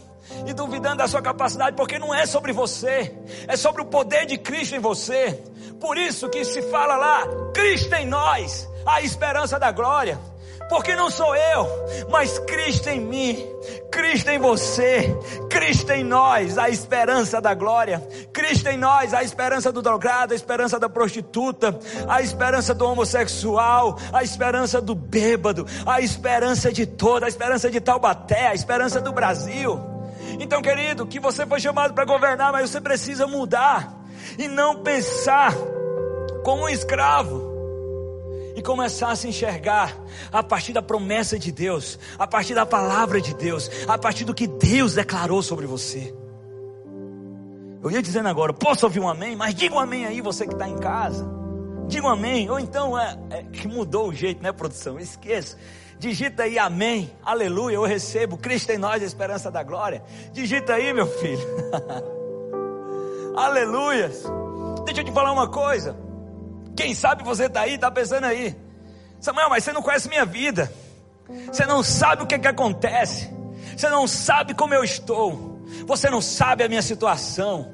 e 0.45 0.53
duvidando 0.53 0.97
da 0.97 1.07
sua 1.07 1.21
capacidade, 1.21 1.75
porque 1.77 1.97
não 1.97 2.13
é 2.13 2.25
sobre 2.25 2.51
você, 2.51 3.15
é 3.47 3.55
sobre 3.55 3.81
o 3.81 3.85
poder 3.85 4.25
de 4.25 4.37
Cristo 4.37 4.75
em 4.75 4.79
você. 4.79 5.41
Por 5.79 5.97
isso 5.97 6.29
que 6.29 6.43
se 6.43 6.61
fala 6.63 6.97
lá, 6.97 7.23
Cristo 7.53 7.93
em 7.95 8.05
nós, 8.05 8.69
a 8.85 9.01
esperança 9.01 9.57
da 9.57 9.71
glória 9.71 10.19
porque 10.71 10.95
não 10.95 11.11
sou 11.11 11.35
eu, 11.35 11.67
mas 12.09 12.39
Cristo 12.39 12.87
em 12.87 13.01
mim, 13.01 13.45
Cristo 13.91 14.29
em 14.29 14.39
você, 14.39 15.13
Cristo 15.49 15.91
em 15.91 16.01
nós, 16.01 16.57
a 16.57 16.69
esperança 16.69 17.41
da 17.41 17.53
glória, 17.53 18.01
Cristo 18.31 18.69
em 18.69 18.77
nós, 18.77 19.13
a 19.13 19.21
esperança 19.21 19.69
do 19.69 19.81
drogado, 19.81 20.31
a 20.31 20.35
esperança 20.35 20.79
da 20.79 20.87
prostituta, 20.87 21.77
a 22.07 22.21
esperança 22.21 22.73
do 22.73 22.85
homossexual, 22.85 23.99
a 24.13 24.23
esperança 24.23 24.79
do 24.79 24.95
bêbado, 24.95 25.67
a 25.85 25.99
esperança 25.99 26.71
de 26.71 26.85
toda, 26.85 27.25
a 27.25 27.29
esperança 27.29 27.69
de 27.69 27.81
Taubaté, 27.81 28.47
a 28.47 28.53
esperança 28.53 29.01
do 29.01 29.11
Brasil. 29.11 29.77
Então, 30.39 30.61
querido, 30.61 31.05
que 31.05 31.19
você 31.19 31.45
foi 31.45 31.59
chamado 31.59 31.93
para 31.93 32.05
governar, 32.05 32.53
mas 32.53 32.69
você 32.69 32.79
precisa 32.79 33.27
mudar 33.27 33.93
e 34.39 34.47
não 34.47 34.81
pensar 34.81 35.53
como 36.45 36.63
um 36.63 36.69
escravo 36.69 37.50
e 38.61 38.63
começar 38.63 39.09
a 39.09 39.27
enxergar 39.27 39.97
a 40.31 40.43
partir 40.43 40.71
da 40.71 40.83
promessa 40.83 41.37
de 41.37 41.51
Deus, 41.51 41.97
a 42.17 42.27
partir 42.27 42.53
da 42.53 42.63
palavra 42.63 43.19
de 43.19 43.33
Deus, 43.33 43.69
a 43.87 43.97
partir 43.97 44.23
do 44.23 44.35
que 44.35 44.45
Deus 44.45 44.93
declarou 44.93 45.41
sobre 45.41 45.65
você. 45.65 46.13
Eu 47.83 47.89
ia 47.89 48.03
dizendo 48.03 48.29
agora, 48.29 48.53
posso 48.53 48.85
ouvir 48.85 48.99
um 48.99 49.09
amém? 49.09 49.35
Mas 49.35 49.55
diga 49.55 49.73
um 49.73 49.79
amém 49.79 50.05
aí, 50.05 50.21
você 50.21 50.45
que 50.45 50.53
está 50.53 50.69
em 50.69 50.77
casa. 50.77 51.27
Diga 51.87 52.05
um 52.05 52.09
amém. 52.11 52.47
Ou 52.51 52.59
então 52.59 52.97
é, 52.97 53.17
é, 53.31 53.43
que 53.43 53.67
mudou 53.67 54.09
o 54.09 54.13
jeito, 54.13 54.43
né, 54.43 54.51
produção? 54.51 54.99
Esqueça. 54.99 55.57
Digita 55.97 56.43
aí 56.43 56.59
amém, 56.59 57.11
aleluia, 57.23 57.75
eu 57.75 57.83
recebo, 57.83 58.37
Cristo 58.37 58.71
em 58.71 58.77
nós, 58.77 59.01
a 59.01 59.05
esperança 59.05 59.49
da 59.49 59.63
glória. 59.63 60.03
Digita 60.31 60.75
aí, 60.75 60.93
meu 60.93 61.07
filho. 61.07 61.41
Aleluias. 63.35 64.23
Deixa 64.85 65.01
eu 65.01 65.05
te 65.05 65.11
falar 65.11 65.31
uma 65.31 65.47
coisa. 65.47 66.10
Quem 66.81 66.95
sabe 66.95 67.23
você 67.23 67.45
está 67.45 67.61
aí, 67.61 67.75
está 67.75 67.91
pensando 67.91 68.25
aí, 68.25 68.55
Samuel, 69.19 69.51
mas 69.51 69.63
você 69.63 69.71
não 69.71 69.83
conhece 69.83 70.09
minha 70.09 70.25
vida, 70.25 70.73
você 71.51 71.63
não 71.63 71.83
sabe 71.83 72.23
o 72.23 72.25
que, 72.25 72.33
é 72.33 72.39
que 72.39 72.47
acontece, 72.47 73.29
você 73.77 73.87
não 73.87 74.07
sabe 74.07 74.55
como 74.55 74.73
eu 74.73 74.83
estou, 74.83 75.61
você 75.85 76.09
não 76.09 76.19
sabe 76.19 76.63
a 76.63 76.67
minha 76.67 76.81
situação. 76.81 77.71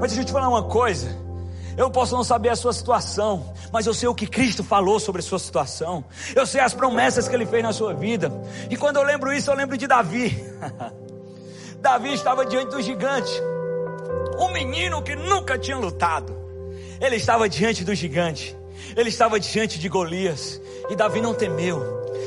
Mas 0.00 0.12
deixa 0.12 0.20
eu 0.20 0.24
te 0.24 0.30
falar 0.30 0.48
uma 0.48 0.62
coisa: 0.62 1.08
eu 1.76 1.90
posso 1.90 2.14
não 2.14 2.22
saber 2.22 2.50
a 2.50 2.54
sua 2.54 2.72
situação, 2.72 3.52
mas 3.72 3.88
eu 3.88 3.92
sei 3.92 4.08
o 4.08 4.14
que 4.14 4.28
Cristo 4.28 4.62
falou 4.62 5.00
sobre 5.00 5.18
a 5.18 5.24
sua 5.24 5.40
situação. 5.40 6.04
Eu 6.32 6.46
sei 6.46 6.60
as 6.60 6.72
promessas 6.72 7.26
que 7.26 7.34
ele 7.34 7.46
fez 7.46 7.60
na 7.60 7.72
sua 7.72 7.92
vida. 7.92 8.30
E 8.70 8.76
quando 8.76 8.98
eu 8.98 9.02
lembro 9.02 9.32
isso, 9.32 9.50
eu 9.50 9.56
lembro 9.56 9.76
de 9.76 9.88
Davi. 9.88 10.32
Davi 11.82 12.14
estava 12.14 12.46
diante 12.46 12.70
do 12.70 12.80
gigante. 12.80 13.32
Um 14.38 14.52
menino 14.52 15.02
que 15.02 15.16
nunca 15.16 15.58
tinha 15.58 15.76
lutado. 15.76 16.43
Ele 17.00 17.16
estava 17.16 17.48
diante 17.48 17.84
do 17.84 17.94
gigante. 17.94 18.56
Ele 18.96 19.08
estava 19.08 19.38
diante 19.40 19.78
de 19.78 19.88
Golias. 19.88 20.60
E 20.90 20.96
Davi 20.96 21.20
não 21.20 21.34
temeu. 21.34 21.82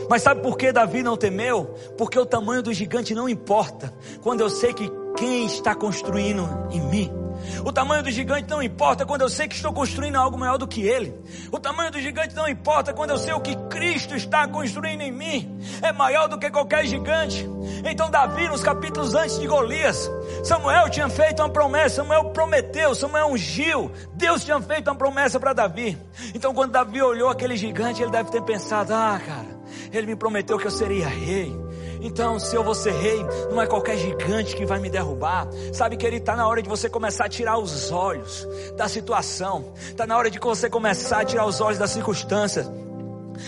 Mas 0.10 0.22
sabe 0.22 0.42
por 0.42 0.58
que 0.58 0.72
Davi 0.72 1.04
não 1.04 1.18
temeu? 1.18 1.76
Porque 1.98 2.18
o 2.18 2.26
tamanho 2.26 2.64
do 2.64 2.74
gigante 2.74 3.14
não 3.14 3.28
importa. 3.28 3.94
Quando 4.22 4.42
eu 4.42 4.50
sei 4.50 4.74
que 4.74 4.90
quem 5.18 5.46
está 5.46 5.76
construindo 5.76 6.48
em 6.72 6.82
mim 6.82 7.27
o 7.64 7.72
tamanho 7.72 8.04
do 8.04 8.12
gigante 8.12 8.50
não 8.50 8.62
importa 8.62 9.06
quando 9.06 9.22
eu 9.22 9.30
sei 9.30 9.48
que 9.48 9.56
estou 9.56 9.74
construindo 9.74 10.16
algo 10.16 10.38
maior 10.38 10.58
do 10.58 10.68
que 10.68 10.82
ele. 10.82 11.14
O 11.52 11.60
tamanho 11.60 11.92
do 11.92 12.00
gigante 12.00 12.36
não 12.36 12.48
importa 12.48 12.94
quando 12.94 13.12
eu 13.12 13.18
sei 13.18 13.34
o 13.34 13.40
que 13.40 13.56
Cristo 13.70 14.16
está 14.16 14.48
construindo 14.48 15.02
em 15.02 15.12
mim. 15.12 15.60
É 15.82 15.92
maior 15.92 16.28
do 16.28 16.38
que 16.38 16.50
qualquer 16.50 16.86
gigante. 16.86 17.48
Então, 17.86 18.10
Davi, 18.10 18.48
nos 18.48 18.64
capítulos 18.64 19.16
antes 19.16 19.40
de 19.40 19.48
Golias, 19.48 20.10
Samuel 20.44 20.90
tinha 20.90 21.10
feito 21.10 21.42
uma 21.42 21.50
promessa. 21.50 21.98
Samuel 21.98 22.26
prometeu, 22.26 22.96
Samuel 22.96 23.28
ungiu. 23.28 23.92
Deus 24.14 24.44
tinha 24.44 24.60
feito 24.62 24.90
uma 24.90 24.96
promessa 24.96 25.40
para 25.40 25.54
Davi. 25.54 25.98
Então, 26.34 26.54
quando 26.54 26.72
Davi 26.72 27.02
olhou 27.02 27.30
aquele 27.30 27.56
gigante, 27.56 28.02
ele 28.02 28.12
deve 28.12 28.32
ter 28.32 28.42
pensado: 28.42 28.94
ah, 28.94 29.20
cara, 29.26 29.58
ele 29.92 30.08
me 30.08 30.16
prometeu 30.16 30.58
que 30.58 30.68
eu 30.68 30.72
seria 30.72 31.08
rei. 31.08 31.67
Então, 32.08 32.40
se 32.40 32.56
eu 32.56 32.64
vou 32.64 32.74
ser 32.74 32.94
rei, 32.94 33.20
não 33.52 33.62
é 33.62 33.68
qualquer 33.68 33.98
gigante 33.98 34.56
que 34.56 34.66
vai 34.66 34.80
me 34.80 34.90
derrubar. 34.90 35.50
Sabe 35.74 35.98
que 35.98 36.08
ele 36.08 36.16
está 36.16 36.38
na 36.38 36.48
hora 36.48 36.62
de 36.62 36.70
você 36.70 36.90
começar 36.90 37.26
a 37.26 37.30
tirar 37.30 37.58
os 37.58 37.92
olhos 37.92 38.48
da 38.78 38.88
situação. 38.88 39.74
Está 39.78 40.08
na 40.08 40.18
hora 40.18 40.32
de 40.32 40.40
você 40.40 40.70
começar 40.70 41.20
a 41.20 41.26
tirar 41.26 41.46
os 41.46 41.60
olhos 41.60 41.78
das 41.78 41.92
circunstâncias 41.92 42.66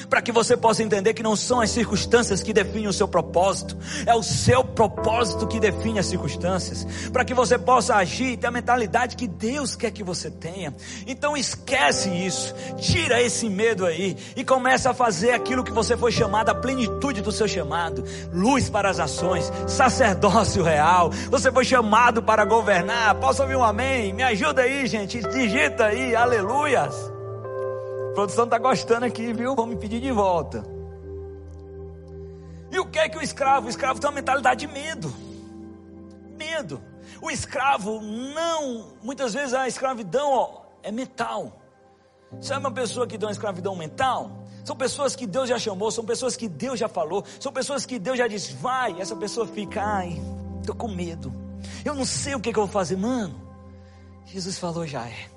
para 0.10 0.22
que 0.22 0.32
você 0.32 0.56
possa 0.56 0.84
entender 0.84 1.14
que 1.14 1.24
não 1.24 1.36
são 1.36 1.62
as 1.62 1.70
circunstâncias 1.70 2.44
que 2.44 2.54
definem 2.54 2.88
o 2.88 2.94
seu 2.94 3.08
propósito, 3.08 3.78
é 4.06 4.14
o 4.16 4.24
seu 4.24 4.64
propósito 4.64 5.48
que 5.48 5.60
define 5.60 6.00
as 6.00 6.06
circunstâncias, 6.06 6.86
para 7.12 7.26
que 7.26 7.34
você 7.34 7.58
possa 7.58 7.96
agir 7.96 8.34
e 8.34 8.38
ter 8.38 8.48
a 8.48 8.52
mentalidade 8.52 9.16
que 9.16 9.28
Deus 9.28 9.76
quer 9.76 9.92
que 9.92 10.04
você 10.04 10.30
tenha. 10.30 10.74
Então 11.08 11.36
esquece 11.36 12.10
isso, 12.10 12.54
tira 12.78 13.22
esse 13.22 13.50
medo 13.50 13.86
aí 13.86 14.18
e 14.36 14.44
começa 14.44 14.92
a 14.92 14.94
fazer 14.94 15.32
aquilo 15.32 15.64
que 15.64 15.72
você 15.72 15.96
foi 15.98 16.12
chamado, 16.12 16.50
a 16.50 16.56
plenitude 16.56 17.22
do 17.22 17.32
seu 17.32 17.48
chamado, 17.48 18.04
luz 18.34 18.70
para 18.70 18.90
as 18.90 19.00
ações, 19.00 19.52
sacerdócio 19.68 20.64
real. 20.64 21.10
Você 21.30 21.52
foi 21.52 21.66
chamado 21.66 22.22
para 22.24 22.46
governar. 22.46 23.16
Posso 23.16 23.42
ouvir 23.42 23.56
um 23.56 23.64
amém? 23.64 24.14
Me 24.14 24.24
ajuda 24.24 24.64
aí, 24.64 24.86
gente. 24.88 25.22
Digita 25.22 25.86
aí, 25.86 26.16
aleluias. 26.16 27.19
Produção 28.20 28.44
está 28.44 28.58
gostando 28.58 29.06
aqui, 29.06 29.32
viu? 29.32 29.56
Vamos 29.56 29.76
me 29.76 29.80
pedir 29.80 30.02
de 30.02 30.12
volta. 30.12 30.62
E 32.70 32.78
o 32.78 32.86
que 32.86 33.00
é 33.00 33.08
que 33.08 33.18
o 33.18 33.22
escravo? 33.22 33.68
O 33.68 33.70
escravo 33.70 33.98
tem 33.98 34.10
uma 34.10 34.16
mentalidade 34.16 34.68
de 34.68 34.74
medo. 34.74 35.14
Medo. 36.38 36.82
O 37.22 37.32
escravo 37.32 38.02
não, 38.02 38.88
muitas 39.02 39.34
vezes 39.34 39.54
a 39.54 39.70
escravidão 39.70 40.34
ó, 40.34 40.64
é 40.84 40.92
mental. 40.92 41.62
Sabe 42.42 42.60
uma 42.60 42.74
pessoa 42.74 43.08
que 43.08 43.18
tem 43.18 43.26
uma 43.26 43.32
escravidão 43.32 43.74
mental? 43.74 44.44
São 44.66 44.76
pessoas 44.76 45.16
que 45.16 45.26
Deus 45.26 45.48
já 45.48 45.58
chamou, 45.58 45.90
são 45.90 46.04
pessoas 46.04 46.36
que 46.36 46.50
Deus 46.50 46.78
já 46.78 46.90
falou, 46.90 47.24
são 47.40 47.54
pessoas 47.54 47.86
que 47.86 47.98
Deus 47.98 48.18
já 48.18 48.28
disse, 48.28 48.52
vai, 48.56 49.00
essa 49.00 49.16
pessoa 49.16 49.48
fica, 49.48 49.82
ai, 49.82 50.22
tô 50.66 50.76
com 50.76 50.90
medo. 50.90 51.34
Eu 51.86 51.96
não 51.96 52.04
sei 52.04 52.36
o 52.36 52.42
que, 52.42 52.52
que 52.52 52.60
eu 52.60 52.64
vou 52.66 52.74
fazer, 52.74 52.98
mano. 52.98 53.42
Jesus 54.26 54.60
falou, 54.60 54.86
já 54.86 55.08
é. 55.08 55.30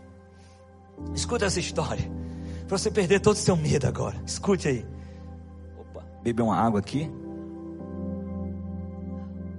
Escuta 1.14 1.46
essa 1.46 1.60
história. 1.60 2.21
Para 2.72 2.78
você 2.78 2.90
perder 2.90 3.20
todo 3.20 3.34
o 3.34 3.38
seu 3.38 3.54
medo 3.54 3.86
agora. 3.86 4.16
Escute 4.26 4.66
aí. 4.66 4.86
Opa, 5.78 6.02
beber 6.22 6.42
uma 6.42 6.56
água 6.56 6.80
aqui. 6.80 7.06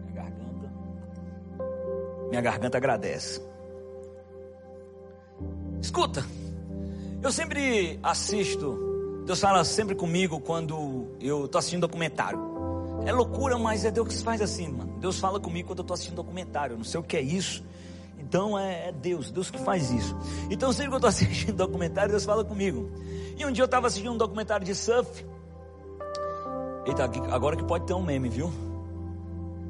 Minha 0.08 0.16
garganta. 0.16 0.74
Minha 2.32 2.42
garganta 2.42 2.78
agradece. 2.80 3.40
Escuta. 5.80 6.26
Eu 7.22 7.32
sempre 7.32 8.00
assisto. 8.02 9.24
Deus 9.28 9.40
fala 9.40 9.64
sempre 9.64 9.94
comigo 9.94 10.40
quando 10.40 11.16
eu 11.22 11.46
estou 11.46 11.60
assistindo 11.60 11.82
documentário. 11.82 12.40
É 13.06 13.12
loucura, 13.12 13.60
mas 13.60 13.86
é 13.86 13.92
Deus 13.92 14.08
que 14.08 14.24
faz 14.24 14.42
assim, 14.42 14.70
mano. 14.70 14.98
Deus 15.00 15.20
fala 15.20 15.40
comigo 15.40 15.68
quando 15.68 15.78
eu 15.78 15.84
estou 15.84 15.94
assistindo 15.94 16.16
documentário. 16.16 16.74
Eu 16.74 16.78
não 16.78 16.84
sei 16.84 17.00
o 17.00 17.04
que 17.04 17.16
é 17.16 17.22
isso. 17.22 17.64
Então 18.34 18.58
é, 18.58 18.88
é, 18.88 18.92
Deus, 18.92 19.30
Deus 19.30 19.52
que 19.52 19.60
faz 19.60 19.92
isso. 19.92 20.18
Então 20.50 20.74
sempre 20.74 20.90
que 20.90 20.94
eu 20.96 20.98
estou 20.98 21.08
assistindo 21.14 21.56
documentário, 21.56 22.10
Deus 22.10 22.26
fala 22.26 22.44
comigo. 22.44 22.90
E 23.38 23.46
um 23.46 23.52
dia 23.52 23.62
eu 23.62 23.66
estava 23.66 23.86
assistindo 23.86 24.12
um 24.12 24.18
documentário 24.18 24.66
de 24.66 24.74
surf. 24.74 25.24
Eita, 26.84 27.04
agora 27.30 27.56
que 27.56 27.64
pode 27.64 27.86
ter 27.86 27.94
um 27.94 28.02
meme, 28.02 28.30
viu? 28.30 28.52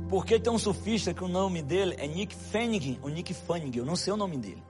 Porque 0.07 0.39
tem 0.39 0.51
um 0.51 0.57
surfista 0.57 1.13
que 1.13 1.25
o 1.25 1.27
nome 1.27 1.61
dele 1.61 1.95
é 1.99 2.07
Nick 2.07 2.33
Fanning 2.33 2.99
ou 3.03 3.09
Nick 3.09 3.33
Fanning, 3.33 3.71
eu 3.75 3.83
não 3.85 3.97
sei 3.97 4.13
o 4.13 4.17
nome 4.17 4.37
dele. 4.37 4.63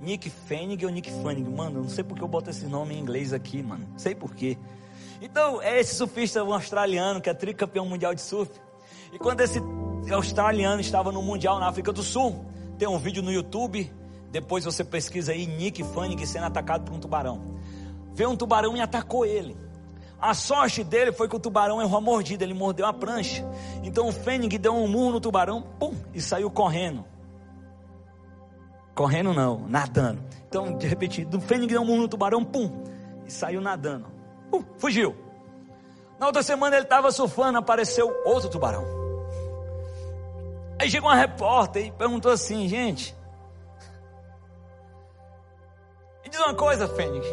Nick 0.00 0.30
Fanning 0.30 0.82
ou 0.82 0.90
Nick 0.90 1.10
Fanning, 1.22 1.44
mano, 1.44 1.80
eu 1.80 1.82
não 1.82 1.90
sei 1.90 2.02
porque 2.02 2.24
eu 2.24 2.28
boto 2.28 2.48
esse 2.48 2.64
nome 2.64 2.94
em 2.94 3.00
inglês 3.00 3.34
aqui, 3.34 3.62
mano, 3.62 3.86
sei 3.98 4.14
porquê. 4.14 4.56
Então, 5.20 5.60
é 5.60 5.78
esse 5.78 5.94
surfista 5.94 6.42
um 6.42 6.54
australiano 6.54 7.20
que 7.20 7.28
é 7.28 7.34
tricampeão 7.34 7.84
mundial 7.84 8.14
de 8.14 8.22
surf. 8.22 8.50
E 9.12 9.18
quando 9.18 9.42
esse 9.42 9.60
australiano 10.10 10.80
estava 10.80 11.12
no 11.12 11.20
mundial 11.20 11.60
na 11.60 11.68
África 11.68 11.92
do 11.92 12.02
Sul, 12.02 12.48
tem 12.80 12.88
um 12.88 12.96
vídeo 12.96 13.22
no 13.22 13.30
YouTube, 13.30 13.92
depois 14.32 14.64
você 14.64 14.82
pesquisa 14.82 15.32
aí 15.32 15.46
Nick 15.46 15.84
Fanning 15.84 16.24
sendo 16.24 16.46
atacado 16.46 16.82
por 16.82 16.94
um 16.94 16.98
tubarão. 16.98 17.58
Veio 18.14 18.30
um 18.30 18.36
tubarão 18.36 18.74
e 18.74 18.80
atacou 18.80 19.26
ele. 19.26 19.54
A 20.18 20.32
sorte 20.32 20.82
dele 20.82 21.12
foi 21.12 21.28
que 21.28 21.36
o 21.36 21.38
tubarão 21.38 21.82
errou 21.82 21.98
a 21.98 22.00
mordida, 22.00 22.42
ele 22.42 22.54
mordeu 22.54 22.86
a 22.86 22.92
prancha. 22.92 23.44
Então 23.82 24.08
o 24.08 24.12
Fanning 24.12 24.48
deu 24.48 24.72
um 24.72 24.88
murro 24.88 25.10
no 25.10 25.20
tubarão, 25.20 25.60
pum, 25.60 25.94
e 26.14 26.22
saiu 26.22 26.50
correndo. 26.50 27.04
Correndo 28.94 29.34
não, 29.34 29.68
nadando. 29.68 30.22
Então, 30.48 30.78
de 30.78 30.86
repente, 30.86 31.28
o 31.30 31.38
Fanning 31.38 31.66
deu 31.66 31.82
um 31.82 31.84
murro 31.84 32.00
no 32.00 32.08
tubarão, 32.08 32.42
pum, 32.42 32.82
e 33.26 33.30
saiu 33.30 33.60
nadando. 33.60 34.06
Pum, 34.50 34.64
fugiu. 34.78 35.14
Na 36.18 36.26
outra 36.26 36.42
semana 36.42 36.76
ele 36.76 36.84
estava 36.84 37.12
surfando, 37.12 37.58
apareceu 37.58 38.10
outro 38.24 38.48
tubarão. 38.48 38.99
Aí 40.80 40.90
chegou 40.90 41.10
uma 41.10 41.14
repórter 41.14 41.84
e 41.84 41.90
perguntou 41.90 42.32
assim, 42.32 42.66
gente. 42.66 43.14
Me 46.24 46.30
diz 46.30 46.40
uma 46.40 46.54
coisa, 46.54 46.88
Fênix. 46.88 47.26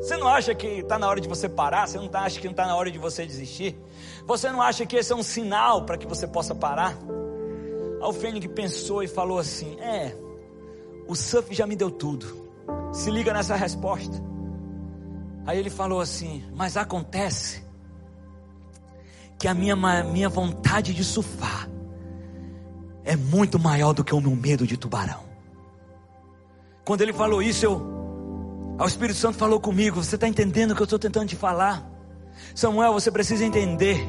Você 0.00 0.16
não 0.16 0.28
acha 0.28 0.54
que 0.54 0.68
está 0.78 0.96
na 0.96 1.08
hora 1.08 1.20
de 1.20 1.26
você 1.26 1.48
parar? 1.48 1.88
Você 1.88 1.98
não 1.98 2.06
tá, 2.06 2.20
acha 2.20 2.38
que 2.38 2.46
não 2.46 2.52
está 2.52 2.64
na 2.64 2.76
hora 2.76 2.92
de 2.92 2.98
você 2.98 3.26
desistir? 3.26 3.76
Você 4.24 4.48
não 4.48 4.62
acha 4.62 4.86
que 4.86 4.94
esse 4.94 5.12
é 5.12 5.16
um 5.16 5.24
sinal 5.24 5.84
para 5.84 5.98
que 5.98 6.06
você 6.06 6.24
possa 6.24 6.54
parar? 6.54 6.96
Aí 8.00 8.08
o 8.08 8.12
Fênix 8.12 8.46
pensou 8.54 9.02
e 9.02 9.08
falou 9.08 9.40
assim: 9.40 9.76
É, 9.80 10.14
o 11.08 11.16
surf 11.16 11.52
já 11.52 11.66
me 11.66 11.74
deu 11.74 11.90
tudo. 11.90 12.48
Se 12.92 13.10
liga 13.10 13.34
nessa 13.34 13.56
resposta. 13.56 14.22
Aí 15.44 15.58
ele 15.58 15.70
falou 15.70 16.00
assim: 16.00 16.44
Mas 16.54 16.76
acontece 16.76 17.64
que 19.36 19.48
a 19.48 19.54
minha, 19.54 19.74
minha 20.04 20.28
vontade 20.28 20.94
de 20.94 21.02
surfar 21.02 21.73
é 23.04 23.16
muito 23.16 23.58
maior 23.58 23.92
do 23.92 24.02
que 24.02 24.14
o 24.14 24.20
meu 24.20 24.34
medo 24.34 24.66
de 24.66 24.76
tubarão. 24.76 25.22
Quando 26.84 27.00
ele 27.00 27.12
falou 27.12 27.42
isso, 27.42 27.64
eu, 27.64 27.80
o 28.78 28.86
Espírito 28.86 29.18
Santo 29.18 29.38
falou 29.38 29.60
comigo. 29.60 30.02
Você 30.02 30.16
está 30.16 30.28
entendendo 30.28 30.72
o 30.72 30.74
que 30.74 30.82
eu 30.82 30.84
estou 30.84 30.98
tentando 30.98 31.28
te 31.28 31.36
falar? 31.36 31.88
Samuel, 32.54 32.92
você 32.92 33.10
precisa 33.10 33.44
entender 33.44 34.06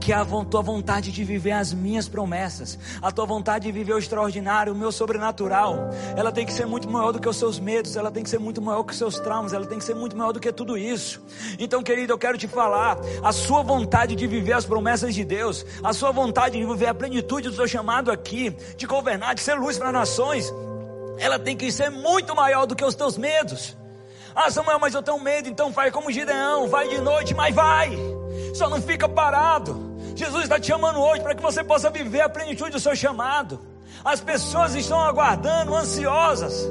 que 0.00 0.12
a 0.12 0.24
tua 0.24 0.62
vontade 0.62 1.12
de 1.12 1.24
viver 1.24 1.52
as 1.52 1.72
minhas 1.72 2.08
promessas, 2.08 2.78
a 3.00 3.10
tua 3.12 3.24
vontade 3.24 3.66
de 3.66 3.72
viver 3.72 3.94
o 3.94 3.98
extraordinário, 3.98 4.72
o 4.72 4.76
meu 4.76 4.90
sobrenatural, 4.90 5.90
ela 6.16 6.32
tem 6.32 6.44
que 6.44 6.52
ser 6.52 6.66
muito 6.66 6.90
maior 6.90 7.12
do 7.12 7.20
que 7.20 7.28
os 7.28 7.36
seus 7.36 7.58
medos, 7.58 7.96
ela 7.96 8.10
tem 8.10 8.22
que 8.22 8.30
ser 8.30 8.38
muito 8.38 8.60
maior 8.60 8.82
que 8.82 8.92
os 8.92 8.98
seus 8.98 9.18
traumas, 9.18 9.52
ela 9.52 9.66
tem 9.66 9.78
que 9.78 9.84
ser 9.84 9.94
muito 9.94 10.16
maior 10.16 10.32
do 10.32 10.40
que 10.40 10.52
tudo 10.52 10.76
isso. 10.76 11.22
Então, 11.58 11.82
querido, 11.82 12.12
eu 12.12 12.18
quero 12.18 12.36
te 12.36 12.48
falar, 12.48 12.98
a 13.22 13.32
sua 13.32 13.62
vontade 13.62 14.14
de 14.16 14.26
viver 14.26 14.52
as 14.52 14.64
promessas 14.64 15.14
de 15.14 15.24
Deus, 15.24 15.64
a 15.82 15.92
sua 15.92 16.10
vontade 16.10 16.58
de 16.58 16.64
viver 16.64 16.86
a 16.86 16.94
plenitude 16.94 17.48
do 17.48 17.54
seu 17.54 17.68
chamado 17.68 18.10
aqui, 18.10 18.50
de 18.76 18.86
governar, 18.86 19.34
de 19.34 19.40
ser 19.40 19.54
luz 19.54 19.78
para 19.78 19.92
nações, 19.92 20.52
ela 21.18 21.38
tem 21.38 21.56
que 21.56 21.70
ser 21.70 21.90
muito 21.90 22.34
maior 22.34 22.66
do 22.66 22.74
que 22.74 22.84
os 22.84 22.94
teus 22.94 23.16
medos. 23.16 23.76
Ah, 24.34 24.50
Samuel, 24.50 24.78
mas 24.78 24.94
eu 24.94 25.02
tenho 25.02 25.20
medo, 25.20 25.48
então 25.48 25.70
vai 25.70 25.90
como 25.90 26.10
Gideão, 26.10 26.68
vai 26.68 26.88
de 26.88 27.00
noite, 27.00 27.34
mas 27.34 27.54
vai. 27.54 27.96
Só 28.54 28.68
não 28.68 28.80
fica 28.80 29.08
parado. 29.08 29.92
Jesus 30.14 30.44
está 30.44 30.58
te 30.58 30.66
chamando 30.66 31.00
hoje 31.00 31.22
para 31.22 31.34
que 31.34 31.42
você 31.42 31.62
possa 31.62 31.90
viver 31.90 32.20
a 32.20 32.28
plenitude 32.28 32.70
do 32.70 32.80
seu 32.80 32.94
chamado. 32.94 33.60
As 34.04 34.20
pessoas 34.20 34.74
estão 34.74 35.00
aguardando, 35.00 35.74
ansiosas, 35.74 36.66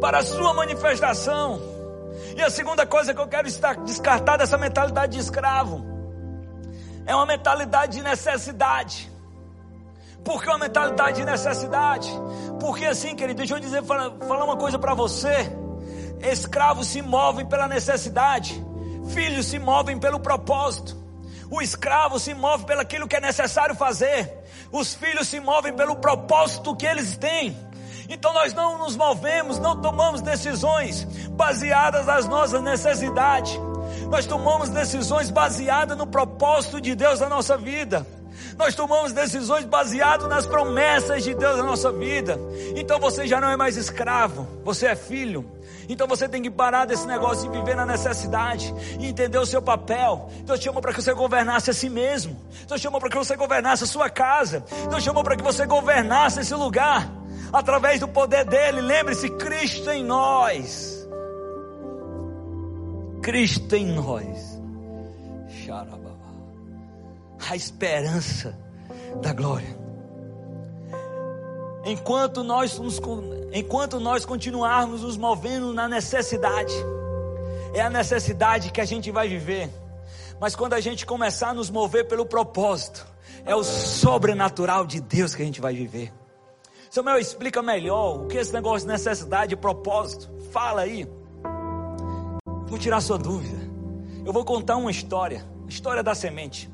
para 0.00 0.18
a 0.18 0.24
sua 0.24 0.52
manifestação. 0.54 1.60
E 2.36 2.42
a 2.42 2.50
segunda 2.50 2.86
coisa 2.86 3.14
que 3.14 3.20
eu 3.20 3.28
quero 3.28 3.48
descartar 3.84 4.36
dessa 4.36 4.58
mentalidade 4.58 5.12
de 5.12 5.18
escravo 5.18 5.84
é 7.06 7.14
uma 7.14 7.26
mentalidade 7.26 7.96
de 7.96 8.02
necessidade. 8.02 9.10
Por 10.24 10.42
que 10.42 10.48
uma 10.48 10.58
mentalidade 10.58 11.16
de 11.16 11.24
necessidade? 11.24 12.10
Porque 12.60 12.84
assim, 12.84 13.14
querido, 13.16 13.38
deixa 13.38 13.54
eu 13.54 13.60
dizer, 13.60 13.82
falar, 13.82 14.10
falar 14.26 14.44
uma 14.44 14.56
coisa 14.56 14.78
para 14.78 14.94
você. 14.94 15.50
Escravos 16.22 16.88
se 16.88 17.02
movem 17.02 17.46
pela 17.46 17.68
necessidade, 17.68 18.62
filhos 19.12 19.46
se 19.46 19.58
movem 19.58 19.98
pelo 19.98 20.20
propósito. 20.20 20.96
O 21.50 21.62
escravo 21.62 22.18
se 22.18 22.34
move 22.34 22.66
pelo 22.66 22.80
aquilo 22.80 23.08
que 23.08 23.16
é 23.16 23.20
necessário 23.20 23.74
fazer. 23.74 24.44
Os 24.70 24.94
filhos 24.94 25.28
se 25.28 25.40
movem 25.40 25.74
pelo 25.74 25.96
propósito 25.96 26.76
que 26.76 26.84
eles 26.84 27.16
têm. 27.16 27.56
Então 28.08 28.32
nós 28.32 28.52
não 28.52 28.78
nos 28.78 28.96
movemos, 28.96 29.58
não 29.58 29.80
tomamos 29.80 30.20
decisões 30.20 31.04
baseadas 31.30 32.06
nas 32.06 32.26
nossas 32.26 32.62
necessidades. 32.62 33.58
Nós 34.10 34.26
tomamos 34.26 34.68
decisões 34.68 35.30
baseadas 35.30 35.96
no 35.96 36.06
propósito 36.06 36.80
de 36.80 36.94
Deus 36.94 37.20
na 37.20 37.28
nossa 37.28 37.56
vida. 37.56 38.06
Nós 38.56 38.74
tomamos 38.74 39.12
decisões 39.12 39.64
baseadas 39.64 40.28
nas 40.28 40.46
promessas 40.46 41.22
de 41.22 41.34
Deus 41.34 41.56
na 41.56 41.64
nossa 41.64 41.92
vida. 41.92 42.38
Então 42.76 42.98
você 42.98 43.26
já 43.26 43.40
não 43.40 43.50
é 43.50 43.56
mais 43.56 43.76
escravo, 43.76 44.46
você 44.64 44.86
é 44.86 44.96
filho. 44.96 45.58
Então 45.88 46.06
você 46.06 46.28
tem 46.28 46.42
que 46.42 46.50
parar 46.50 46.84
desse 46.84 47.06
negócio 47.06 47.50
de 47.50 47.58
viver 47.58 47.74
na 47.74 47.86
necessidade 47.86 48.74
e 49.00 49.06
entender 49.06 49.38
o 49.38 49.46
seu 49.46 49.62
papel. 49.62 50.30
Deus 50.44 50.60
chamou 50.60 50.82
para 50.82 50.92
que 50.92 51.00
você 51.00 51.14
governasse 51.14 51.70
a 51.70 51.74
si 51.74 51.88
mesmo. 51.88 52.36
Deus 52.66 52.80
chamou 52.80 53.00
para 53.00 53.08
que 53.08 53.16
você 53.16 53.36
governasse 53.36 53.84
a 53.84 53.86
sua 53.86 54.10
casa. 54.10 54.62
Deus 54.90 55.02
chamou 55.02 55.24
para 55.24 55.36
que 55.36 55.42
você 55.42 55.64
governasse 55.66 56.40
esse 56.40 56.54
lugar 56.54 57.10
através 57.52 58.00
do 58.00 58.08
poder 58.08 58.44
dele. 58.44 58.80
Lembre-se, 58.82 59.30
Cristo 59.30 59.90
em 59.90 60.04
nós. 60.04 61.08
Cristo 63.22 63.74
em 63.74 63.86
nós. 63.86 64.58
A 67.50 67.56
esperança 67.56 68.58
da 69.22 69.32
glória. 69.32 69.78
Enquanto 71.84 72.44
nós, 72.44 72.78
nos, 72.78 73.00
enquanto 73.52 73.98
nós 73.98 74.26
continuarmos 74.26 75.02
nos 75.02 75.16
movendo 75.16 75.72
na 75.72 75.88
necessidade, 75.88 76.74
é 77.72 77.80
a 77.80 77.88
necessidade 77.88 78.70
que 78.70 78.80
a 78.80 78.84
gente 78.84 79.10
vai 79.10 79.28
viver. 79.28 79.70
Mas 80.38 80.54
quando 80.54 80.74
a 80.74 80.80
gente 80.80 81.06
começar 81.06 81.48
a 81.50 81.54
nos 81.54 81.70
mover 81.70 82.06
pelo 82.06 82.26
propósito, 82.26 83.06
é 83.46 83.54
o 83.54 83.64
sobrenatural 83.64 84.84
de 84.86 85.00
Deus 85.00 85.34
que 85.34 85.42
a 85.42 85.44
gente 85.46 85.60
vai 85.60 85.74
viver. 85.74 86.12
Samuel 86.90 87.18
explica 87.18 87.62
melhor 87.62 88.24
o 88.24 88.26
que 88.26 88.36
é 88.36 88.40
esse 88.40 88.52
negócio 88.52 88.86
de 88.86 88.92
necessidade 88.92 89.54
e 89.54 89.56
propósito. 89.56 90.30
Fala 90.52 90.82
aí. 90.82 91.08
Vou 92.66 92.78
tirar 92.78 93.00
sua 93.00 93.18
dúvida. 93.18 93.58
Eu 94.24 94.32
vou 94.32 94.44
contar 94.44 94.76
uma 94.76 94.90
história, 94.90 95.44
história 95.66 96.02
da 96.02 96.14
semente. 96.14 96.70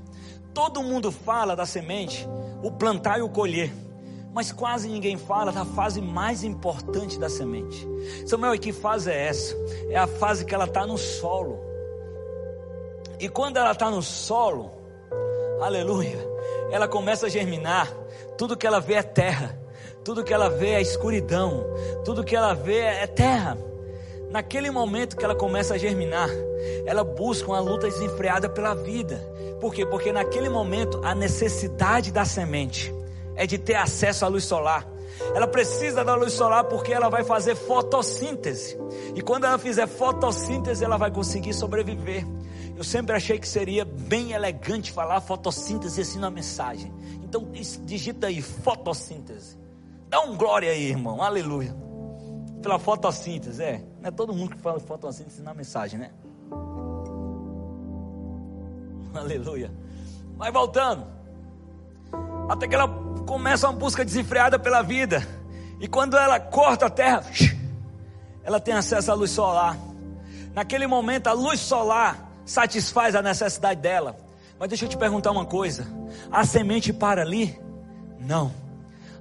Todo 0.54 0.82
mundo 0.82 1.10
fala 1.10 1.56
da 1.56 1.66
semente, 1.66 2.26
o 2.62 2.70
plantar 2.70 3.18
e 3.18 3.22
o 3.22 3.28
colher 3.28 3.72
mas 4.34 4.50
quase 4.50 4.88
ninguém 4.88 5.16
fala 5.16 5.52
da 5.52 5.64
fase 5.64 6.00
mais 6.02 6.42
importante 6.42 7.20
da 7.20 7.28
semente. 7.28 7.88
Samuel, 8.26 8.56
e 8.56 8.58
que 8.58 8.72
fase 8.72 9.08
é 9.08 9.28
essa? 9.28 9.56
É 9.88 9.96
a 9.96 10.08
fase 10.08 10.44
que 10.44 10.52
ela 10.52 10.64
está 10.64 10.84
no 10.84 10.98
solo. 10.98 11.60
E 13.20 13.28
quando 13.28 13.58
ela 13.58 13.70
está 13.70 13.88
no 13.88 14.02
solo, 14.02 14.72
aleluia, 15.60 16.18
ela 16.72 16.88
começa 16.88 17.26
a 17.26 17.28
germinar. 17.28 17.88
Tudo 18.36 18.56
que 18.56 18.66
ela 18.66 18.80
vê 18.80 18.94
é 18.94 19.04
terra, 19.04 19.56
tudo 20.04 20.24
que 20.24 20.34
ela 20.34 20.50
vê 20.50 20.70
é 20.70 20.82
escuridão, 20.82 21.64
tudo 22.04 22.24
que 22.24 22.34
ela 22.34 22.54
vê 22.54 22.80
é 22.80 23.06
terra. 23.06 23.56
Naquele 24.34 24.68
momento 24.68 25.16
que 25.16 25.24
ela 25.24 25.36
começa 25.36 25.74
a 25.74 25.78
germinar, 25.78 26.28
ela 26.84 27.04
busca 27.04 27.46
uma 27.46 27.60
luta 27.60 27.88
desenfreada 27.88 28.48
pela 28.48 28.74
vida. 28.74 29.24
Por 29.60 29.72
quê? 29.72 29.86
Porque 29.86 30.12
naquele 30.12 30.48
momento 30.48 31.00
a 31.04 31.14
necessidade 31.14 32.10
da 32.10 32.24
semente 32.24 32.92
é 33.36 33.46
de 33.46 33.58
ter 33.58 33.76
acesso 33.76 34.24
à 34.24 34.28
luz 34.28 34.42
solar. 34.42 34.84
Ela 35.36 35.46
precisa 35.46 36.04
da 36.04 36.16
luz 36.16 36.32
solar 36.32 36.64
porque 36.64 36.92
ela 36.92 37.08
vai 37.08 37.22
fazer 37.22 37.54
fotossíntese. 37.54 38.76
E 39.14 39.22
quando 39.22 39.44
ela 39.44 39.56
fizer 39.56 39.86
fotossíntese, 39.86 40.84
ela 40.84 40.96
vai 40.96 41.12
conseguir 41.12 41.54
sobreviver. 41.54 42.26
Eu 42.76 42.82
sempre 42.82 43.14
achei 43.14 43.38
que 43.38 43.46
seria 43.46 43.84
bem 43.84 44.32
elegante 44.32 44.90
falar 44.90 45.20
fotossíntese 45.20 46.00
assim 46.00 46.18
na 46.18 46.28
mensagem. 46.28 46.92
Então 47.22 47.46
digita 47.84 48.26
aí 48.26 48.42
fotossíntese. 48.42 49.56
Dá 50.08 50.22
um 50.22 50.36
glória 50.36 50.72
aí, 50.72 50.88
irmão. 50.88 51.22
Aleluia. 51.22 51.72
Pela 52.60 52.80
fotossíntese, 52.80 53.62
é. 53.62 53.93
Não 54.04 54.08
é 54.08 54.10
todo 54.10 54.34
mundo 54.34 54.54
que 54.54 54.60
fala 54.60 54.78
fotossíntese 54.78 55.40
na 55.40 55.54
mensagem, 55.54 55.98
né? 55.98 56.10
Aleluia. 59.16 59.72
Mas 60.36 60.52
voltando. 60.52 61.06
Até 62.46 62.68
que 62.68 62.74
ela 62.74 62.86
começa 63.26 63.66
uma 63.66 63.78
busca 63.78 64.04
desenfreada 64.04 64.58
pela 64.58 64.82
vida. 64.82 65.26
E 65.80 65.88
quando 65.88 66.18
ela 66.18 66.38
corta 66.38 66.84
a 66.84 66.90
terra, 66.90 67.24
ela 68.44 68.60
tem 68.60 68.74
acesso 68.74 69.10
à 69.10 69.14
luz 69.14 69.30
solar. 69.30 69.78
Naquele 70.52 70.86
momento, 70.86 71.28
a 71.28 71.32
luz 71.32 71.60
solar 71.60 72.30
satisfaz 72.44 73.14
a 73.14 73.22
necessidade 73.22 73.80
dela. 73.80 74.18
Mas 74.58 74.68
deixa 74.68 74.84
eu 74.84 74.88
te 74.90 74.98
perguntar 74.98 75.30
uma 75.30 75.46
coisa: 75.46 75.86
a 76.30 76.44
semente 76.44 76.92
para 76.92 77.22
ali? 77.22 77.58
Não. 78.20 78.52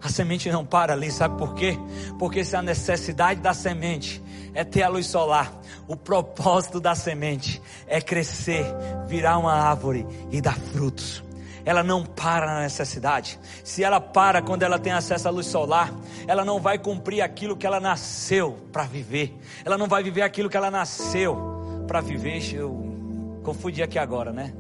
A 0.04 0.10
semente 0.10 0.52
não 0.52 0.66
para 0.66 0.94
ali, 0.94 1.10
sabe 1.12 1.38
por 1.38 1.56
quê? 1.56 1.78
Porque 2.20 2.44
se 2.44 2.56
a 2.56 2.62
necessidade 2.62 3.40
da 3.40 3.54
semente 3.54 4.22
é 4.54 4.64
ter 4.64 4.84
a 4.84 4.90
luz 4.90 5.08
solar, 5.08 5.54
o 5.88 5.96
propósito 5.96 6.80
da 6.80 6.94
semente 6.94 7.62
é 7.88 8.02
crescer, 8.02 8.66
virar 9.08 9.38
uma 9.38 9.54
árvore 9.54 10.06
e 10.32 10.42
dar 10.42 10.58
frutos 10.58 11.24
ela 11.66 11.84
não 11.84 12.06
para 12.06 12.46
na 12.46 12.62
necessidade. 12.62 13.40
Se 13.64 13.84
ela 13.84 14.00
para 14.00 14.42
quando 14.42 14.64
ela 14.64 14.78
tem 14.78 14.92
acesso 14.92 15.28
à 15.28 15.32
luz 15.32 15.48
solar, 15.48 15.94
ela 16.28 16.44
não 16.44 16.60
vai 16.60 16.78
cumprir 16.78 17.22
aquilo 17.22 17.56
que 17.56 17.66
ela 17.66 17.80
nasceu 17.80 18.58
para 18.72 18.84
viver. 18.84 19.38
Ela 19.64 19.78
não 19.78 19.88
vai 19.88 20.04
viver 20.04 20.22
aquilo 20.24 20.50
que 20.50 20.58
ela 20.58 20.70
nasceu 20.70 21.84
para 21.88 22.02
viver. 22.02 22.54
Eu 22.54 23.40
confundi 23.44 23.82
aqui 23.82 23.98
agora, 23.98 24.32
né? 24.32 24.54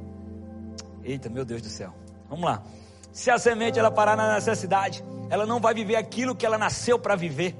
Eita, 1.03 1.29
meu 1.29 1.43
Deus 1.43 1.61
do 1.61 1.67
céu. 1.67 1.93
Vamos 2.29 2.45
lá. 2.45 2.63
Se 3.13 3.29
a 3.29 3.37
semente 3.37 3.77
ela 3.77 3.91
parar 3.91 4.17
na 4.17 4.33
necessidade, 4.33 5.03
ela 5.29 5.45
não 5.45 5.59
vai 5.59 5.73
viver 5.73 5.95
aquilo 5.95 6.35
que 6.35 6.45
ela 6.45 6.57
nasceu 6.57 6.97
para 6.97 7.15
viver. 7.15 7.55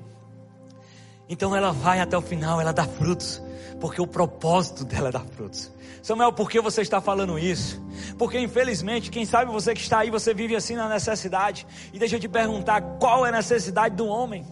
Então 1.30 1.56
ela 1.56 1.72
vai 1.72 2.02
até 2.02 2.18
o 2.18 2.22
final, 2.22 2.60
ela 2.60 2.74
dá 2.74 2.86
frutos, 2.86 3.40
porque 3.80 4.02
o 4.02 4.08
propósito 4.08 4.84
dela 4.84 5.10
é 5.10 5.12
dar 5.12 5.24
frutos. 5.24 5.72
Samuel, 6.02 6.34
por 6.34 6.50
que 6.50 6.60
você 6.60 6.82
está 6.82 7.00
falando 7.00 7.38
isso? 7.38 7.82
Porque 8.18 8.40
infelizmente, 8.40 9.12
quem 9.12 9.26
sabe 9.26 9.52
você 9.52 9.76
que 9.76 9.80
está 9.80 10.00
aí, 10.00 10.10
você 10.10 10.34
vive 10.34 10.56
assim 10.56 10.76
na 10.76 10.90
necessidade. 10.90 11.68
E 11.94 12.00
deixa 12.00 12.16
eu 12.16 12.20
te 12.20 12.28
perguntar, 12.28 12.82
qual 13.00 13.26
é 13.26 13.30
a 13.30 13.32
necessidade 13.32 13.96
do 13.96 14.08
homem? 14.08 14.46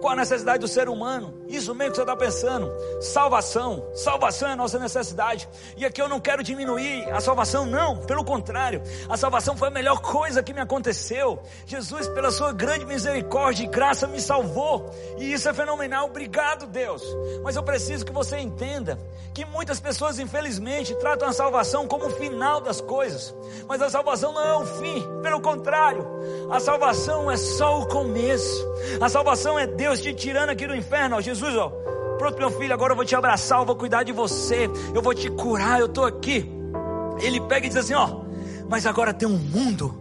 Qual 0.00 0.12
a 0.12 0.16
necessidade 0.16 0.58
do 0.58 0.68
ser 0.68 0.88
humano? 0.88 1.34
Isso 1.48 1.74
mesmo 1.74 1.92
que 1.92 1.96
você 1.96 2.02
está 2.02 2.16
pensando. 2.16 2.70
Salvação. 3.00 3.90
Salvação 3.94 4.48
é 4.48 4.52
a 4.52 4.56
nossa 4.56 4.78
necessidade. 4.78 5.48
E 5.76 5.84
aqui 5.84 6.00
eu 6.00 6.08
não 6.08 6.20
quero 6.20 6.42
diminuir 6.42 7.10
a 7.10 7.20
salvação, 7.20 7.64
não. 7.64 7.98
Pelo 7.98 8.24
contrário, 8.24 8.82
a 9.08 9.16
salvação 9.16 9.56
foi 9.56 9.68
a 9.68 9.70
melhor 9.70 10.00
coisa 10.00 10.42
que 10.42 10.52
me 10.52 10.60
aconteceu. 10.60 11.38
Jesus, 11.66 12.08
pela 12.08 12.30
sua 12.30 12.52
grande 12.52 12.84
misericórdia 12.84 13.64
e 13.64 13.66
graça, 13.66 14.06
me 14.06 14.20
salvou. 14.20 14.90
E 15.18 15.32
isso 15.32 15.48
é 15.48 15.54
fenomenal. 15.54 16.06
Obrigado, 16.06 16.66
Deus. 16.66 17.02
Mas 17.42 17.56
eu 17.56 17.62
preciso 17.62 18.04
que 18.04 18.12
você 18.12 18.38
entenda 18.38 18.98
que 19.34 19.44
muitas 19.44 19.80
pessoas, 19.80 20.18
infelizmente, 20.18 20.94
tratam 20.94 21.28
a 21.28 21.32
salvação 21.32 21.88
como 21.88 22.06
o 22.06 22.10
final 22.10 22.60
das 22.60 22.80
coisas. 22.80 23.34
Mas 23.68 23.82
a 23.82 23.90
salvação 23.90 24.32
não 24.32 24.44
é 24.44 24.56
o 24.56 24.66
fim. 24.66 25.04
Pelo 25.22 25.40
contrário, 25.40 26.06
a 26.50 26.60
salvação 26.60 27.30
é 27.30 27.36
só 27.36 27.80
o 27.80 27.86
começo. 27.86 28.64
A 29.00 29.08
salvação 29.08 29.58
é 29.58 29.66
Deus 29.76 30.00
te 30.00 30.14
tirando 30.14 30.50
aqui 30.50 30.66
do 30.66 30.74
inferno, 30.74 31.16
ó, 31.16 31.20
Jesus, 31.20 31.56
ó, 31.56 31.68
pronto 32.18 32.38
meu 32.38 32.50
filho, 32.50 32.72
agora 32.72 32.92
eu 32.92 32.96
vou 32.96 33.04
te 33.04 33.16
abraçar, 33.16 33.58
eu 33.58 33.66
vou 33.66 33.76
cuidar 33.76 34.02
de 34.02 34.12
você, 34.12 34.70
eu 34.94 35.02
vou 35.02 35.14
te 35.14 35.30
curar, 35.30 35.80
eu 35.80 35.86
estou 35.86 36.04
aqui. 36.04 36.48
Ele 37.20 37.40
pega 37.40 37.66
e 37.66 37.68
diz 37.68 37.78
assim, 37.78 37.94
ó, 37.94 38.22
mas 38.68 38.86
agora 38.86 39.12
tem 39.12 39.28
um 39.28 39.36
mundo 39.36 40.00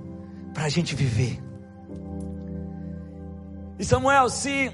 para 0.53 0.65
a 0.65 0.69
gente 0.69 0.95
viver. 0.95 1.41
E 3.79 3.83
Samuel, 3.83 4.29
se 4.29 4.71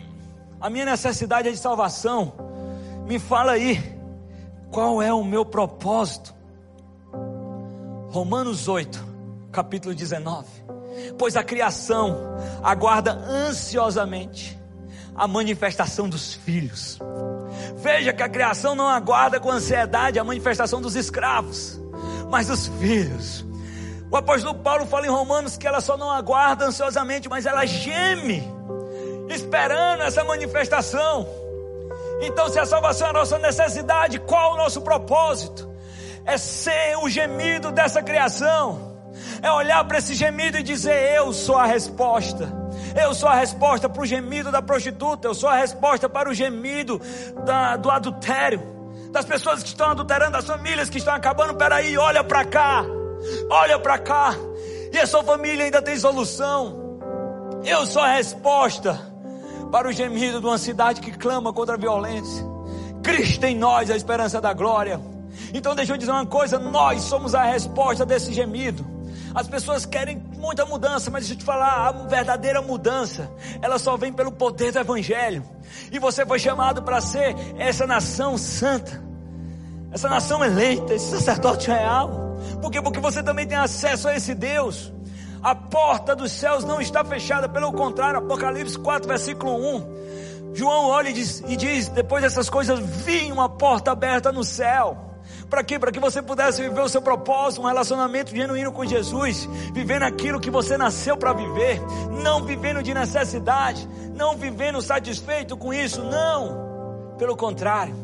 a 0.59 0.69
minha 0.69 0.85
necessidade 0.85 1.47
é 1.47 1.51
de 1.51 1.57
salvação, 1.57 2.33
me 3.07 3.17
fala 3.17 3.53
aí, 3.53 3.81
qual 4.69 5.01
é 5.01 5.13
o 5.13 5.23
meu 5.23 5.45
propósito? 5.45 6.35
Romanos 8.09 8.67
8, 8.67 9.05
capítulo 9.51 9.95
19. 9.95 10.47
Pois 11.17 11.37
a 11.37 11.43
criação 11.43 12.17
aguarda 12.61 13.13
ansiosamente 13.13 14.58
a 15.15 15.27
manifestação 15.27 16.07
dos 16.07 16.33
filhos. 16.33 16.99
Veja 17.77 18.13
que 18.13 18.23
a 18.23 18.29
criação 18.29 18.75
não 18.75 18.87
aguarda 18.87 19.39
com 19.39 19.51
ansiedade 19.51 20.19
a 20.19 20.23
manifestação 20.23 20.81
dos 20.81 20.95
escravos, 20.95 21.79
mas 22.29 22.47
dos 22.47 22.67
filhos. 22.79 23.45
O 24.11 24.17
apóstolo 24.17 24.55
Paulo 24.55 24.85
fala 24.85 25.05
em 25.05 25.09
Romanos 25.09 25.55
que 25.55 25.67
ela 25.67 25.81
só 25.81 25.95
não 25.95 26.09
aguarda 26.09 26.65
ansiosamente, 26.65 27.29
mas 27.29 27.45
ela 27.45 27.65
geme, 27.65 28.43
esperando 29.29 30.03
essa 30.03 30.23
manifestação. 30.23 31.27
Então, 32.21 32.49
se 32.49 32.59
a 32.59 32.65
salvação 32.65 33.07
é 33.07 33.09
a 33.11 33.13
nossa 33.13 33.37
necessidade, 33.37 34.19
qual 34.19 34.53
o 34.53 34.57
nosso 34.57 34.81
propósito? 34.81 35.69
É 36.25 36.37
ser 36.37 36.97
o 36.97 37.09
gemido 37.09 37.71
dessa 37.71 38.03
criação, 38.03 38.97
é 39.41 39.51
olhar 39.51 39.83
para 39.85 39.99
esse 39.99 40.13
gemido 40.13 40.57
e 40.57 40.63
dizer: 40.63 41.15
Eu 41.15 41.31
sou 41.31 41.55
a 41.55 41.65
resposta 41.65 42.68
Eu 42.95 43.13
sou 43.13 43.29
a 43.29 43.35
resposta 43.35 43.89
para 43.89 44.01
o 44.01 44.05
gemido 44.05 44.51
da 44.51 44.61
prostituta. 44.61 45.27
Eu 45.27 45.33
sou 45.33 45.49
a 45.49 45.55
resposta 45.55 46.07
para 46.07 46.29
o 46.29 46.33
gemido 46.33 46.99
da, 47.45 47.75
do 47.77 47.89
adultério. 47.89 48.61
Das 49.11 49.25
pessoas 49.25 49.63
que 49.63 49.69
estão 49.69 49.89
adulterando, 49.91 50.31
das 50.31 50.45
famílias 50.45 50.89
que 50.89 50.97
estão 50.97 51.13
acabando. 51.13 51.55
Peraí, 51.55 51.97
olha 51.97 52.23
para 52.23 52.45
cá. 52.45 52.85
Olha 53.49 53.79
para 53.79 53.97
cá. 53.97 54.35
E 54.91 54.97
a 54.97 55.05
sua 55.05 55.23
família 55.23 55.65
ainda 55.65 55.81
tem 55.81 55.97
solução. 55.97 56.99
Eu 57.63 57.85
sou 57.85 58.01
a 58.01 58.13
resposta 58.13 58.99
para 59.71 59.87
o 59.87 59.91
gemido 59.91 60.39
de 60.39 60.45
uma 60.45 60.57
cidade 60.57 61.01
que 61.01 61.11
clama 61.11 61.53
contra 61.53 61.75
a 61.75 61.77
violência. 61.77 62.43
Cristo 63.03 63.45
em 63.45 63.55
nós, 63.55 63.89
a 63.89 63.95
esperança 63.95 64.41
da 64.41 64.53
glória. 64.53 64.99
Então 65.53 65.75
deixa 65.75 65.93
eu 65.93 65.97
dizer 65.97 66.11
uma 66.11 66.25
coisa, 66.25 66.59
nós 66.59 67.01
somos 67.03 67.33
a 67.35 67.43
resposta 67.43 68.05
desse 68.05 68.33
gemido. 68.33 68.85
As 69.33 69.47
pessoas 69.47 69.85
querem 69.85 70.21
muita 70.39 70.65
mudança, 70.65 71.11
mas 71.11 71.23
deixa 71.23 71.33
eu 71.33 71.37
te 71.37 71.43
falar, 71.43 71.89
a 71.89 71.91
verdadeira 71.91 72.61
mudança, 72.61 73.29
ela 73.61 73.77
só 73.77 73.97
vem 73.97 74.11
pelo 74.11 74.31
poder 74.31 74.71
do 74.71 74.79
Evangelho. 74.79 75.43
E 75.91 75.99
você 75.99 76.25
foi 76.25 76.39
chamado 76.39 76.81
para 76.81 77.01
ser 77.01 77.35
essa 77.57 77.85
nação 77.85 78.37
santa, 78.37 79.03
essa 79.91 80.07
nação 80.07 80.43
eleita, 80.43 80.93
esse 80.93 81.11
sacerdote 81.11 81.67
real. 81.67 82.37
Por 82.61 82.71
quê? 82.71 82.81
Porque 82.81 82.99
você 82.99 83.21
também 83.21 83.45
tem 83.45 83.57
acesso 83.57 84.07
a 84.07 84.15
esse 84.15 84.33
Deus. 84.33 84.91
A 85.41 85.53
porta 85.53 86.15
dos 86.15 86.31
céus 86.31 86.63
não 86.63 86.81
está 86.81 87.03
fechada, 87.03 87.47
pelo 87.47 87.71
contrário, 87.71 88.19
Apocalipse 88.19 88.77
4, 88.79 89.07
versículo 89.07 89.53
1. 89.75 89.99
João 90.53 90.87
olha 90.87 91.09
e 91.09 91.13
diz, 91.13 91.43
e 91.47 91.55
diz 91.55 91.89
depois 91.89 92.23
dessas 92.23 92.49
coisas, 92.49 92.79
vi 92.79 93.31
uma 93.31 93.49
porta 93.49 93.91
aberta 93.91 94.31
no 94.31 94.43
céu. 94.43 95.08
Para 95.49 95.63
quê? 95.63 95.79
Para 95.79 95.91
que 95.91 95.99
você 95.99 96.21
pudesse 96.21 96.61
viver 96.61 96.81
o 96.81 96.87
seu 96.87 97.01
propósito, 97.01 97.63
um 97.63 97.65
relacionamento 97.65 98.35
genuíno 98.35 98.71
com 98.71 98.85
Jesus, 98.85 99.49
vivendo 99.73 100.03
aquilo 100.03 100.39
que 100.39 100.51
você 100.51 100.77
nasceu 100.77 101.17
para 101.17 101.33
viver, 101.33 101.81
não 102.21 102.43
vivendo 102.43 102.83
de 102.83 102.93
necessidade, 102.93 103.87
não 104.13 104.37
vivendo 104.37 104.79
satisfeito 104.81 105.57
com 105.57 105.73
isso, 105.73 106.03
não. 106.03 107.15
Pelo 107.17 107.35
contrário, 107.35 107.95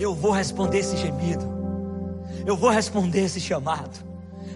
eu 0.00 0.14
vou 0.14 0.32
responder 0.32 0.78
esse 0.78 0.96
gemido, 0.96 1.44
eu 2.44 2.56
vou 2.56 2.70
responder 2.70 3.20
esse 3.20 3.40
chamado. 3.40 4.04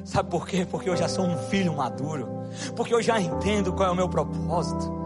Sabe 0.04 0.28
por 0.28 0.46
quê? 0.46 0.66
Porque 0.68 0.90
eu 0.90 0.96
já 0.96 1.08
sou 1.08 1.24
um 1.24 1.38
filho 1.48 1.72
maduro, 1.72 2.28
porque 2.74 2.92
eu 2.92 3.00
já 3.00 3.20
entendo 3.20 3.72
qual 3.72 3.90
é 3.90 3.92
o 3.92 3.96
meu 3.96 4.08
propósito. 4.08 4.98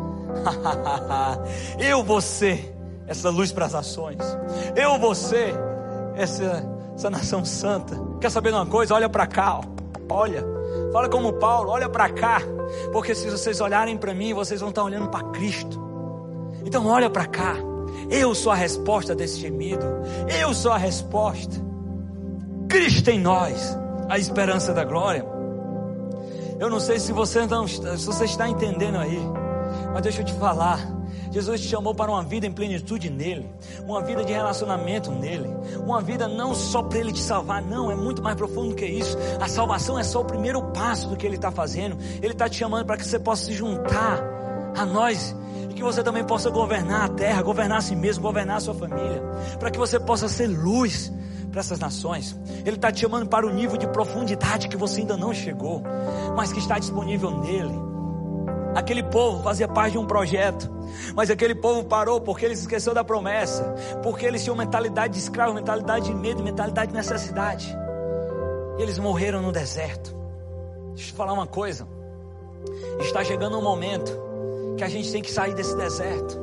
eu 1.79 2.03
vou 2.03 2.23
ser 2.23 2.75
essa 3.07 3.29
luz 3.29 3.53
para 3.53 3.67
as 3.67 3.75
ações. 3.75 4.19
Eu 4.75 4.99
vou 4.99 5.15
ser 5.15 5.55
essa, 6.15 6.65
essa 6.95 7.11
nação 7.11 7.45
santa. 7.45 7.97
Quer 8.21 8.31
saber 8.31 8.51
de 8.51 8.57
uma 8.57 8.67
coisa? 8.67 8.95
Olha 8.95 9.09
para 9.09 9.27
cá, 9.27 9.59
ó. 9.59 9.63
olha. 10.15 10.45
Fala 10.93 11.09
como 11.09 11.33
Paulo, 11.35 11.71
olha 11.71 11.89
para 11.89 12.09
cá. 12.11 12.41
Porque 12.93 13.15
se 13.15 13.29
vocês 13.31 13.61
olharem 13.61 13.97
para 13.97 14.15
mim, 14.15 14.33
vocês 14.33 14.61
vão 14.61 14.71
estar 14.71 14.83
olhando 14.83 15.09
para 15.09 15.25
Cristo. 15.31 15.83
Então 16.65 16.87
olha 16.87 17.11
para 17.11 17.27
cá. 17.27 17.57
Eu 18.11 18.35
sou 18.35 18.53
a 18.53 18.55
resposta 18.55 19.15
desse 19.15 19.39
gemido. 19.41 19.85
Eu 20.41 20.55
sou 20.55 20.73
a 20.73 20.79
resposta. 20.79 21.57
Cristo 22.69 23.09
em 23.11 23.21
nós, 23.21 23.79
a 24.09 24.19
esperança 24.19 24.73
da 24.73 24.85
glória. 24.85 25.25
Eu 26.59 26.71
não 26.71 26.81
sei 26.81 26.99
se 26.99 27.13
você 27.13 27.47
não, 27.47 27.67
se 27.67 27.81
você 27.81 28.25
está 28.25 28.49
entendendo 28.49 28.99
aí, 28.99 29.21
mas 29.93 30.03
deixa 30.03 30.23
eu 30.23 30.25
te 30.25 30.35
falar. 30.35 30.81
Jesus 31.31 31.61
te 31.61 31.69
chamou 31.69 31.95
para 31.95 32.11
uma 32.11 32.23
vida 32.23 32.47
em 32.47 32.53
plenitude 32.53 33.11
nele, 33.11 33.49
uma 33.85 34.03
vida 34.03 34.25
de 34.25 34.33
relacionamento 34.33 35.11
nele, 35.11 35.49
uma 35.83 36.01
vida 36.01 36.29
não 36.29 36.55
só 36.55 36.83
para 36.83 36.99
ele 36.99 37.13
te 37.13 37.21
salvar, 37.21 37.63
não, 37.63 37.91
é 37.91 37.97
muito 37.97 38.23
mais 38.23 38.37
profundo 38.37 38.75
que 38.75 38.87
isso. 38.87 39.17
A 39.41 39.49
salvação 39.49 39.99
é 39.99 40.05
só 40.05 40.21
o 40.21 40.25
primeiro 40.25 40.63
passo 40.73 41.09
do 41.09 41.17
que 41.17 41.27
ele 41.27 41.37
está 41.37 41.51
fazendo. 41.51 41.97
Ele 42.23 42.33
está 42.33 42.49
te 42.49 42.57
chamando 42.57 42.87
para 42.87 42.97
que 42.97 43.07
você 43.07 43.19
possa 43.19 43.47
se 43.47 43.53
juntar 43.53 44.23
a 44.77 44.85
nós 44.85 45.35
e 45.71 45.75
que 45.75 45.83
você 45.83 46.03
também 46.03 46.25
possa 46.25 46.51
governar 46.51 47.05
a 47.05 47.09
terra, 47.09 47.43
governar 47.43 47.79
a 47.79 47.83
si 47.83 47.97
mesmo, 47.97 48.23
governar 48.23 48.59
a 48.59 48.61
sua 48.61 48.75
família, 48.75 49.23
para 49.59 49.71
que 49.71 49.79
você 49.79 49.99
possa 49.99 50.29
ser 50.29 50.47
luz 50.47 51.13
para 51.51 51.61
essas 51.61 51.79
nações. 51.79 52.37
Ele 52.65 52.77
está 52.77 52.91
te 52.91 53.01
chamando 53.01 53.29
para 53.29 53.47
o 53.47 53.51
nível 53.51 53.77
de 53.77 53.87
profundidade 53.87 54.69
que 54.69 54.77
você 54.77 55.01
ainda 55.01 55.17
não 55.17 55.33
chegou, 55.33 55.83
mas 56.37 56.53
que 56.53 56.59
está 56.59 56.79
disponível 56.79 57.31
nele. 57.31 57.94
Aquele 58.75 59.03
povo 59.03 59.43
fazia 59.43 59.69
parte 59.69 59.93
de 59.93 59.99
um 59.99 60.07
projeto, 60.07 60.71
mas 61.15 61.31
aquele 61.31 61.55
povo 61.55 61.85
parou 61.85 62.21
porque 62.21 62.45
ele 62.45 62.57
se 62.57 62.63
esqueceu 62.63 62.93
da 62.93 63.05
promessa, 63.05 63.63
porque 64.03 64.27
eles 64.27 64.43
tinham 64.43 64.57
mentalidade 64.57 65.15
de 65.15 65.21
escravo, 65.21 65.55
mentalidade 65.55 66.07
de 66.07 66.15
medo, 66.15 66.43
mentalidade 66.43 66.91
de 66.91 66.97
necessidade. 66.97 67.77
E 68.79 68.83
eles 68.83 68.99
morreram 68.99 69.41
no 69.41 69.53
deserto. 69.53 70.15
Deixa 70.95 71.11
eu 71.11 71.13
te 71.13 71.13
falar 71.13 71.33
uma 71.33 71.47
coisa. 71.47 71.87
Está 73.01 73.23
chegando 73.23 73.59
um 73.59 73.63
momento 73.63 74.13
que 74.77 74.83
a 74.83 74.89
gente 74.89 75.11
tem 75.13 75.23
que 75.23 75.31
sair 75.31 75.55
desse 75.55 75.77
deserto. 75.77 76.43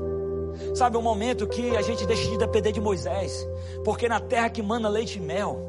Sabe, 0.76 0.98
um 0.98 1.02
momento 1.02 1.48
que 1.48 1.76
a 1.76 1.82
gente 1.82 2.06
deixa 2.06 2.30
de 2.30 2.38
depender 2.38 2.72
de 2.72 2.80
Moisés, 2.80 3.48
porque 3.84 4.08
na 4.08 4.20
terra 4.20 4.50
que 4.50 4.62
manda 4.62 4.88
leite 4.88 5.18
e 5.18 5.22
mel, 5.22 5.60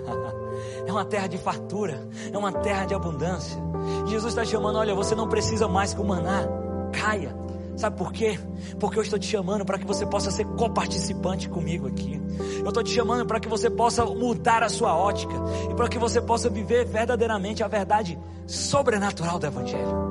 é 0.86 0.90
uma 0.90 1.04
terra 1.04 1.26
de 1.26 1.36
fartura, 1.36 2.06
é 2.32 2.38
uma 2.38 2.52
terra 2.52 2.86
de 2.86 2.94
abundância. 2.94 3.60
Jesus 4.06 4.32
está 4.32 4.44
chamando, 4.44 4.78
olha, 4.78 4.94
você 4.94 5.14
não 5.14 5.28
precisa 5.28 5.68
mais 5.68 5.94
que 5.94 6.00
o 6.00 6.04
maná 6.04 6.46
caia. 6.92 7.34
Sabe 7.76 7.96
por 7.96 8.12
quê? 8.12 8.38
Porque 8.78 8.98
eu 8.98 9.02
estou 9.02 9.18
te 9.18 9.26
chamando 9.26 9.64
para 9.64 9.78
que 9.78 9.86
você 9.86 10.06
possa 10.06 10.30
ser 10.30 10.44
coparticipante 10.44 11.48
comigo 11.48 11.88
aqui. 11.88 12.20
Eu 12.60 12.68
estou 12.68 12.82
te 12.82 12.90
chamando 12.90 13.26
para 13.26 13.40
que 13.40 13.48
você 13.48 13.68
possa 13.68 14.04
mudar 14.04 14.62
a 14.62 14.68
sua 14.68 14.96
ótica 14.96 15.34
e 15.70 15.74
para 15.74 15.88
que 15.88 15.98
você 15.98 16.20
possa 16.20 16.48
viver 16.48 16.84
verdadeiramente 16.84 17.64
a 17.64 17.68
verdade 17.68 18.18
sobrenatural 18.46 19.38
do 19.38 19.46
Evangelho. 19.46 20.04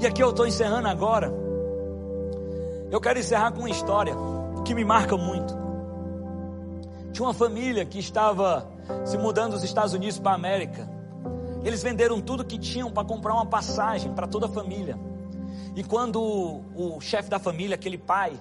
E 0.00 0.06
aqui 0.06 0.22
eu 0.22 0.30
estou 0.30 0.46
encerrando 0.46 0.88
agora. 0.88 1.32
Eu 2.90 3.00
quero 3.00 3.18
encerrar 3.18 3.52
com 3.52 3.60
uma 3.60 3.70
história 3.70 4.14
que 4.64 4.74
me 4.74 4.84
marca 4.84 5.16
muito. 5.16 5.54
Tinha 7.12 7.26
uma 7.26 7.34
família 7.34 7.84
que 7.84 7.98
estava 7.98 8.66
se 9.04 9.18
mudando 9.18 9.52
dos 9.52 9.64
Estados 9.64 9.92
Unidos 9.92 10.18
para 10.18 10.32
a 10.32 10.34
América. 10.34 10.97
Eles 11.64 11.82
venderam 11.82 12.20
tudo 12.20 12.44
que 12.44 12.58
tinham 12.58 12.90
para 12.90 13.04
comprar 13.04 13.34
uma 13.34 13.46
passagem 13.46 14.12
para 14.12 14.26
toda 14.26 14.46
a 14.46 14.48
família. 14.48 14.98
E 15.74 15.82
quando 15.82 16.20
o, 16.20 16.96
o 16.96 17.00
chefe 17.00 17.28
da 17.28 17.38
família, 17.38 17.74
aquele 17.74 17.98
pai, 17.98 18.32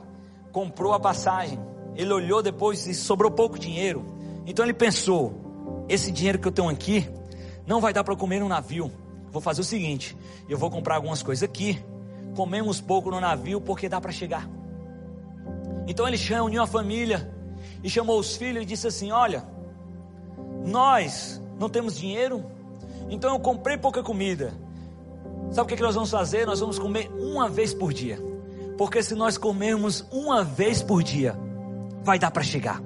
comprou 0.51 0.93
a 0.93 0.99
passagem, 0.99 1.59
ele 1.95 2.11
olhou 2.13 2.41
depois 2.41 2.85
e 2.87 2.93
sobrou 2.93 3.31
pouco 3.31 3.59
dinheiro. 3.59 4.05
Então 4.45 4.65
ele 4.65 4.73
pensou: 4.73 5.85
esse 5.89 6.11
dinheiro 6.11 6.39
que 6.39 6.47
eu 6.47 6.51
tenho 6.51 6.69
aqui 6.69 7.07
não 7.65 7.81
vai 7.81 7.93
dar 7.93 8.03
para 8.03 8.15
comer 8.15 8.39
no 8.39 8.47
navio. 8.47 8.91
Vou 9.31 9.41
fazer 9.41 9.61
o 9.61 9.63
seguinte: 9.63 10.15
eu 10.47 10.57
vou 10.57 10.69
comprar 10.69 10.95
algumas 10.95 11.21
coisas 11.21 11.43
aqui, 11.43 11.83
comemos 12.35 12.79
pouco 12.79 13.11
no 13.11 13.19
navio 13.19 13.59
porque 13.59 13.89
dá 13.89 13.99
para 13.99 14.11
chegar. 14.11 14.49
Então 15.87 16.07
ele 16.07 16.17
reuniu 16.17 16.61
a 16.61 16.67
família 16.67 17.33
e 17.83 17.89
chamou 17.89 18.19
os 18.19 18.35
filhos 18.35 18.63
e 18.63 18.65
disse 18.65 18.87
assim: 18.87 19.11
Olha, 19.11 19.43
nós 20.65 21.41
não 21.59 21.69
temos 21.69 21.97
dinheiro, 21.97 22.45
então 23.09 23.33
eu 23.33 23.39
comprei 23.39 23.77
pouca 23.77 24.03
comida. 24.03 24.53
Sabe 25.51 25.61
o 25.61 25.67
que, 25.67 25.73
é 25.73 25.77
que 25.77 25.83
nós 25.83 25.95
vamos 25.95 26.11
fazer? 26.11 26.45
Nós 26.45 26.59
vamos 26.59 26.77
comer 26.77 27.09
uma 27.17 27.47
vez 27.47 27.73
por 27.73 27.93
dia. 27.93 28.19
Porque 28.77 29.01
se 29.01 29.15
nós 29.15 29.37
comermos 29.37 30.05
uma 30.11 30.43
vez 30.43 30.83
por 30.83 31.01
dia, 31.01 31.35
vai 32.03 32.19
dar 32.19 32.31
para 32.31 32.43
chegar. 32.43 32.81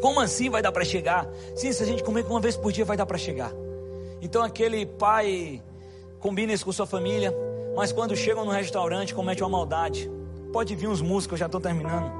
Como 0.00 0.20
assim 0.20 0.48
vai 0.48 0.62
dar 0.62 0.70
para 0.70 0.84
chegar? 0.84 1.26
Sim, 1.56 1.72
se 1.72 1.82
a 1.82 1.86
gente 1.86 2.04
comer 2.04 2.24
uma 2.26 2.40
vez 2.40 2.56
por 2.56 2.70
dia, 2.70 2.84
vai 2.84 2.96
dar 2.96 3.06
para 3.06 3.18
chegar. 3.18 3.52
Então 4.20 4.42
aquele 4.42 4.86
pai 4.86 5.62
combina 6.20 6.52
isso 6.52 6.64
com 6.64 6.72
sua 6.72 6.86
família, 6.86 7.34
mas 7.74 7.92
quando 7.92 8.14
chegam 8.14 8.44
no 8.44 8.50
restaurante, 8.50 9.14
comete 9.14 9.42
uma 9.42 9.48
maldade. 9.48 10.10
Pode 10.52 10.74
vir 10.74 10.88
uns 10.88 11.00
músicos, 11.00 11.32
eu 11.34 11.38
já 11.38 11.46
estou 11.46 11.60
terminando. 11.60 12.10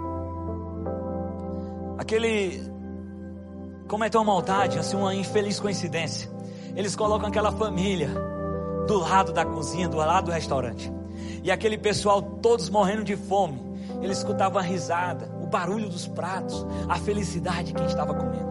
Aquele 1.97 2.63
cometeu 3.89 4.21
uma 4.21 4.33
maldade, 4.33 4.79
assim, 4.79 4.97
uma 4.97 5.15
infeliz 5.15 5.59
coincidência. 5.59 6.31
Eles 6.79 6.95
colocam 6.95 7.29
aquela 7.29 7.51
família 7.51 8.09
do 8.87 9.01
lado 9.01 9.33
da 9.33 9.45
cozinha, 9.45 9.89
do 9.89 9.97
lado 9.97 10.27
do 10.27 10.31
restaurante. 10.31 10.93
E 11.43 11.51
aquele 11.51 11.77
pessoal 11.77 12.23
todos 12.23 12.71
morrendo 12.71 13.03
de 13.03 13.17
fome. 13.17 13.61
Eles 14.01 14.19
escutavam 14.19 14.61
a 14.61 14.63
risada, 14.63 15.29
o 15.43 15.47
barulho 15.49 15.89
dos 15.89 16.07
pratos, 16.07 16.65
a 16.89 16.95
felicidade 16.95 17.73
de 17.73 17.75
quem 17.75 17.85
estava 17.85 18.15
comendo. 18.15 18.49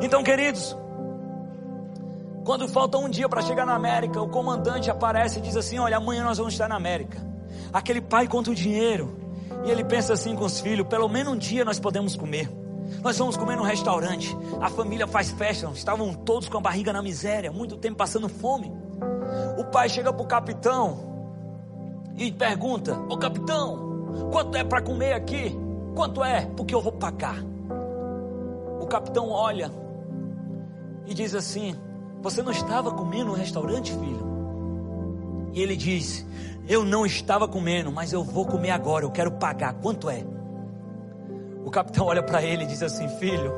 Então, 0.00 0.22
queridos, 0.22 0.76
quando 2.44 2.68
falta 2.68 2.98
um 2.98 3.08
dia 3.08 3.28
para 3.28 3.42
chegar 3.42 3.66
na 3.66 3.74
América, 3.74 4.22
o 4.22 4.28
comandante 4.28 4.88
aparece 4.88 5.40
e 5.40 5.42
diz 5.42 5.56
assim: 5.56 5.80
Olha, 5.80 5.96
amanhã 5.96 6.22
nós 6.22 6.38
vamos 6.38 6.54
estar 6.54 6.68
na 6.68 6.76
América. 6.76 7.18
Aquele 7.72 8.00
pai 8.00 8.28
conta 8.28 8.52
o 8.52 8.54
dinheiro. 8.54 9.18
E 9.64 9.70
ele 9.72 9.82
pensa 9.82 10.12
assim 10.12 10.36
com 10.36 10.44
os 10.44 10.60
filhos: 10.60 10.86
pelo 10.86 11.08
menos 11.08 11.32
um 11.32 11.36
dia 11.36 11.64
nós 11.64 11.80
podemos 11.80 12.14
comer. 12.14 12.48
Nós 13.02 13.16
vamos 13.16 13.36
comer 13.36 13.56
no 13.56 13.62
restaurante. 13.62 14.36
A 14.60 14.68
família 14.68 15.06
faz 15.06 15.30
festa. 15.30 15.70
Estavam 15.74 16.12
todos 16.12 16.48
com 16.48 16.58
a 16.58 16.60
barriga 16.60 16.92
na 16.92 17.02
miséria, 17.02 17.50
muito 17.50 17.76
tempo 17.76 17.96
passando 17.96 18.28
fome. 18.28 18.72
O 19.58 19.64
pai 19.64 19.88
chega 19.88 20.12
para 20.12 20.22
o 20.22 20.26
capitão 20.26 20.98
e 22.16 22.30
pergunta: 22.30 22.98
Ô 23.08 23.16
capitão, 23.16 24.30
quanto 24.30 24.56
é 24.56 24.64
para 24.64 24.82
comer 24.82 25.12
aqui? 25.12 25.56
Quanto 25.94 26.22
é? 26.22 26.46
Porque 26.56 26.74
eu 26.74 26.80
vou 26.80 26.92
pagar. 26.92 27.44
O 28.80 28.86
capitão 28.86 29.30
olha 29.30 29.70
e 31.06 31.14
diz 31.14 31.34
assim: 31.34 31.74
Você 32.20 32.42
não 32.42 32.52
estava 32.52 32.90
comendo 32.90 33.26
no 33.26 33.34
restaurante, 33.34 33.92
filho? 33.92 34.30
E 35.52 35.60
ele 35.62 35.76
diz: 35.76 36.26
Eu 36.68 36.84
não 36.84 37.06
estava 37.06 37.48
comendo, 37.48 37.90
mas 37.90 38.12
eu 38.12 38.22
vou 38.22 38.46
comer 38.46 38.70
agora, 38.70 39.04
eu 39.04 39.10
quero 39.10 39.32
pagar. 39.32 39.74
Quanto 39.74 40.08
é? 40.10 40.24
O 41.64 41.70
capitão 41.70 42.06
olha 42.06 42.22
para 42.22 42.42
ele 42.42 42.64
e 42.64 42.66
diz 42.66 42.82
assim: 42.82 43.08
Filho, 43.18 43.52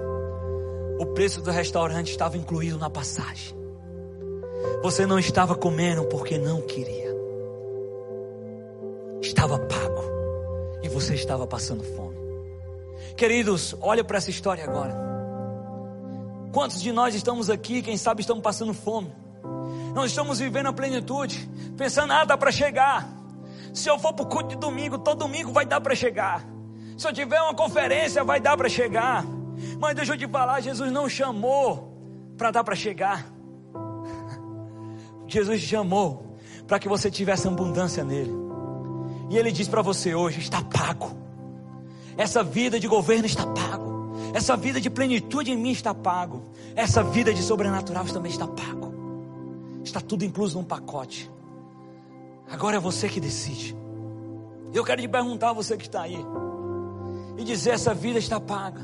o 0.98 1.06
preço 1.06 1.40
do 1.40 1.50
restaurante 1.50 2.10
estava 2.10 2.36
incluído 2.36 2.78
na 2.78 2.90
passagem. 2.90 3.56
Você 4.82 5.06
não 5.06 5.18
estava 5.18 5.54
comendo 5.54 6.04
porque 6.04 6.38
não 6.38 6.62
queria. 6.62 7.12
Estava 9.20 9.58
pago. 9.58 10.02
E 10.82 10.88
você 10.88 11.14
estava 11.14 11.46
passando 11.46 11.84
fome. 11.84 12.16
Queridos, 13.16 13.76
olha 13.80 14.02
para 14.02 14.18
essa 14.18 14.30
história 14.30 14.64
agora. 14.64 14.94
Quantos 16.52 16.82
de 16.82 16.92
nós 16.92 17.14
estamos 17.14 17.48
aqui, 17.48 17.82
quem 17.82 17.96
sabe 17.96 18.20
estamos 18.20 18.42
passando 18.42 18.74
fome? 18.74 19.10
Nós 19.94 20.10
estamos 20.10 20.38
vivendo 20.38 20.66
a 20.66 20.72
plenitude, 20.72 21.48
pensando, 21.76 22.12
ah, 22.12 22.24
dá 22.24 22.36
para 22.36 22.50
chegar. 22.50 23.08
Se 23.72 23.88
eu 23.88 23.98
for 23.98 24.12
para 24.12 24.24
o 24.24 24.28
culto 24.28 24.50
de 24.50 24.56
domingo, 24.56 24.98
todo 24.98 25.20
domingo 25.20 25.52
vai 25.52 25.64
dar 25.64 25.80
para 25.80 25.94
chegar. 25.94 26.44
Se 27.02 27.08
eu 27.08 27.12
tiver 27.12 27.42
uma 27.42 27.52
conferência, 27.52 28.22
vai 28.22 28.38
dar 28.38 28.56
para 28.56 28.68
chegar. 28.68 29.26
Mas 29.80 29.96
deixa 29.96 30.12
eu 30.12 30.16
te 30.16 30.28
falar, 30.28 30.60
Jesus 30.60 30.92
não 30.92 31.08
chamou 31.08 31.98
para 32.38 32.52
dar 32.52 32.62
para 32.62 32.76
chegar. 32.76 33.26
Jesus 35.26 35.62
chamou 35.62 36.36
para 36.64 36.78
que 36.78 36.88
você 36.88 37.10
tivesse 37.10 37.48
abundância 37.48 38.04
nele. 38.04 38.30
E 39.28 39.36
ele 39.36 39.50
diz 39.50 39.66
para 39.66 39.82
você 39.82 40.14
hoje: 40.14 40.38
está 40.38 40.62
pago. 40.62 41.10
Essa 42.16 42.44
vida 42.44 42.78
de 42.78 42.86
governo 42.86 43.26
está 43.26 43.48
pago. 43.48 44.14
Essa 44.32 44.56
vida 44.56 44.80
de 44.80 44.88
plenitude 44.88 45.50
em 45.50 45.56
mim 45.56 45.72
está 45.72 45.92
pago. 45.92 46.44
Essa 46.76 47.02
vida 47.02 47.34
de 47.34 47.42
sobrenatural 47.42 48.04
também 48.04 48.30
está 48.30 48.46
pago. 48.46 48.94
Está 49.82 50.00
tudo 50.00 50.24
incluso 50.24 50.56
num 50.56 50.64
pacote. 50.64 51.28
Agora 52.48 52.76
é 52.76 52.80
você 52.80 53.08
que 53.08 53.18
decide. 53.18 53.76
Eu 54.72 54.84
quero 54.84 55.02
te 55.02 55.08
perguntar 55.08 55.52
você 55.52 55.76
que 55.76 55.86
está 55.86 56.02
aí. 56.02 56.24
E 57.36 57.44
dizer: 57.44 57.70
essa 57.70 57.94
vida 57.94 58.18
está 58.18 58.40
paga. 58.40 58.80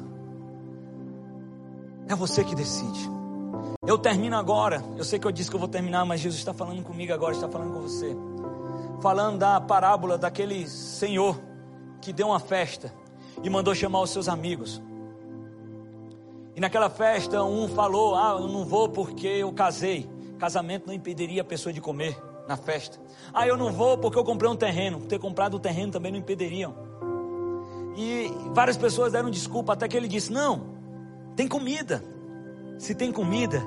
É 2.09 2.15
você 2.15 2.43
que 2.43 2.55
decide. 2.55 3.11
Eu 3.87 3.99
termino 3.99 4.37
agora. 4.37 4.83
Eu 4.97 5.05
sei 5.05 5.19
que 5.19 5.27
eu 5.27 5.33
disse 5.33 5.51
que 5.51 5.57
eu 5.57 5.61
vou 5.61 5.69
terminar, 5.69 6.05
mas 6.05 6.21
Jesus 6.21 6.41
está 6.41 6.55
falando 6.55 6.83
comigo 6.83 7.13
agora, 7.13 7.33
está 7.33 7.49
falando 7.49 7.75
com 7.75 7.81
você. 7.81 8.17
Falando 9.01 9.39
da 9.39 9.61
parábola 9.61 10.19
daquele 10.19 10.67
senhor 10.69 11.39
que 12.01 12.13
deu 12.13 12.29
uma 12.29 12.41
festa 12.41 12.93
e 13.43 13.51
mandou 13.51 13.75
chamar 13.75 14.01
os 14.01 14.11
seus 14.11 14.29
amigos. 14.29 14.83
E 16.57 16.61
naquela 16.61 16.91
festa, 16.91 17.43
um 17.45 17.69
falou: 17.69 18.15
Ah, 18.15 18.37
eu 18.41 18.49
não 18.49 18.65
vou 18.65 18.89
porque 18.89 19.27
eu 19.27 19.53
casei. 19.53 20.09
Casamento 20.39 20.87
não 20.87 20.95
impediria 20.95 21.43
a 21.43 21.45
pessoa 21.45 21.73
de 21.73 21.81
comer 21.81 22.17
na 22.49 22.57
festa. 22.57 22.99
Ah, 23.33 23.47
eu 23.47 23.57
não 23.57 23.71
vou 23.71 23.99
porque 23.99 24.19
eu 24.19 24.25
comprei 24.25 24.51
um 24.51 24.57
terreno. 24.57 25.01
Ter 25.01 25.19
comprado 25.19 25.55
o 25.55 25.61
terreno 25.61 25.93
também 25.93 26.11
não 26.11 26.19
impediriam. 26.19 26.75
E 28.01 28.33
várias 28.55 28.77
pessoas 28.77 29.11
deram 29.11 29.29
desculpa, 29.29 29.73
até 29.73 29.89
que 29.89 29.97
ele 29.97 30.07
disse: 30.07 30.33
Não, 30.33 30.67
tem 31.35 31.49
comida. 31.49 32.01
Se 32.79 32.95
tem 32.95 33.11
comida, 33.11 33.61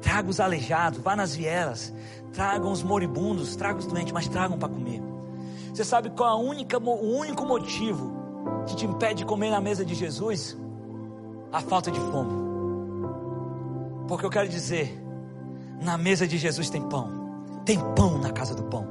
traga 0.00 0.30
os 0.30 0.38
aleijados, 0.38 1.00
vá 1.00 1.16
nas 1.16 1.34
vielas, 1.34 1.92
tragam 2.32 2.70
os 2.70 2.84
moribundos, 2.84 3.56
tragam 3.56 3.80
os 3.80 3.86
doentes, 3.86 4.12
mas 4.12 4.28
tragam 4.28 4.56
para 4.56 4.68
comer. 4.68 5.02
Você 5.72 5.82
sabe 5.82 6.08
qual 6.10 6.30
a 6.30 6.36
única, 6.36 6.78
o 6.78 7.16
único 7.18 7.44
motivo 7.44 8.12
que 8.64 8.76
te 8.76 8.86
impede 8.86 9.14
de 9.14 9.24
comer 9.24 9.50
na 9.50 9.60
mesa 9.60 9.84
de 9.84 9.92
Jesus? 9.92 10.56
A 11.50 11.60
falta 11.60 11.90
de 11.90 11.98
fome. 11.98 12.44
Porque 14.06 14.24
eu 14.24 14.30
quero 14.30 14.48
dizer, 14.48 15.02
na 15.82 15.98
mesa 15.98 16.28
de 16.28 16.38
Jesus 16.38 16.70
tem 16.70 16.82
pão. 16.82 17.10
Tem 17.64 17.80
pão 17.96 18.18
na 18.18 18.30
casa 18.30 18.54
do 18.54 18.62
pão. 18.62 18.86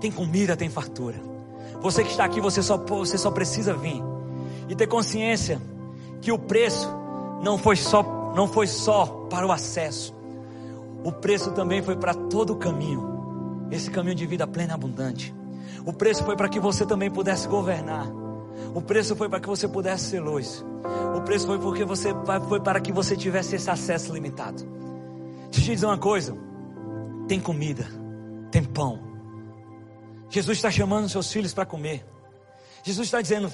Tem 0.00 0.10
comida, 0.10 0.56
tem 0.56 0.70
fartura. 0.70 1.20
Você 1.82 2.02
que 2.02 2.12
está 2.12 2.24
aqui, 2.24 2.40
você 2.40 2.62
só, 2.62 2.78
você 2.78 3.18
só 3.18 3.30
precisa 3.30 3.74
vir 3.74 4.11
e 4.68 4.74
ter 4.74 4.86
consciência 4.86 5.60
que 6.20 6.32
o 6.32 6.38
preço 6.38 6.88
não 7.42 7.58
foi 7.58 7.76
só, 7.76 8.32
não 8.34 8.46
foi 8.46 8.66
só 8.66 9.06
para 9.28 9.46
o 9.46 9.52
acesso. 9.52 10.14
O 11.04 11.10
preço 11.10 11.50
também 11.52 11.82
foi 11.82 11.96
para 11.96 12.14
todo 12.14 12.52
o 12.52 12.56
caminho. 12.56 13.68
Esse 13.70 13.90
caminho 13.90 14.14
de 14.14 14.26
vida 14.26 14.46
plena 14.46 14.72
e 14.72 14.74
abundante. 14.74 15.34
O 15.84 15.92
preço 15.92 16.24
foi 16.24 16.36
para 16.36 16.48
que 16.48 16.60
você 16.60 16.86
também 16.86 17.10
pudesse 17.10 17.48
governar. 17.48 18.06
O 18.74 18.80
preço 18.80 19.16
foi 19.16 19.28
para 19.28 19.40
que 19.40 19.48
você 19.48 19.66
pudesse 19.66 20.10
ser 20.10 20.20
luz. 20.20 20.64
O 21.16 21.20
preço 21.22 21.46
foi 21.46 21.58
porque 21.58 21.84
você 21.84 22.10
foi 22.48 22.60
para 22.60 22.80
que 22.80 22.92
você 22.92 23.16
tivesse 23.16 23.56
esse 23.56 23.68
acesso 23.68 24.12
limitado. 24.12 24.62
Deixa 25.50 25.70
eu 25.70 25.74
dizer 25.74 25.86
uma 25.86 25.98
coisa. 25.98 26.36
Tem 27.26 27.40
comida, 27.40 27.86
tem 28.50 28.62
pão. 28.62 29.00
Jesus 30.30 30.58
está 30.58 30.70
chamando 30.70 31.08
seus 31.08 31.30
filhos 31.30 31.52
para 31.52 31.66
comer. 31.66 32.04
Jesus 32.82 33.08
está 33.08 33.20
dizendo: 33.20 33.52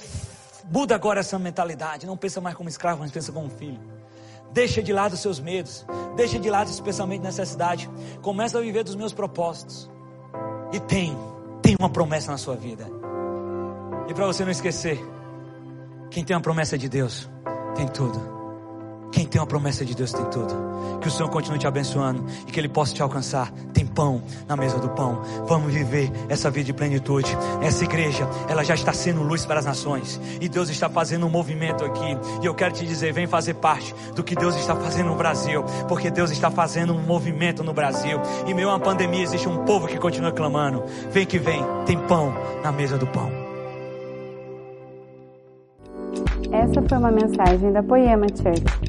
muda 0.71 0.95
agora 0.95 1.19
essa 1.19 1.37
mentalidade. 1.37 2.05
Não 2.07 2.17
pensa 2.17 2.41
mais 2.41 2.55
como 2.55 2.69
escravo, 2.69 3.01
mas 3.01 3.11
pensa 3.11 3.31
como 3.31 3.49
filho. 3.49 3.79
Deixa 4.51 4.81
de 4.81 4.91
lado 4.91 5.13
os 5.13 5.19
seus 5.19 5.39
medos. 5.39 5.85
Deixa 6.15 6.39
de 6.39 6.49
lado 6.49 6.69
esse 6.69 6.81
pensamento 6.81 7.21
de 7.21 7.27
necessidade. 7.27 7.89
Começa 8.21 8.57
a 8.57 8.61
viver 8.61 8.83
dos 8.83 8.95
meus 8.95 9.13
propósitos. 9.13 9.89
E 10.71 10.79
tem, 10.79 11.15
tem 11.61 11.75
uma 11.79 11.89
promessa 11.89 12.31
na 12.31 12.37
sua 12.37 12.55
vida. 12.55 12.87
E 14.07 14.13
para 14.13 14.25
você 14.25 14.43
não 14.43 14.51
esquecer, 14.51 14.99
quem 16.09 16.23
tem 16.23 16.35
uma 16.35 16.41
promessa 16.41 16.77
de 16.77 16.89
Deus, 16.89 17.29
tem 17.75 17.87
tudo. 17.87 18.38
Quem 19.11 19.25
tem 19.25 19.41
uma 19.41 19.47
promessa 19.47 19.83
de 19.83 19.95
Deus 19.95 20.11
tem 20.11 20.25
tudo. 20.25 20.53
Que 20.99 21.07
o 21.07 21.11
Senhor 21.11 21.29
continue 21.29 21.57
te 21.57 21.67
abençoando 21.67 22.23
e 22.47 22.51
que 22.51 22.59
Ele 22.59 22.69
possa 22.69 22.93
te 22.93 23.01
alcançar. 23.01 23.51
Tem 23.73 23.85
pão 23.85 24.21
na 24.47 24.55
mesa 24.55 24.77
do 24.77 24.89
pão. 24.89 25.21
Vamos 25.47 25.73
viver 25.73 26.11
essa 26.27 26.49
vida 26.49 26.65
de 26.65 26.73
plenitude. 26.73 27.35
Essa 27.61 27.83
igreja, 27.83 28.27
ela 28.47 28.63
já 28.63 28.75
está 28.75 28.93
sendo 28.93 29.23
luz 29.23 29.45
para 29.45 29.59
as 29.59 29.65
nações. 29.65 30.19
E 30.39 30.47
Deus 30.47 30.69
está 30.69 30.89
fazendo 30.89 31.25
um 31.25 31.29
movimento 31.29 31.83
aqui. 31.83 32.17
E 32.41 32.45
eu 32.45 32.53
quero 32.53 32.73
te 32.73 32.85
dizer: 32.85 33.11
vem 33.11 33.27
fazer 33.27 33.55
parte 33.55 33.93
do 34.15 34.23
que 34.23 34.35
Deus 34.35 34.55
está 34.55 34.75
fazendo 34.75 35.09
no 35.09 35.15
Brasil. 35.15 35.63
Porque 35.87 36.11
Deus 36.11 36.31
está 36.31 36.51
fazendo 36.51 36.93
um 36.93 37.01
movimento 37.01 37.63
no 37.63 37.73
Brasil. 37.73 38.19
E 38.45 38.53
meio 38.53 38.69
a 38.69 38.73
uma 38.73 38.79
pandemia, 38.79 39.23
existe 39.23 39.47
um 39.47 39.65
povo 39.65 39.87
que 39.87 39.97
continua 39.97 40.31
clamando: 40.31 40.83
vem 41.11 41.25
que 41.25 41.39
vem, 41.39 41.63
tem 41.85 41.97
pão 41.97 42.33
na 42.63 42.71
mesa 42.71 42.97
do 42.97 43.07
pão. 43.07 43.49
Essa 46.51 46.81
foi 46.81 46.97
uma 46.97 47.11
mensagem 47.11 47.71
da 47.71 47.83
Poema 47.83 48.25
Church. 48.29 48.88